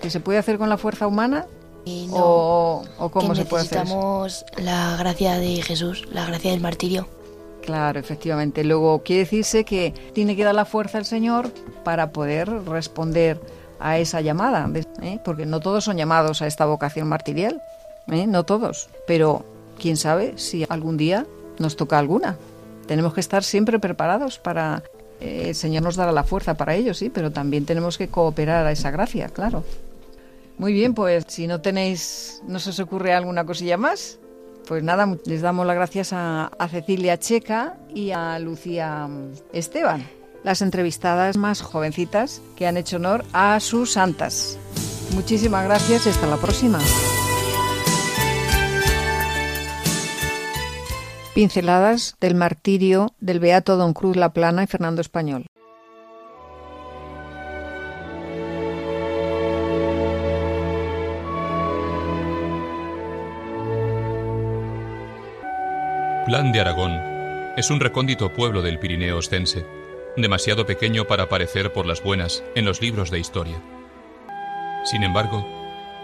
¿Que 0.00 0.10
se 0.10 0.20
puede 0.20 0.38
hacer 0.38 0.58
con 0.58 0.68
la 0.68 0.76
fuerza 0.78 1.06
humana? 1.06 1.46
Y 1.84 2.06
no, 2.08 2.16
¿O, 2.16 2.84
o 2.98 3.08
cómo 3.10 3.30
que 3.30 3.36
se 3.36 3.44
puede 3.46 3.62
hacer 3.62 3.78
necesitamos 3.78 4.44
la 4.58 4.96
gracia 4.98 5.38
de 5.38 5.62
Jesús, 5.62 6.06
la 6.12 6.26
gracia 6.26 6.50
del 6.50 6.60
martirio. 6.60 7.08
Claro, 7.62 7.98
efectivamente. 8.00 8.64
Luego 8.64 9.02
quiere 9.02 9.20
decirse 9.24 9.64
que 9.64 9.92
tiene 10.14 10.36
que 10.36 10.44
dar 10.44 10.54
la 10.54 10.64
fuerza 10.64 10.98
al 10.98 11.04
Señor 11.06 11.50
para 11.84 12.10
poder 12.10 12.48
responder 12.64 13.40
a 13.78 13.98
esa 13.98 14.20
llamada, 14.20 14.68
¿eh? 15.02 15.18
porque 15.24 15.46
no 15.46 15.60
todos 15.60 15.84
son 15.84 15.96
llamados 15.96 16.42
a 16.42 16.46
esta 16.46 16.66
vocación 16.66 17.08
martirial, 17.08 17.62
¿eh? 18.10 18.26
no 18.26 18.44
todos, 18.44 18.90
pero 19.06 19.44
quién 19.78 19.96
sabe 19.96 20.34
si 20.36 20.66
algún 20.68 20.98
día 20.98 21.26
nos 21.58 21.76
toca 21.76 21.98
alguna. 21.98 22.36
Tenemos 22.90 23.14
que 23.14 23.20
estar 23.20 23.44
siempre 23.44 23.78
preparados 23.78 24.40
para... 24.40 24.82
eh, 25.20 25.50
el 25.50 25.54
Señor 25.54 25.84
nos 25.84 25.94
dará 25.94 26.10
la 26.10 26.24
fuerza 26.24 26.54
para 26.54 26.74
ello, 26.74 26.92
sí, 26.92 27.08
pero 27.08 27.30
también 27.30 27.64
tenemos 27.64 27.96
que 27.96 28.08
cooperar 28.08 28.66
a 28.66 28.72
esa 28.72 28.90
gracia, 28.90 29.28
claro. 29.28 29.62
Muy 30.58 30.72
bien, 30.72 30.92
pues 30.92 31.24
si 31.28 31.46
no 31.46 31.60
tenéis, 31.60 32.42
no 32.48 32.58
se 32.58 32.70
os 32.70 32.80
ocurre 32.80 33.12
alguna 33.14 33.46
cosilla 33.46 33.76
más, 33.76 34.18
pues 34.66 34.82
nada, 34.82 35.06
les 35.24 35.40
damos 35.40 35.68
las 35.68 35.76
gracias 35.76 36.12
a, 36.12 36.46
a 36.58 36.66
Cecilia 36.66 37.16
Checa 37.16 37.76
y 37.94 38.10
a 38.10 38.40
Lucía 38.40 39.06
mm, 39.06 39.34
Esteban, 39.52 40.04
las 40.42 40.60
entrevistadas 40.60 41.36
más 41.36 41.62
jovencitas 41.62 42.42
que 42.56 42.66
han 42.66 42.76
hecho 42.76 42.96
honor 42.96 43.24
a 43.32 43.60
sus 43.60 43.92
santas. 43.92 44.58
Muchísimas 45.14 45.64
gracias 45.64 46.06
y 46.06 46.08
hasta 46.08 46.26
la 46.26 46.38
próxima. 46.38 46.80
Pinceladas 51.34 52.16
del 52.20 52.34
martirio 52.34 53.14
del 53.20 53.38
Beato 53.38 53.76
Don 53.76 53.94
Cruz 53.94 54.16
La 54.16 54.32
Plana 54.32 54.64
y 54.64 54.66
Fernando 54.66 55.00
Español. 55.00 55.46
Plan 66.26 66.50
de 66.52 66.60
Aragón 66.60 66.92
es 67.56 67.70
un 67.70 67.78
recóndito 67.78 68.32
pueblo 68.32 68.60
del 68.60 68.80
Pirineo 68.80 69.18
ostense, 69.18 69.64
demasiado 70.16 70.66
pequeño 70.66 71.06
para 71.06 71.24
aparecer 71.24 71.72
por 71.72 71.86
las 71.86 72.02
buenas 72.02 72.42
en 72.56 72.64
los 72.64 72.80
libros 72.80 73.10
de 73.12 73.20
historia. 73.20 73.62
Sin 74.84 75.04
embargo, 75.04 75.46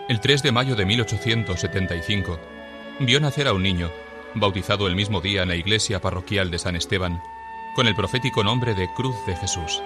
el 0.09 0.21
3 0.21 0.45
de 0.45 0.53
mayo 0.53 0.77
de 0.77 0.87
1875 0.87 2.39
vio 3.01 3.21
nacer 3.21 3.49
a 3.49 3.53
un 3.53 3.65
niño, 3.65 3.91
bautizado 4.37 4.87
el 4.87 4.95
mismo 4.95 5.21
día 5.21 5.43
en 5.43 5.49
la 5.49 5.57
iglesia 5.57 6.01
parroquial 6.01 6.51
de 6.51 6.59
San 6.59 6.77
Esteban, 6.77 7.21
con 7.75 7.87
el 7.87 7.95
profético 7.95 8.45
nombre 8.45 8.75
de 8.75 8.89
Cruz 8.95 9.17
de 9.27 9.37
Jesús. 9.37 9.83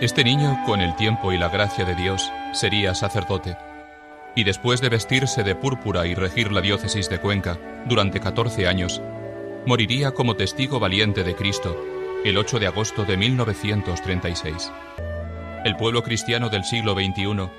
Este 0.00 0.22
niño, 0.22 0.62
con 0.64 0.80
el 0.80 0.94
tiempo 0.96 1.32
y 1.32 1.38
la 1.38 1.48
gracia 1.48 1.84
de 1.84 1.94
Dios, 1.94 2.30
sería 2.52 2.94
sacerdote 2.94 3.56
y 4.38 4.44
después 4.44 4.80
de 4.80 4.88
vestirse 4.88 5.42
de 5.42 5.56
púrpura 5.56 6.06
y 6.06 6.14
regir 6.14 6.52
la 6.52 6.60
diócesis 6.60 7.08
de 7.08 7.18
Cuenca 7.18 7.58
durante 7.86 8.20
14 8.20 8.68
años, 8.68 9.02
moriría 9.66 10.12
como 10.12 10.36
testigo 10.36 10.78
valiente 10.78 11.24
de 11.24 11.34
Cristo 11.34 11.76
el 12.24 12.38
8 12.38 12.60
de 12.60 12.68
agosto 12.68 13.04
de 13.04 13.16
1936. 13.16 14.70
El 15.64 15.74
pueblo 15.74 16.04
cristiano 16.04 16.50
del 16.50 16.62
siglo 16.62 16.94
XXI 16.94 17.50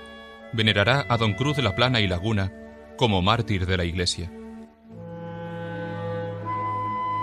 venerará 0.53 1.05
a 1.09 1.17
Don 1.17 1.33
Cruz 1.33 1.57
de 1.57 1.63
la 1.63 1.75
Plana 1.75 1.99
y 1.99 2.07
Laguna 2.07 2.53
como 2.95 3.21
mártir 3.21 3.65
de 3.65 3.75
la 3.75 3.83
Iglesia. 3.83 4.31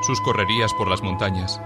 Sus 0.02 0.20
correrías 0.20 0.72
por 0.74 0.88
las 0.88 1.02
montañas, 1.02 1.60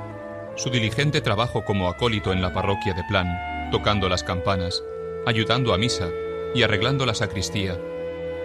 su 0.57 0.70
diligente 0.70 1.20
trabajo 1.20 1.64
como 1.64 1.89
acólito 1.89 2.33
en 2.33 2.43
la 2.43 2.53
parroquia 2.53 2.95
de 2.95 3.05
Plan, 3.05 3.70
tocando 3.70 4.09
las 4.09 4.22
campanas, 4.22 4.83
ayudando 5.26 5.72
a 5.72 5.78
misa 5.78 6.09
y 6.55 6.62
arreglando 6.62 7.07
la 7.07 7.14
sacristía, 7.14 7.78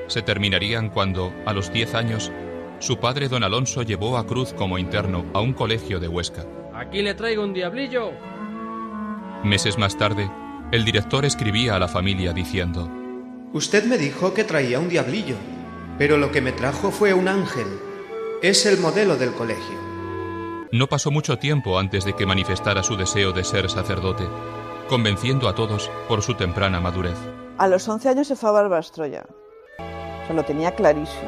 se 0.08 0.22
terminarían 0.22 0.90
cuando, 0.90 1.34
a 1.46 1.54
los 1.54 1.72
10 1.72 1.96
años, 1.96 2.32
su 2.80 2.98
padre 2.98 3.28
don 3.28 3.44
Alonso 3.44 3.82
llevó 3.82 4.18
a 4.18 4.26
Cruz 4.26 4.54
como 4.54 4.78
interno 4.78 5.26
a 5.34 5.40
un 5.40 5.54
colegio 5.54 6.00
de 6.00 6.08
Huesca. 6.08 6.46
Aquí 6.74 7.02
le 7.02 7.16
traigo 7.16 7.44
un 7.44 7.54
diablillo. 7.54 8.12
Meses 9.44 9.78
más 9.78 9.98
tarde, 9.98 10.30
el 10.72 10.86
director 10.86 11.26
escribía 11.26 11.76
a 11.76 11.80
la 11.80 11.88
familia 11.88 12.34
diciendo, 12.34 12.90
Usted 13.54 13.86
me 13.86 13.98
dijo 13.98 14.34
que 14.34 14.44
traía 14.44 14.80
un 14.80 14.90
diablillo, 14.90 15.36
pero 15.98 16.18
lo 16.18 16.32
que 16.32 16.42
me 16.42 16.52
trajo 16.52 16.92
fue 16.92 17.14
un 17.14 17.28
ángel. 17.28 17.68
Es 18.46 18.68
el 18.68 18.78
modelo 18.78 19.18
del 19.18 19.34
colegio. 19.34 19.76
No 20.72 20.86
pasó 20.86 21.10
mucho 21.10 21.39
tiempo 21.39 21.80
antes 21.80 22.06
de 22.06 22.14
que 22.14 22.28
manifestara 22.28 22.84
su 22.84 22.96
deseo 22.96 23.32
de 23.32 23.43
ser 23.43 23.72
sacerdote, 23.72 24.24
convenciendo 24.88 25.50
a 25.50 25.56
todos 25.56 25.89
por 26.08 26.22
su 26.22 26.36
temprana 26.36 26.80
madurez. 26.80 27.18
A 27.58 27.68
los 27.68 27.88
11 27.88 28.08
años 28.08 28.28
se 28.28 28.36
fue 28.36 28.50
a 28.50 28.54
Barbastroya. 28.54 29.26
Se 30.28 30.34
lo 30.36 30.46
tenía 30.46 30.76
clarísimo. 30.76 31.24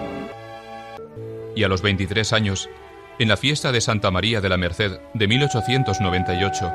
Y 1.56 1.64
a 1.64 1.68
los 1.68 1.82
23 1.82 2.34
años, 2.34 2.70
en 3.18 3.30
la 3.30 3.38
fiesta 3.38 3.72
de 3.72 3.82
Santa 3.82 4.12
María 4.12 4.40
de 4.40 4.50
la 4.50 4.58
Merced 4.58 5.00
de 5.16 5.28
1898, 5.28 6.72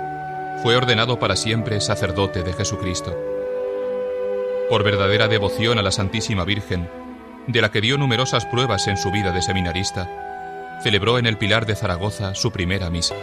fue 0.64 0.74
ordenado 0.74 1.20
para 1.20 1.36
siempre 1.36 1.80
sacerdote 1.80 2.42
de 2.42 2.52
Jesucristo. 2.52 3.16
Por 4.68 4.82
verdadera 4.82 5.28
devoción 5.28 5.78
a 5.78 5.82
la 5.82 5.92
Santísima 5.92 6.44
Virgen, 6.44 6.90
de 7.46 7.60
la 7.60 7.70
que 7.70 7.80
dio 7.80 7.96
numerosas 7.96 8.44
pruebas 8.44 8.88
en 8.88 8.96
su 8.96 9.12
vida 9.12 9.30
de 9.30 9.40
seminarista, 9.40 10.31
celebró 10.82 11.18
en 11.18 11.26
el 11.26 11.38
Pilar 11.38 11.64
de 11.64 11.76
Zaragoza 11.76 12.34
su 12.34 12.50
primera 12.50 12.90
misa. 12.90 13.14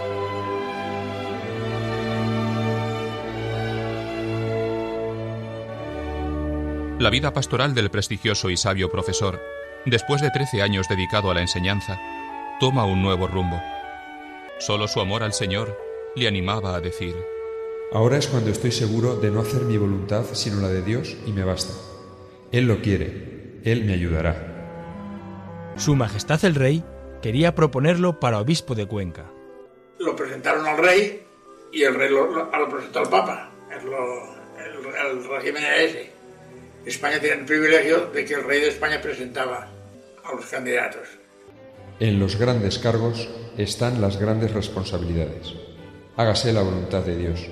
La 7.00 7.10
vida 7.10 7.34
pastoral 7.34 7.74
del 7.76 7.90
prestigioso 7.90 8.50
y 8.50 8.58
sabio 8.58 8.90
profesor, 8.90 9.42
después 9.86 10.22
de 10.22 10.32
13 10.32 10.62
años 10.62 10.88
dedicado 10.90 11.32
a 11.32 11.34
la 11.34 11.42
enseñanza, 11.42 12.00
toma 12.60 12.86
un 12.86 13.02
nuevo 13.02 13.28
rumbo. 13.28 13.62
Solo 14.60 14.88
su 14.88 15.02
amor 15.02 15.24
al 15.24 15.34
Señor 15.34 15.78
le 16.16 16.28
animaba 16.28 16.76
a 16.76 16.82
decir, 16.82 17.16
Ahora 17.92 18.18
es 18.18 18.28
cuando 18.28 18.52
estoy 18.52 18.72
seguro 18.72 19.16
de 19.16 19.32
no 19.32 19.42
hacer 19.42 19.64
mi 19.64 19.78
voluntad 19.78 20.26
sino 20.34 20.62
la 20.62 20.68
de 20.68 20.82
Dios 20.82 21.18
y 21.26 21.32
me 21.32 21.44
basta. 21.44 21.74
Él 22.52 22.68
lo 22.68 22.82
quiere, 22.82 23.60
Él 23.64 23.84
me 23.86 23.94
ayudará. 23.94 25.74
Su 25.76 25.96
Majestad 25.96 26.44
el 26.46 26.56
Rey 26.56 26.84
quería 27.22 27.56
proponerlo 27.56 28.20
para 28.20 28.40
obispo 28.40 28.76
de 28.76 28.86
Cuenca. 28.86 29.26
Lo 30.00 30.16
presentaron 30.16 30.66
al 30.66 30.78
rey 30.78 31.24
y 31.72 31.84
el 31.84 31.96
rey 31.96 32.10
lo, 32.10 32.28
lo- 32.32 32.50
lo 32.58 32.70
presentó 32.70 33.00
al 33.00 33.10
Papa. 33.10 33.52
Es 33.76 33.84
lo- 33.84 34.36
el, 34.58 35.18
el 35.20 35.30
régimen 35.30 35.64
era 35.64 35.78
ese. 35.82 36.12
España 36.86 37.20
tiene 37.20 37.42
el 37.42 37.46
privilegio 37.46 38.08
de 38.08 38.26
que 38.26 38.34
el 38.36 38.44
rey 38.44 38.62
de 38.62 38.70
España 38.70 39.02
presentaba 39.02 39.68
a 40.24 40.34
los 40.36 40.46
candidatos. 40.46 41.08
En 42.00 42.20
los 42.20 42.38
grandes 42.38 42.80
cargos 42.80 43.28
están 43.58 44.00
las 44.02 44.18
grandes 44.18 44.54
responsabilidades. 44.54 45.54
Hágase 46.16 46.54
la 46.54 46.62
voluntad 46.62 47.04
de 47.04 47.18
Dios. 47.18 47.46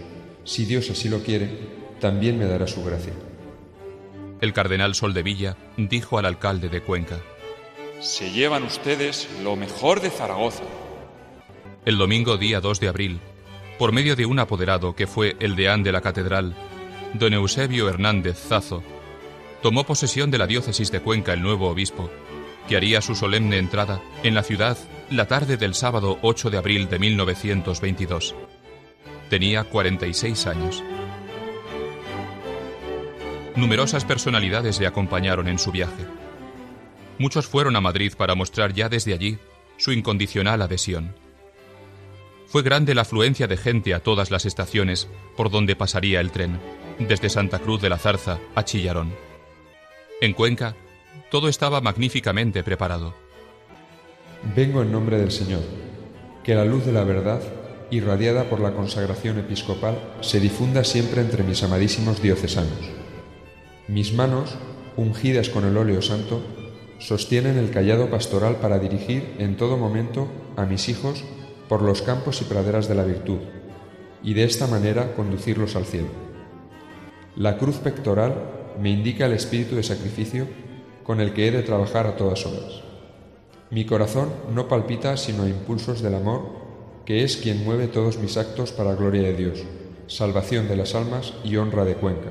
Si 0.45 0.65
Dios 0.65 0.89
así 0.89 1.09
lo 1.09 1.19
quiere, 1.19 1.49
también 1.99 2.37
me 2.39 2.45
dará 2.45 2.67
su 2.67 2.83
gracia. 2.83 3.13
El 4.39 4.53
cardenal 4.53 4.95
Soldevilla 4.95 5.57
dijo 5.77 6.17
al 6.17 6.25
alcalde 6.25 6.69
de 6.69 6.81
Cuenca, 6.81 7.19
Se 7.99 8.29
llevan 8.29 8.63
ustedes 8.63 9.27
lo 9.41 9.55
mejor 9.55 10.01
de 10.01 10.11
Zaragoza. 10.11 10.63
El 11.83 11.97
domingo 11.97 12.37
día 12.37 12.61
2 12.61 12.79
de 12.79 12.89
abril, 12.89 13.19
por 13.79 13.91
medio 13.91 14.15
de 14.15 14.27
un 14.27 14.37
apoderado 14.37 14.95
que 14.95 15.07
fue 15.07 15.35
el 15.39 15.55
deán 15.55 15.81
de 15.81 15.91
la 15.91 16.01
catedral, 16.01 16.53
don 17.15 17.33
Eusebio 17.33 17.89
Hernández 17.89 18.37
Zazo, 18.37 18.83
tomó 19.63 19.83
posesión 19.83 20.29
de 20.29 20.37
la 20.37 20.45
diócesis 20.45 20.91
de 20.91 20.99
Cuenca 20.99 21.33
el 21.33 21.41
nuevo 21.41 21.69
obispo, 21.69 22.11
que 22.67 22.77
haría 22.77 23.01
su 23.01 23.15
solemne 23.15 23.57
entrada 23.57 23.99
en 24.21 24.35
la 24.35 24.43
ciudad 24.43 24.77
la 25.09 25.25
tarde 25.25 25.57
del 25.57 25.73
sábado 25.73 26.19
8 26.21 26.51
de 26.51 26.57
abril 26.57 26.89
de 26.89 26.99
1922. 26.99 28.35
Tenía 29.31 29.63
46 29.63 30.45
años. 30.45 30.83
Numerosas 33.55 34.05
personalidades 34.05 34.79
le 34.79 34.85
acompañaron 34.85 35.47
en 35.47 35.57
su 35.57 35.71
viaje. 35.71 36.05
Muchos 37.19 37.47
fueron 37.47 37.75
a 37.75 37.81
Madrid 37.81 38.13
para 38.17 38.35
mostrar 38.35 38.73
ya 38.73 38.89
desde 38.89 39.13
allí 39.13 39.37
su 39.77 39.91
incondicional 39.91 40.61
adhesión. 40.61 41.15
Fue 42.47 42.63
grande 42.63 42.95
la 42.95 43.01
afluencia 43.01 43.47
de 43.47 43.57
gente 43.57 43.93
a 43.93 43.99
todas 43.99 44.31
las 44.31 44.45
estaciones 44.45 45.09
por 45.35 45.51
donde 45.51 45.75
pasaría 45.75 46.21
el 46.21 46.31
tren, 46.31 46.59
desde 46.99 47.29
Santa 47.29 47.59
Cruz 47.59 47.81
de 47.81 47.89
la 47.89 47.97
Zarza 47.97 48.39
a 48.55 48.63
Chillarón. 48.63 49.13
En 50.21 50.33
Cuenca, 50.33 50.75
todo 51.29 51.49
estaba 51.49 51.81
magníficamente 51.81 52.63
preparado. 52.63 53.13
Vengo 54.55 54.81
en 54.81 54.91
nombre 54.91 55.17
del 55.17 55.31
Señor. 55.31 55.61
Que 56.43 56.55
la 56.55 56.63
luz 56.63 56.85
de 56.85 56.93
la 56.93 57.03
verdad, 57.03 57.41
irradiada 57.91 58.49
por 58.49 58.61
la 58.61 58.73
consagración 58.73 59.37
episcopal, 59.39 59.99
se 60.21 60.39
difunda 60.39 60.83
siempre 60.83 61.21
entre 61.21 61.43
mis 61.43 61.63
amadísimos 61.63 62.21
diocesanos. 62.21 62.79
Mis 63.89 64.13
manos, 64.13 64.55
ungidas 64.95 65.49
con 65.49 65.65
el 65.65 65.75
óleo 65.75 66.01
santo, 66.01 66.41
sostienen 66.99 67.57
el 67.57 67.71
callado 67.71 68.09
pastoral 68.09 68.57
para 68.57 68.79
dirigir 68.79 69.35
en 69.39 69.57
todo 69.57 69.77
momento 69.77 70.27
a 70.55 70.65
mis 70.65 70.89
hijos 70.89 71.23
por 71.69 71.81
los 71.81 72.01
campos 72.01 72.41
y 72.41 72.45
praderas 72.45 72.87
de 72.87 72.95
la 72.95 73.03
virtud, 73.03 73.39
y 74.23 74.33
de 74.33 74.43
esta 74.43 74.67
manera 74.67 75.13
conducirlos 75.13 75.75
al 75.75 75.85
cielo. 75.85 76.07
La 77.35 77.57
cruz 77.57 77.77
pectoral 77.77 78.33
me 78.81 78.89
indica 78.89 79.25
el 79.25 79.33
espíritu 79.33 79.75
de 79.75 79.83
sacrificio 79.83 80.47
con 81.03 81.21
el 81.21 81.33
que 81.33 81.47
he 81.47 81.51
de 81.51 81.63
trabajar 81.63 82.07
a 82.07 82.15
todas 82.15 82.45
horas. 82.45 82.81
Mi 83.69 83.85
corazón 83.85 84.29
no 84.53 84.67
palpita 84.67 85.17
sino 85.17 85.43
a 85.43 85.49
impulsos 85.49 86.01
del 86.01 86.15
amor, 86.15 86.49
que 87.05 87.23
es 87.23 87.37
quien 87.37 87.63
mueve 87.63 87.87
todos 87.87 88.17
mis 88.17 88.37
actos 88.37 88.71
para 88.71 88.95
gloria 88.95 89.21
de 89.23 89.33
Dios, 89.33 89.63
salvación 90.07 90.67
de 90.67 90.77
las 90.77 90.95
almas 90.95 91.33
y 91.43 91.57
honra 91.57 91.85
de 91.85 91.95
Cuenca. 91.95 92.29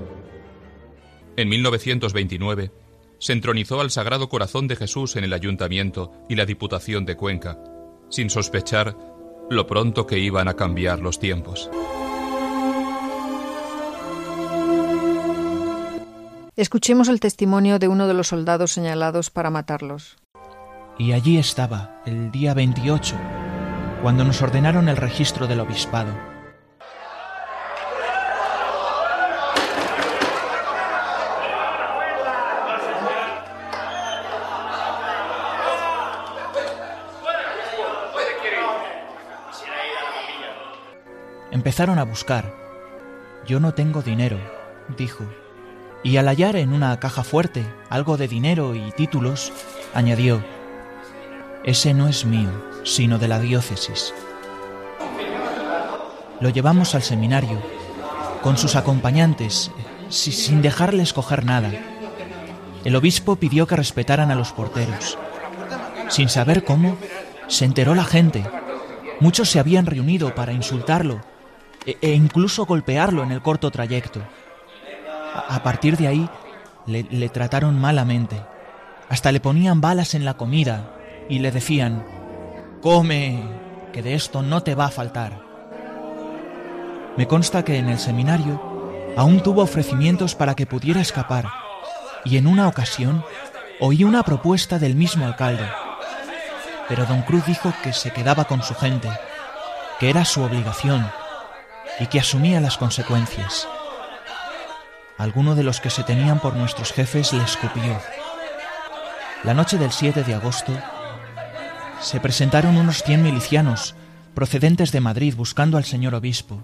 En 1.37 1.49
1929, 1.49 2.71
se 3.19 3.33
entronizó 3.33 3.81
al 3.81 3.91
Sagrado 3.91 4.29
Corazón 4.29 4.69
de 4.69 4.77
Jesús 4.77 5.17
en 5.17 5.25
el 5.25 5.33
Ayuntamiento 5.33 6.13
y 6.29 6.37
la 6.37 6.47
Diputación 6.47 7.05
de 7.05 7.17
Cuenca, 7.17 7.59
sin 8.11 8.31
sospechar 8.31 8.97
lo 9.51 9.67
pronto 9.67 10.07
que 10.07 10.19
iban 10.19 10.49
a 10.49 10.55
cambiar 10.55 11.01
los 11.01 11.19
tiempos. 11.19 11.71
Escuchemos 16.57 17.09
el 17.09 17.21
testimonio 17.21 17.79
de 17.79 17.89
uno 17.89 18.09
de 18.09 18.15
los 18.15 18.29
soldados 18.29 18.73
señalados 18.73 19.31
para 19.31 19.51
matarlos. 19.51 20.17
Y 20.99 21.13
allí 21.13 21.37
estaba, 21.37 22.01
el 22.07 22.31
día 22.31 22.55
28, 22.55 23.15
cuando 24.03 24.25
nos 24.25 24.41
ordenaron 24.41 24.89
el 24.89 24.97
registro 24.97 25.47
del 25.47 25.61
obispado. 25.61 26.36
Empezaron 41.57 41.99
a 41.99 42.05
buscar. 42.05 42.53
Yo 43.47 43.61
no 43.61 43.73
tengo 43.73 44.03
dinero, 44.03 44.39
dijo. 44.99 45.25
Y 46.03 46.19
al 46.19 46.29
hallar 46.29 46.55
en 46.57 46.75
una 46.75 47.01
caja 47.01 47.25
fuerte 47.25 47.65
algo 47.89 48.19
de 48.19 48.29
dinero 48.29 48.75
y 48.75 48.93
títulos, 48.93 49.55
añadió, 49.95 50.45
Ese 51.65 51.95
no 51.95 52.09
es 52.09 52.27
mío, 52.27 52.51
sino 52.85 53.19
de 53.19 53.29
la 53.29 53.39
diócesis. 53.41 54.13
Lo 56.41 56.51
llevamos 56.51 56.95
al 56.95 57.01
seminario, 57.03 57.59
con 58.43 58.59
sus 58.59 58.77
acompañantes, 58.77 59.71
si- 60.11 60.33
sin 60.33 60.61
dejarles 60.61 61.15
coger 61.15 61.47
nada. 61.47 61.71
El 62.85 62.97
obispo 62.97 63.37
pidió 63.37 63.67
que 63.67 63.77
respetaran 63.77 64.31
a 64.31 64.35
los 64.35 64.53
porteros. 64.53 65.17
Sin 66.09 66.29
saber 66.29 66.65
cómo, 66.65 66.99
se 67.49 67.65
enteró 67.65 67.95
la 67.95 68.05
gente. 68.05 68.45
Muchos 69.21 69.49
se 69.49 69.59
habían 69.59 69.87
reunido 69.87 70.35
para 70.35 70.53
insultarlo 70.53 71.23
e, 71.87 71.97
e 72.03 72.13
incluso 72.13 72.67
golpearlo 72.67 73.23
en 73.23 73.33
el 73.33 73.41
corto 73.41 73.71
trayecto. 73.71 74.21
A, 75.49 75.63
partir 75.63 75.97
de 75.97 76.09
ahí, 76.09 76.29
le, 76.87 77.05
le 77.05 77.29
trataron 77.29 77.79
malamente. 77.81 78.43
Hasta 79.09 79.33
le 79.33 79.41
ponían 79.41 79.81
balas 79.81 80.15
en 80.15 80.25
la 80.25 80.35
comida 80.35 80.97
y 81.29 81.39
le 81.39 81.53
decían, 81.53 82.05
come, 82.83 83.43
que 83.93 84.03
de 84.03 84.15
esto 84.15 84.43
no 84.43 84.63
te 84.63 84.75
va 84.75 84.87
a 84.87 84.91
faltar. 84.91 85.41
Me 87.17 87.27
consta 87.27 87.65
que 87.65 87.79
en 87.79 87.89
el 87.89 87.99
seminario 87.99 88.61
aún 89.17 89.43
tuvo 89.43 89.63
ofrecimientos 89.63 90.35
para 90.35 90.55
que 90.55 90.67
pudiera 90.67 91.01
escapar 91.01 91.47
y 92.25 92.37
en 92.37 92.47
una 92.47 92.69
ocasión 92.69 93.25
oí 93.81 94.05
una 94.05 94.23
propuesta 94.23 94.79
del 94.79 94.97
mismo 94.97 95.25
alcalde. 95.25 95.67
Pero 96.89 97.07
don 97.07 97.23
Cruz 97.23 97.47
dijo 97.47 97.73
que 97.83 97.93
se 97.93 98.11
quedaba 98.11 98.45
con 98.45 98.63
su 98.63 98.75
gente, 98.75 99.09
que 99.99 100.11
era 100.11 100.25
su 100.25 100.43
obligación 100.43 101.07
y 102.01 102.07
que 102.07 102.21
asumía 102.21 102.61
las 102.61 102.79
consecuencias. 102.79 103.69
Alguno 105.19 105.55
de 105.55 105.63
los 105.63 105.81
que 105.81 105.91
se 105.91 106.03
tenían 106.03 106.41
por 106.41 106.55
nuestros 106.55 106.93
jefes 106.93 107.33
le 107.33 107.43
escupió. 107.43 107.99
La 109.45 109.55
noche 109.55 109.79
del 109.79 109.93
7 109.93 110.23
de 110.25 110.35
agosto 110.35 110.73
se 112.01 112.21
presentaron 112.21 112.77
unos 112.77 113.03
100 113.03 113.23
milicianos 113.23 113.95
procedentes 114.35 114.93
de 114.93 115.01
Madrid 115.01 115.35
buscando 115.35 115.79
al 115.79 115.85
señor 115.85 116.15
obispo. 116.15 116.63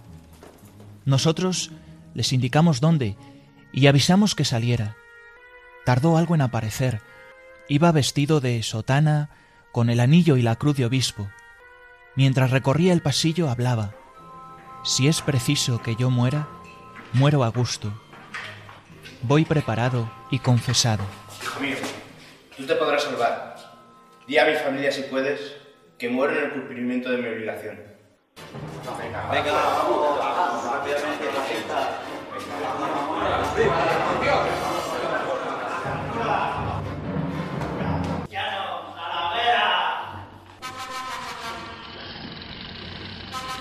Nosotros 1.07 1.70
les 2.14 2.33
indicamos 2.33 2.80
dónde 2.80 3.16
y 3.72 3.87
avisamos 3.87 4.35
que 4.35 4.45
saliera. 4.45 4.97
Tardó 5.87 6.18
algo 6.18 6.35
en 6.35 6.43
aparecer. 6.43 7.01
Iba 7.68 7.91
vestido 7.93 8.41
de 8.41 8.62
sotana, 8.62 9.30
con 9.72 9.89
el 9.89 10.01
anillo 10.01 10.37
y 10.37 10.43
la 10.43 10.57
cruz 10.57 10.76
de 10.76 10.85
obispo. 10.85 11.30
Mientras 12.14 12.51
recorría 12.51 12.93
el 12.93 13.01
pasillo 13.01 13.49
hablaba. 13.49 13.95
Si 14.85 15.07
es 15.07 15.22
preciso 15.22 15.80
que 15.80 15.95
yo 15.95 16.11
muera, 16.11 16.49
muero 17.12 17.45
a 17.45 17.49
gusto. 17.49 17.93
Voy 19.22 19.45
preparado 19.45 20.11
y 20.28 20.41
confesado. 20.41 21.05
Hijo 21.41 21.61
mío, 21.61 21.76
tú 22.57 22.66
te 22.66 22.74
podrás 22.74 23.05
salvar. 23.05 23.57
Di 24.26 24.39
a 24.39 24.45
mi 24.45 24.55
familia 24.55 24.91
si 24.91 25.03
puedes 25.03 25.57
que 25.99 26.09
muero 26.09 26.37
en 26.37 26.45
el 26.47 26.53
cumplimiento 26.53 27.11
de 27.11 27.18
mi 27.18 27.28
obligación. 27.28 27.80
Venga, 29.30 29.53
rápidamente, 30.72 31.26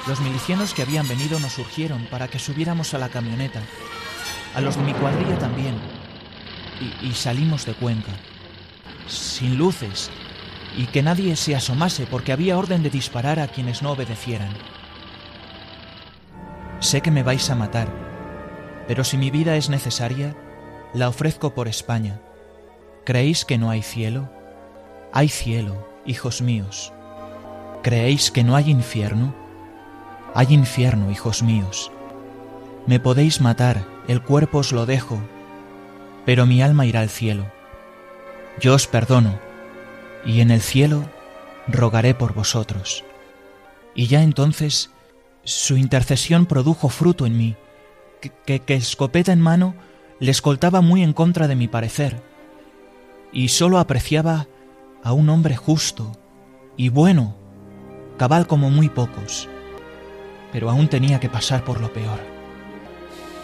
Los 0.08 0.20
milicianos 0.20 0.74
que 0.74 0.82
habían 0.82 1.08
venido 1.08 1.40
nos 1.40 1.58
urgieron 1.60 2.06
para 2.08 2.28
que 2.28 2.40
subiéramos 2.40 2.94
a 2.94 2.98
la 2.98 3.10
camioneta. 3.10 3.62
A 4.56 4.62
los 4.62 4.76
de 4.76 4.84
mi 4.84 4.94
cuadrilla 4.94 5.38
también. 5.38 5.76
Y, 7.02 7.08
y 7.08 7.14
salimos 7.14 7.66
de 7.66 7.74
Cuenca. 7.74 8.12
Sin 9.08 9.58
luces. 9.58 10.10
Y 10.76 10.88
que 10.88 11.04
nadie 11.04 11.36
se 11.36 11.56
asomase 11.56 12.08
porque 12.08 12.32
había 12.32 12.58
orden 12.58 12.82
de 12.82 12.90
disparar 12.90 13.40
a 13.40 13.48
quienes 13.48 13.82
no 13.82 13.92
obedecieran. 13.92 14.50
sé 16.82 17.02
que 17.02 17.12
me 17.12 17.24
vais 17.24 17.50
a 17.50 17.56
matar, 17.56 17.88
pero 18.88 19.04
si 19.04 19.18
mi 19.18 19.30
vida 19.30 19.56
es 19.56 19.70
necesaria, 19.70 20.36
la 20.94 21.08
ofrezco 21.08 21.54
por 21.54 21.68
España. 21.68 22.20
¿Creéis 23.06 23.46
que 23.46 23.58
no 23.58 23.70
hay 23.70 23.82
cielo? 23.84 24.30
Hay 25.14 25.30
cielo, 25.30 25.88
hijos 26.06 26.42
míos. 26.42 26.92
¿Creéis 27.84 28.32
que 28.32 28.44
no 28.44 28.56
hay 28.56 28.70
infierno? 28.72 29.41
Hay 30.34 30.54
infierno, 30.54 31.12
hijos 31.12 31.44
míos. 31.44 31.92
Me 32.88 33.00
podéis 33.00 33.42
matar, 33.42 33.86
el 34.08 34.22
cuerpo 34.22 34.60
os 34.60 34.72
lo 34.72 34.86
dejo, 34.86 35.22
pero 36.26 36.46
mi 36.46 36.62
alma 36.62 36.86
irá 36.86 37.02
al 37.02 37.10
cielo. 37.10 37.46
Yo 38.60 38.76
os 38.76 38.88
perdono, 38.88 39.40
y 40.26 40.42
en 40.42 40.52
el 40.52 40.62
cielo 40.62 41.04
rogaré 41.68 42.14
por 42.14 42.34
vosotros. 42.34 43.04
Y 43.94 44.08
ya 44.08 44.24
entonces 44.24 44.90
su 45.44 45.78
intercesión 45.78 46.46
produjo 46.46 46.90
fruto 46.90 47.26
en 47.26 47.38
mí, 47.38 47.56
que, 48.46 48.60
que, 48.60 48.76
escopeta 48.76 49.34
en 49.34 49.42
mano 49.42 49.76
le 50.20 50.32
escoltaba 50.32 50.82
muy 50.82 51.04
en 51.04 51.14
contra 51.14 51.48
de 51.48 51.56
mi 51.56 51.68
parecer, 51.68 52.22
y 53.34 53.50
sólo 53.50 53.80
apreciaba 53.80 54.48
a 55.04 55.14
un 55.14 55.30
hombre 55.30 55.56
justo 55.56 56.12
y 56.78 56.90
bueno, 56.90 57.36
cabal 58.18 58.48
como 58.48 58.70
muy 58.70 58.90
pocos, 58.90 59.50
pero 60.52 60.70
aún 60.70 60.88
tenía 60.88 61.20
que 61.20 61.30
pasar 61.30 61.64
por 61.64 61.82
lo 61.82 61.92
peor. 61.92 62.20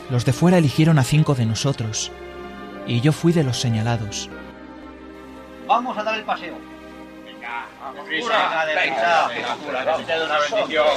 Los 0.10 0.26
de 0.26 0.34
fuera 0.34 0.58
eligieron 0.58 0.99
a 0.99 1.03
cinco 1.03 1.36
de 1.36 1.45
nosotros, 1.45 2.12
y 2.86 3.01
yo 3.01 3.12
fui 3.12 3.34
de 3.34 3.43
los 3.43 3.60
señalados. 3.60 4.30
Vamos 5.68 5.97
a 5.97 6.03
dar 6.03 6.18
el 6.18 6.24
paseo. 6.24 6.55
Venga, 7.26 7.66
vamos, 7.82 8.08
venga, 8.08 8.66
venga, 8.66 9.28
venga, 9.28 10.26
una 10.26 10.39
bendición. 10.39 10.88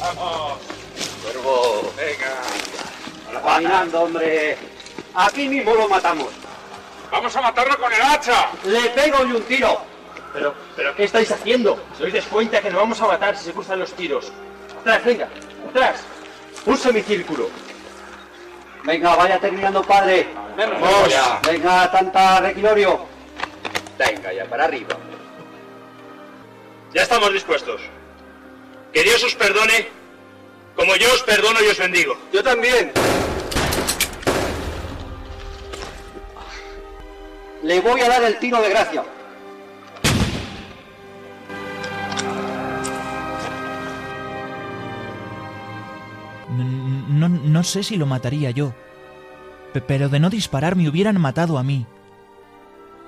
Vamos. 0.00 0.58
Cuervo. 1.22 1.92
Venga. 1.96 3.42
Caminando, 3.42 4.02
hombre. 4.02 4.56
Aquí 5.14 5.48
mismo 5.48 5.74
lo 5.74 5.88
matamos. 5.88 6.28
Vamos 7.10 7.34
a 7.36 7.40
matarlo 7.40 7.78
con 7.78 7.92
el 7.92 8.02
hacha. 8.02 8.50
Le 8.64 8.90
pego 8.90 9.24
y 9.26 9.32
un 9.32 9.42
tiro. 9.42 9.80
Pero, 10.32 10.54
pero, 10.76 10.94
¿qué 10.94 11.04
estáis 11.04 11.30
haciendo? 11.30 11.82
¿Se 11.96 12.04
os 12.04 12.24
cuenta 12.26 12.60
que 12.60 12.70
nos 12.70 12.80
vamos 12.80 13.00
a 13.00 13.06
matar 13.06 13.36
si 13.36 13.46
se 13.46 13.52
cruzan 13.52 13.78
los 13.78 13.92
tiros? 13.94 14.30
Atrás, 14.80 15.04
venga, 15.04 15.28
atrás. 15.70 16.00
Un 16.66 16.76
semicírculo. 16.76 17.48
Venga, 18.84 19.16
vaya 19.16 19.38
terminando, 19.38 19.82
padre. 19.82 20.26
Vamos. 20.56 21.14
Venga, 21.46 21.90
tanta 21.90 22.40
requilorio. 22.40 23.06
Venga, 23.98 24.32
ya, 24.32 24.44
para 24.46 24.64
arriba. 24.64 24.96
Ya 26.94 27.02
estamos 27.02 27.32
dispuestos. 27.32 27.80
Que 28.92 29.02
Dios 29.02 29.22
os 29.22 29.34
perdone 29.34 29.88
como 30.74 30.94
yo 30.96 31.12
os 31.12 31.22
perdono 31.22 31.60
y 31.60 31.68
os 31.68 31.78
bendigo. 31.78 32.16
Yo 32.32 32.42
también. 32.42 32.92
Le 37.62 37.80
voy 37.80 38.00
a 38.00 38.08
dar 38.08 38.22
el 38.22 38.38
tiro 38.38 38.62
de 38.62 38.70
gracia. 38.70 39.04
No, 47.18 47.28
no, 47.28 47.62
sé 47.64 47.82
si 47.82 47.96
lo 47.96 48.06
mataría 48.06 48.50
yo, 48.50 48.72
pero 49.86 50.08
de 50.08 50.20
no 50.20 50.30
disparar 50.30 50.76
me 50.76 50.88
hubieran 50.88 51.20
matado 51.20 51.58
a 51.58 51.62
mí. 51.62 51.86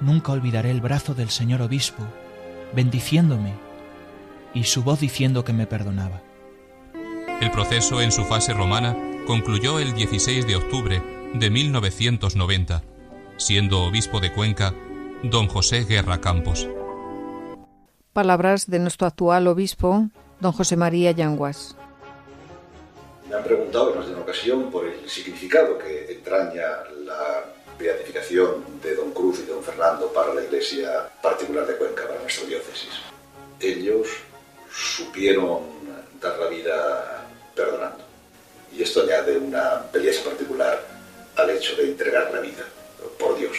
Nunca 0.01 0.33
olvidaré 0.33 0.71
el 0.71 0.81
brazo 0.81 1.15
del 1.15 1.31
señor 1.31 1.63
obispo, 1.63 2.03
bendiciéndome, 2.75 3.55
y 4.53 4.65
su 4.65 4.83
voz 4.83 5.01
diciendo 5.01 5.45
que 5.45 5.53
me 5.53 5.67
perdonaba. 5.67 6.23
El 7.41 7.51
proceso 7.51 8.01
en 8.01 8.11
su 8.11 8.25
fase 8.25 8.53
romana 8.53 8.97
concluyó 9.27 9.79
el 9.79 9.95
16 9.95 10.47
de 10.47 10.57
octubre 10.57 11.03
de 11.35 11.51
1990, 11.51 12.83
siendo 13.37 13.85
obispo 13.85 14.21
de 14.21 14.33
Cuenca 14.33 14.75
don 15.23 15.47
José 15.47 15.85
Guerra 15.85 16.21
Campos. 16.21 16.69
Palabras 18.13 18.69
de 18.69 18.81
nuestro 18.81 19.07
actual 19.07 19.47
obispo, 19.47 20.09
don 20.41 20.53
José 20.53 20.77
María 20.77 21.13
Yanguas. 21.13 21.77
Me 23.31 23.37
han 23.37 23.45
preguntado 23.45 23.93
en 23.93 23.99
más 23.99 24.07
de 24.09 24.13
una 24.13 24.23
ocasión 24.23 24.73
por 24.73 24.85
el 24.85 25.09
significado 25.09 25.79
que 25.79 26.11
entraña 26.11 26.83
la 27.05 27.45
beatificación 27.79 28.81
de 28.83 28.97
don 28.97 29.13
Cruz 29.13 29.39
y 29.39 29.47
don 29.47 29.63
Fernando 29.63 30.13
para 30.13 30.35
la 30.35 30.43
Iglesia 30.43 31.09
particular 31.23 31.65
de 31.65 31.77
Cuenca, 31.77 32.09
para 32.09 32.21
nuestra 32.21 32.49
diócesis. 32.49 32.91
Ellos 33.61 34.09
supieron 34.69 35.61
dar 36.21 36.41
la 36.41 36.49
vida 36.49 37.29
perdonando. 37.55 38.03
Y 38.77 38.83
esto 38.83 39.03
añade 39.03 39.39
una 39.39 39.85
belleza 39.93 40.25
particular 40.25 40.85
al 41.37 41.51
hecho 41.51 41.77
de 41.77 41.85
entregar 41.85 42.33
la 42.35 42.41
vida 42.41 42.65
por 43.17 43.39
Dios. 43.39 43.57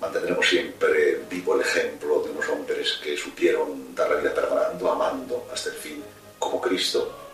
Mantendremos 0.00 0.48
siempre 0.48 1.20
vivo 1.28 1.54
el 1.54 1.60
ejemplo 1.60 2.22
de 2.22 2.30
unos 2.30 2.48
hombres 2.48 2.98
que 3.04 3.14
supieron 3.14 3.94
dar 3.94 4.08
la 4.08 4.16
vida 4.16 4.32
perdonando, 4.32 4.90
amando 4.90 5.46
hasta 5.52 5.68
el 5.68 5.76
fin, 5.76 6.02
como 6.38 6.62
Cristo 6.62 7.25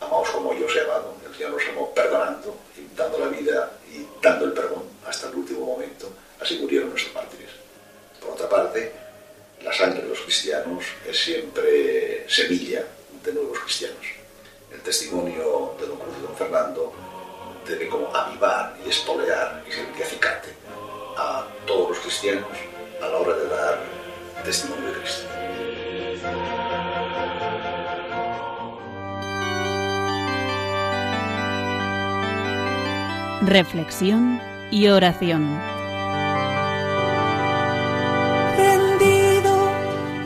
amaos 0.00 0.30
como 0.30 0.54
yo 0.54 0.66
os 0.66 0.76
he 0.76 0.80
amado. 0.80 1.14
El 1.26 1.34
Señor 1.34 1.52
nos 1.52 1.68
amó 1.68 1.94
perdonando, 1.94 2.56
y 2.76 2.96
dando 2.96 3.18
la 3.18 3.28
vida 3.28 3.72
y 3.92 4.06
dando 4.22 4.46
el 4.46 4.52
perdón 4.52 4.84
hasta 5.06 5.28
el 5.28 5.34
último 5.34 5.66
momento. 5.66 6.10
Así 6.40 6.58
murieron 6.58 6.90
nuestros 6.90 7.14
mártires. 7.14 7.50
Por 8.20 8.30
otra 8.30 8.48
parte, 8.48 8.92
la 9.62 9.72
sangre 9.72 10.02
de 10.02 10.08
los 10.08 10.20
cristianos 10.20 10.84
es 11.06 11.18
siempre 11.18 12.24
semilla 12.28 12.84
de 13.22 13.32
nuevos 13.32 13.58
cristianos. 13.60 14.06
El 14.72 14.80
testimonio 14.80 15.74
de 15.78 15.86
don 15.86 15.98
Cruz 15.98 16.14
y 16.18 16.22
don 16.22 16.36
Fernando 16.36 16.92
debe 17.66 17.88
como 17.88 18.14
avivar 18.14 18.76
y 18.84 18.88
espolear 18.88 19.62
y 19.68 19.72
ser 19.72 19.86
acicate 20.02 20.48
a 21.16 21.46
todos 21.66 21.90
los 21.90 21.98
cristianos 21.98 22.48
a 23.02 23.08
la 23.08 23.16
hora 23.18 23.36
de 23.36 23.48
dar 23.48 23.78
testimonio 24.44 24.92
de 24.92 25.00
Cristo. 25.00 25.69
Reflexión 33.42 34.40
y 34.70 34.88
oración. 34.88 35.58
Rendido 38.56 39.70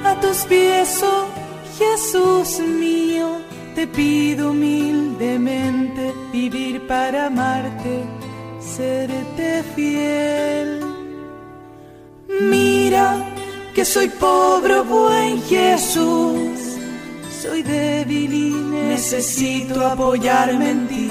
a 0.04 0.20
tus 0.20 0.38
pies, 0.46 1.02
oh 1.02 1.26
Jesús 1.78 2.60
mío, 2.60 3.38
te 3.74 3.86
pido 3.86 4.50
humildemente 4.50 6.12
vivir 6.32 6.86
para 6.86 7.26
amarte, 7.26 8.04
serte 8.60 9.62
fiel. 9.74 10.80
Mira 12.40 13.24
que 13.74 13.84
soy 13.84 14.08
pobre, 14.08 14.80
buen 14.80 15.40
Jesús, 15.42 16.78
soy 17.42 17.62
débil 17.62 18.32
y 18.32 18.50
necesito 18.50 19.86
apoyarme 19.86 20.70
en 20.70 20.88
ti 20.88 21.10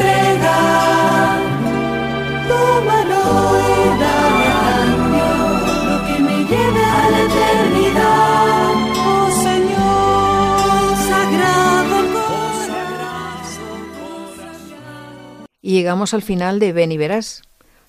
Llegamos 15.81 16.13
al 16.13 16.21
final 16.21 16.59
de 16.59 16.73
Ven 16.73 16.91
y 16.91 16.97
Verás. 16.97 17.41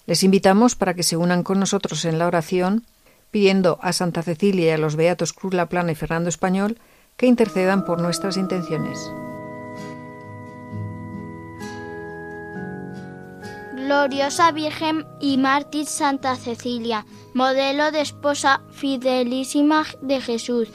Les 0.06 0.24
invitamos 0.24 0.76
para 0.76 0.94
que 0.94 1.02
se 1.02 1.18
unan 1.18 1.42
con 1.42 1.60
nosotros 1.60 2.06
en 2.06 2.18
la 2.18 2.26
oración, 2.26 2.86
pidiendo 3.30 3.78
a 3.82 3.92
Santa 3.92 4.22
Cecilia 4.22 4.66
y 4.66 4.70
a 4.70 4.78
los 4.78 4.96
Beatos 4.96 5.34
Cruz 5.34 5.52
La 5.52 5.66
Plana 5.66 5.92
y 5.92 5.94
Fernando 5.94 6.30
Español 6.30 6.78
que 7.18 7.26
intercedan 7.26 7.84
por 7.84 8.00
nuestras 8.00 8.38
intenciones. 8.38 8.98
Gloriosa 13.74 14.52
Virgen 14.52 15.04
y 15.20 15.36
Mártir 15.36 15.84
Santa 15.84 16.36
Cecilia, 16.36 17.04
modelo 17.34 17.92
de 17.92 18.00
esposa 18.00 18.62
fidelísima 18.70 19.84
de 20.00 20.22
Jesús, 20.22 20.68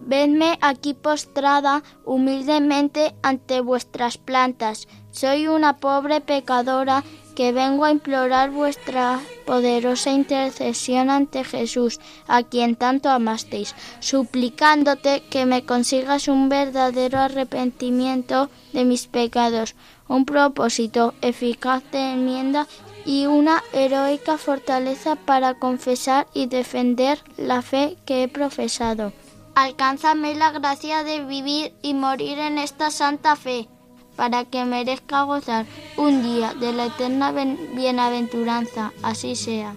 Vedme 0.00 0.58
aquí 0.60 0.94
postrada 0.94 1.82
humildemente 2.04 3.14
ante 3.22 3.60
vuestras 3.60 4.18
plantas. 4.18 4.88
Soy 5.10 5.46
una 5.46 5.76
pobre 5.76 6.20
pecadora 6.20 7.04
que 7.34 7.52
vengo 7.52 7.84
a 7.84 7.90
implorar 7.90 8.50
vuestra 8.50 9.20
poderosa 9.46 10.10
intercesión 10.10 11.10
ante 11.10 11.44
Jesús, 11.44 12.00
a 12.26 12.42
quien 12.42 12.76
tanto 12.76 13.08
amasteis, 13.08 13.74
suplicándote 14.00 15.22
que 15.30 15.46
me 15.46 15.64
consigas 15.64 16.28
un 16.28 16.48
verdadero 16.48 17.18
arrepentimiento 17.18 18.50
de 18.72 18.84
mis 18.84 19.06
pecados, 19.06 19.74
un 20.08 20.24
propósito 20.24 21.14
eficaz 21.22 21.82
de 21.92 22.12
enmienda 22.12 22.66
y 23.04 23.26
una 23.26 23.62
heroica 23.72 24.36
fortaleza 24.36 25.16
para 25.16 25.54
confesar 25.54 26.26
y 26.34 26.46
defender 26.46 27.22
la 27.36 27.62
fe 27.62 27.96
que 28.04 28.22
he 28.22 28.28
profesado. 28.28 29.12
Alcánzame 29.54 30.34
la 30.34 30.52
gracia 30.52 31.04
de 31.04 31.24
vivir 31.24 31.72
y 31.82 31.94
morir 31.94 32.38
en 32.38 32.58
esta 32.58 32.90
santa 32.90 33.36
fe 33.36 33.68
para 34.16 34.44
que 34.44 34.64
merezca 34.64 35.22
gozar 35.22 35.66
un 35.96 36.22
día 36.22 36.54
de 36.54 36.72
la 36.72 36.86
eterna 36.86 37.32
bienaventuranza, 37.32 38.92
así 39.02 39.34
sea. 39.34 39.74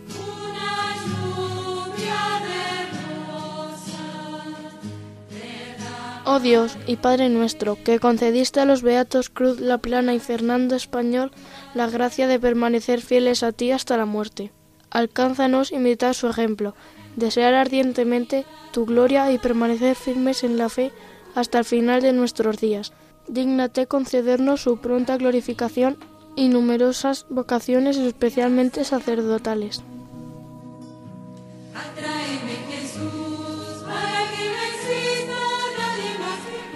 Oh 6.25 6.39
Dios 6.39 6.77
y 6.87 6.95
Padre 6.95 7.29
nuestro, 7.29 7.77
que 7.83 7.99
concediste 7.99 8.59
a 8.61 8.65
los 8.65 8.81
beatos 8.81 9.29
Cruz 9.29 9.59
La 9.59 9.77
Plana 9.77 10.13
y 10.13 10.19
Fernando 10.19 10.75
Español 10.75 11.31
la 11.73 11.89
gracia 11.89 12.27
de 12.27 12.39
permanecer 12.39 13.01
fieles 13.01 13.43
a 13.43 13.51
ti 13.51 13.71
hasta 13.71 13.97
la 13.97 14.05
muerte. 14.05 14.51
Alcánzanos 14.93 15.73
imitar 15.73 16.15
su 16.15 16.27
ejemplo, 16.27 16.73
desear 17.17 17.53
ardientemente 17.53 18.45
tu 18.71 18.85
gloria 18.85 19.29
y 19.31 19.37
permanecer 19.37 19.95
firmes 19.95 20.45
en 20.45 20.57
la 20.57 20.69
fe 20.69 20.93
hasta 21.35 21.59
el 21.59 21.65
final 21.65 22.01
de 22.01 22.13
nuestros 22.13 22.57
días 22.61 22.93
dígnate 23.27 23.87
concedernos 23.87 24.61
su 24.61 24.77
pronta 24.77 25.17
glorificación 25.17 25.97
y 26.35 26.49
numerosas 26.49 27.25
vocaciones, 27.29 27.97
especialmente 27.97 28.83
sacerdotales. 28.83 29.83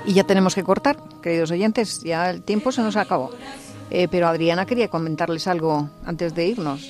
Y 0.06 0.14
ya 0.14 0.24
tenemos 0.24 0.56
que 0.56 0.64
cortar, 0.64 0.98
queridos 1.22 1.52
oyentes, 1.52 2.02
ya 2.02 2.30
el 2.30 2.42
tiempo 2.42 2.72
se 2.72 2.82
nos 2.82 2.96
acabó. 2.96 3.32
Eh, 3.90 4.08
pero 4.10 4.28
Adriana 4.28 4.66
quería 4.66 4.90
comentarles 4.90 5.48
algo 5.48 5.90
antes 6.06 6.34
de 6.34 6.48
irnos. 6.48 6.90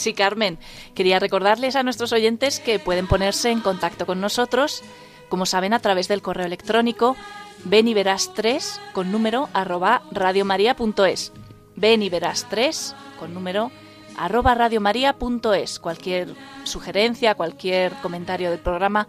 Sí, 0.00 0.14
Carmen, 0.14 0.58
quería 0.94 1.18
recordarles 1.18 1.76
a 1.76 1.82
nuestros 1.82 2.14
oyentes 2.14 2.58
que 2.58 2.78
pueden 2.78 3.06
ponerse 3.06 3.50
en 3.50 3.60
contacto 3.60 4.06
con 4.06 4.18
nosotros, 4.18 4.82
como 5.28 5.44
saben, 5.44 5.74
a 5.74 5.78
través 5.80 6.08
del 6.08 6.22
correo 6.22 6.46
electrónico 6.46 7.16
ven 7.64 7.86
y 7.86 7.92
verás 7.92 8.32
3 8.34 8.80
con 8.94 9.12
número 9.12 9.50
arroba 9.52 10.02
radiomaria.es. 10.10 11.32
Ven 11.76 12.02
y 12.02 12.08
verás 12.08 12.46
3 12.48 12.96
con 13.18 13.34
número 13.34 13.70
arroba 14.16 14.54
radiomaria.es. 14.54 15.78
Cualquier 15.78 16.34
sugerencia, 16.64 17.34
cualquier 17.34 17.92
comentario 18.00 18.48
del 18.50 18.60
programa. 18.60 19.06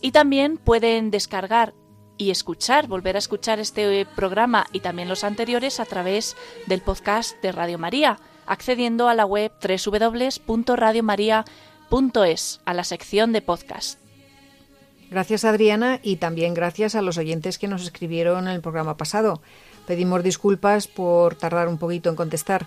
Y 0.00 0.12
también 0.12 0.56
pueden 0.56 1.10
descargar 1.10 1.74
y 2.16 2.30
escuchar, 2.30 2.86
volver 2.86 3.16
a 3.16 3.18
escuchar 3.18 3.60
este 3.60 4.06
programa 4.16 4.66
y 4.72 4.80
también 4.80 5.10
los 5.10 5.22
anteriores 5.22 5.80
a 5.80 5.84
través 5.84 6.34
del 6.66 6.80
podcast 6.80 7.40
de 7.42 7.52
Radio 7.52 7.78
María, 7.78 8.18
accediendo 8.50 9.08
a 9.08 9.14
la 9.14 9.24
web 9.24 9.50
www.radiomaria.es, 9.62 12.60
a 12.64 12.74
la 12.74 12.84
sección 12.84 13.32
de 13.32 13.40
podcast. 13.42 14.00
Gracias 15.08 15.44
Adriana 15.44 16.00
y 16.02 16.16
también 16.16 16.54
gracias 16.54 16.96
a 16.96 17.02
los 17.02 17.16
oyentes 17.16 17.58
que 17.58 17.68
nos 17.68 17.82
escribieron 17.82 18.48
en 18.48 18.54
el 18.54 18.60
programa 18.60 18.96
pasado. 18.96 19.40
Pedimos 19.86 20.22
disculpas 20.22 20.88
por 20.88 21.36
tardar 21.36 21.68
un 21.68 21.78
poquito 21.78 22.10
en 22.10 22.16
contestar. 22.16 22.66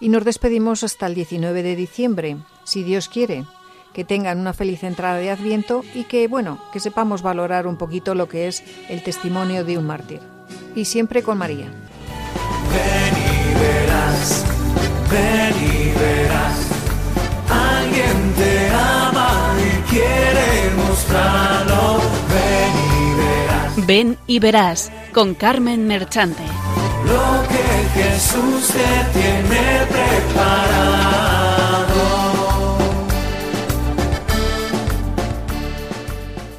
Y 0.00 0.08
nos 0.08 0.24
despedimos 0.24 0.82
hasta 0.82 1.06
el 1.06 1.14
19 1.14 1.62
de 1.62 1.76
diciembre, 1.76 2.38
si 2.64 2.82
Dios 2.82 3.08
quiere. 3.08 3.44
Que 3.92 4.04
tengan 4.04 4.40
una 4.40 4.54
feliz 4.54 4.82
entrada 4.82 5.16
de 5.16 5.30
Adviento 5.30 5.84
y 5.94 6.04
que, 6.04 6.26
bueno, 6.26 6.58
que 6.72 6.80
sepamos 6.80 7.22
valorar 7.22 7.66
un 7.66 7.76
poquito 7.76 8.14
lo 8.14 8.28
que 8.28 8.48
es 8.48 8.64
el 8.88 9.02
testimonio 9.02 9.64
de 9.64 9.76
un 9.78 9.86
mártir. 9.86 10.20
Y 10.74 10.86
siempre 10.86 11.22
con 11.22 11.38
María. 11.38 11.70
Ven 12.70 13.16
y 13.16 13.54
verás, 13.60 14.61
ven 15.12 15.54
y 15.60 15.98
verás, 15.98 16.56
alguien 17.48 18.32
te 18.38 18.68
ama 18.70 19.54
y 19.58 19.90
quiere 19.90 20.70
mostrarlo. 20.76 22.00
Ven 22.32 22.74
y 22.96 23.14
verás 23.20 23.86
Ven 23.86 24.18
y 24.26 24.38
verás 24.38 24.92
con 25.12 25.34
Carmen 25.34 25.86
Merchante. 25.86 26.42
lo 27.04 27.42
que 27.48 28.00
Jesús 28.00 28.68
te 28.68 29.18
tiene 29.18 29.72